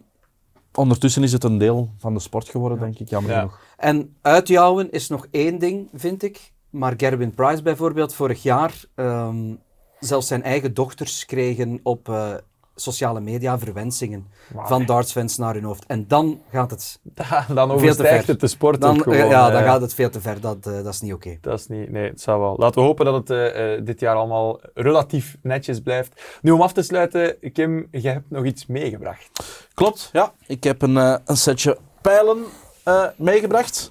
[0.74, 3.38] ondertussen is het een deel van de sport geworden, denk ik, jammer Ja.
[3.38, 3.60] genoeg.
[3.76, 6.54] En uitjouwen is nog één ding, vind ik.
[6.78, 9.54] Maar Gerwin Price bijvoorbeeld, vorig jaar, ehm,
[10.00, 12.34] zelfs zijn eigen dochters kregen op eh,
[12.74, 15.86] sociale media verwensingen van dartsfans naar hun hoofd.
[15.86, 17.00] En dan gaat het,
[17.54, 18.32] dan te overstijgt ver.
[18.32, 19.28] het de sport dan, ook gewoon.
[19.28, 20.40] ja, dan gaat het veel te ver.
[20.40, 21.38] Dat, eh, dat is niet oké.
[21.40, 22.54] Dat is niet, nee, het zou wel.
[22.58, 26.38] Laten we hopen dat het eh, dit jaar allemaal relatief netjes blijft.
[26.42, 29.30] Nu om af te sluiten, Kim, je hebt nog iets meegebracht.
[29.74, 30.32] Klopt, ja.
[30.46, 32.44] Ik heb een, een setje pijlen
[32.86, 33.90] eh, meegebracht.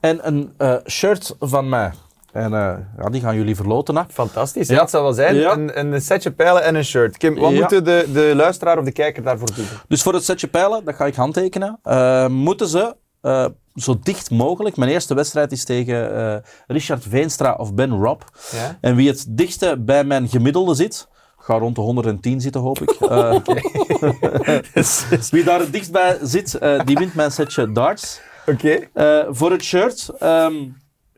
[0.00, 1.92] En een eh, shirt van mij.
[2.32, 3.96] En eh, ja, die gaan jullie verloten.
[3.96, 4.02] Hè.
[4.08, 4.74] Fantastisch, Ja.
[4.74, 4.80] ja.
[4.80, 5.34] het zou wel zijn.
[5.34, 5.52] Ja.
[5.52, 7.16] Een, een setje pijlen en een shirt.
[7.16, 7.58] Kim, wat Ja.
[7.58, 9.66] moeten de, de luisteraar of de kijker daarvoor doen?
[9.88, 14.30] Dus voor het setje pijlen, dat ga ik handtekenen, eh, moeten ze eh, zo dicht
[14.30, 14.76] mogelijk.
[14.76, 18.20] Mijn eerste wedstrijd is tegen eh, Richard Veenstra of Ben Rob.
[18.52, 18.78] Ja?
[18.80, 21.08] En wie het dichtste bij mijn gemiddelde zit,
[21.38, 22.90] ga rond de 110 zitten, hoop ik.
[23.00, 24.60] Eh,
[25.30, 28.20] wie daar het dichtst bij zit, eh, die wint mijn setje darts.
[28.46, 28.78] Oké.
[28.92, 30.54] Eh, voor het shirt ehm,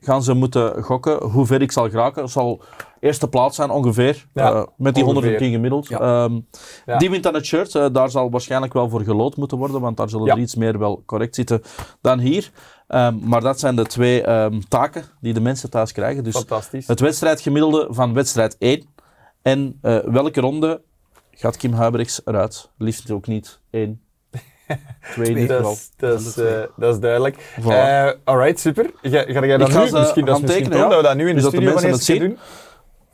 [0.04, 2.22] gaan ze moeten gokken hoe ver ik zal geraken.
[2.22, 2.62] Het zal
[3.00, 5.22] eerste plaats zijn ongeveer, Ja, eh, met die ongeveer.
[5.22, 5.88] 110 gemiddeld.
[5.88, 5.98] Ja.
[6.24, 6.40] Ehm,
[6.86, 6.98] Ja.
[6.98, 7.74] Die wint dan het shirt.
[7.74, 10.78] Eh, daar zal waarschijnlijk wel voor gelood moeten worden, want daar zullen er iets meer
[10.78, 11.62] wel correct zitten
[12.00, 12.50] dan hier.
[12.86, 16.24] Ehm, maar dat zijn de twee ehm, taken die de mensen thuis krijgen.
[16.24, 16.86] Dus Fantastisch.
[16.86, 18.86] het wedstrijdgemiddelde van wedstrijd 1.
[19.42, 20.82] En eh, welke ronde
[21.30, 22.70] gaat Kim Huibrechts eruit?
[22.78, 24.00] Liefst ook niet 1.
[25.14, 27.36] 2 niet dat, is, dat, is, eh, dat is duidelijk.
[27.60, 27.64] Voilà.
[27.66, 28.90] Eh, alright, super.
[29.02, 29.86] Ga, ga jij dat Ik nu?
[29.86, 30.88] ze Misschien, dat is misschien handtekenen, tof ja.
[30.88, 32.18] dat we dat nu in Dus de de studio wanneer het zien.
[32.18, 32.38] doen.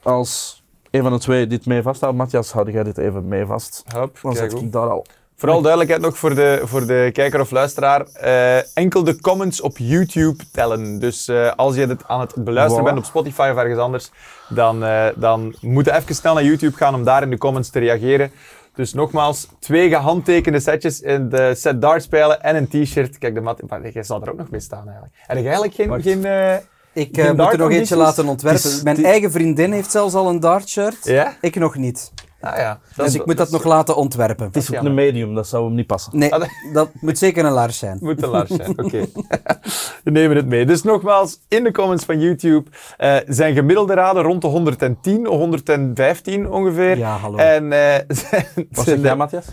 [0.03, 3.85] Als een van de twee dit mee vasthoudt, Matthias, houd jij dit even mee vast.
[3.95, 4.63] Hop, Dan kijk zet goed.
[4.67, 5.07] ik daar al.
[5.37, 8.07] Vooral duidelijkheid nog voor de, voor de kijker of luisteraar.
[8.07, 10.99] eh, enkel de comments op YouTube tellen.
[10.99, 14.11] Dus als je dit aan het beluisteren bent op Spotify of ergens anders,
[14.49, 17.71] dan, eh, dan moet je even snel naar YouTube gaan om daar in de comments
[17.71, 18.31] te reageren.
[18.79, 23.19] Dus nogmaals, twee gehandtekende setjes in de set dart spelen en een t-shirt.
[23.19, 25.15] Kijk, de mat, maar jij zal er ook nog mee staan eigenlijk.
[25.17, 25.89] Heb je eigenlijk geen...
[25.89, 26.03] Wacht.
[26.03, 26.55] geen eh,
[26.93, 28.71] Ik Geen eh, moet er nog eentje laten ontwerpen.
[28.71, 31.05] Is- Mijn eigen vriendin heeft zelfs al een dartshirt.
[31.05, 31.37] ja?
[31.41, 32.13] Ik nog niet.
[32.41, 32.81] Ah ja.
[32.97, 34.47] Dus ik moet dat nog laten ontwerpen.
[34.47, 34.89] Het is jammer.
[34.91, 36.19] een medium, dat zou hem niet passen.
[36.19, 37.99] Nee, Ah, dat- dat moet zeker een laars zijn.
[38.03, 39.07] Moet een lars zijn, oké.
[40.05, 40.67] We nemen het mee.
[40.67, 46.51] Dus nogmaals, in de comments van YouTube eh, zijn gemiddelde raden rond de 110, 115
[46.51, 46.97] ongeveer.
[46.99, 47.37] Ja, hallo.
[47.37, 47.95] En eh,
[48.31, 49.45] zijn- Wat zeg jij, Matthias?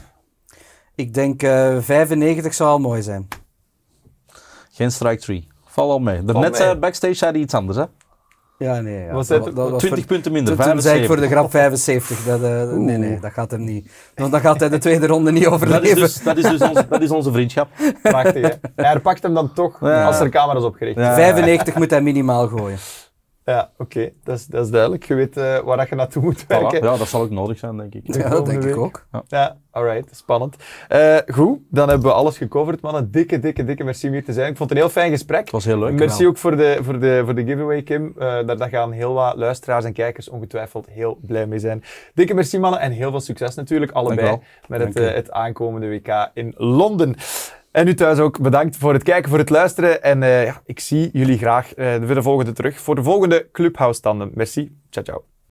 [0.96, 3.28] Ik denk eh 95 zou al mooi zijn.
[4.72, 5.48] Geen strike 3.
[5.66, 6.24] Val al mee.
[6.24, 7.84] Daarnet eh, backstage zei hij iets anders, hè?
[8.58, 9.04] Ja, nee.
[9.04, 9.14] Ja.
[9.14, 11.38] Dat, zei- dat was 20 voor- punten minder, Toen, toen zei ik voor de 75.
[11.38, 12.26] grap 75.
[12.26, 13.92] Dat, eh, nee, nee, dat gaat hem niet.
[14.16, 15.96] Want dan gaat hij de tweede ronde niet Dat is, overleven.
[16.00, 17.68] dus, dat, is dus onze, dat is onze vriendschap.
[18.02, 18.50] Prachtig, hè?
[18.76, 20.06] Hij herpakt hem dan toch Ja.
[20.06, 21.10] als er camera's opgericht zijn.
[21.10, 21.16] Ja.
[21.16, 22.78] 95 moet hij minimaal gooien.
[23.46, 24.12] Ja, oké.
[24.24, 25.04] Dat, is, dat is duidelijk.
[25.04, 26.48] Je weet eh, waar dat je naartoe moet Voilà.
[26.48, 26.84] werken.
[26.84, 28.14] Ja, dat zal ook nodig zijn, denk ik.
[28.14, 29.06] De Ja, dat denk ik ook.
[29.28, 30.56] Ja, alright, spannend.
[30.88, 33.12] Eh, goed, dan hebben we alles gecoverd, mannen.
[33.12, 34.52] Dikke, dikke, dikke merci om hier te zijn.
[34.52, 35.40] Ik vond het een heel fijn gesprek.
[35.40, 36.00] Het was heel leuk.
[36.00, 38.14] Merci ook voor de, voor de, voor de giveaway, Kim.
[38.18, 41.84] Eh, daar, daar gaan heel wat luisteraars en kijkers ongetwijfeld heel blij mee zijn.
[42.14, 42.80] Dikke merci, mannen.
[42.80, 47.16] En heel veel succes natuurlijk, allebei, met het, het aankomende WK in Londen.
[47.76, 50.04] En u thuis ook bedankt voor het kijken, voor het luisteren.
[50.04, 52.80] En eh, ja, ik zie jullie graag eh, voor de volgende terug.
[52.80, 54.32] Voor de volgende Clubhouse Tandem.
[54.34, 54.78] Merci.
[54.90, 55.35] Ciao, ciao.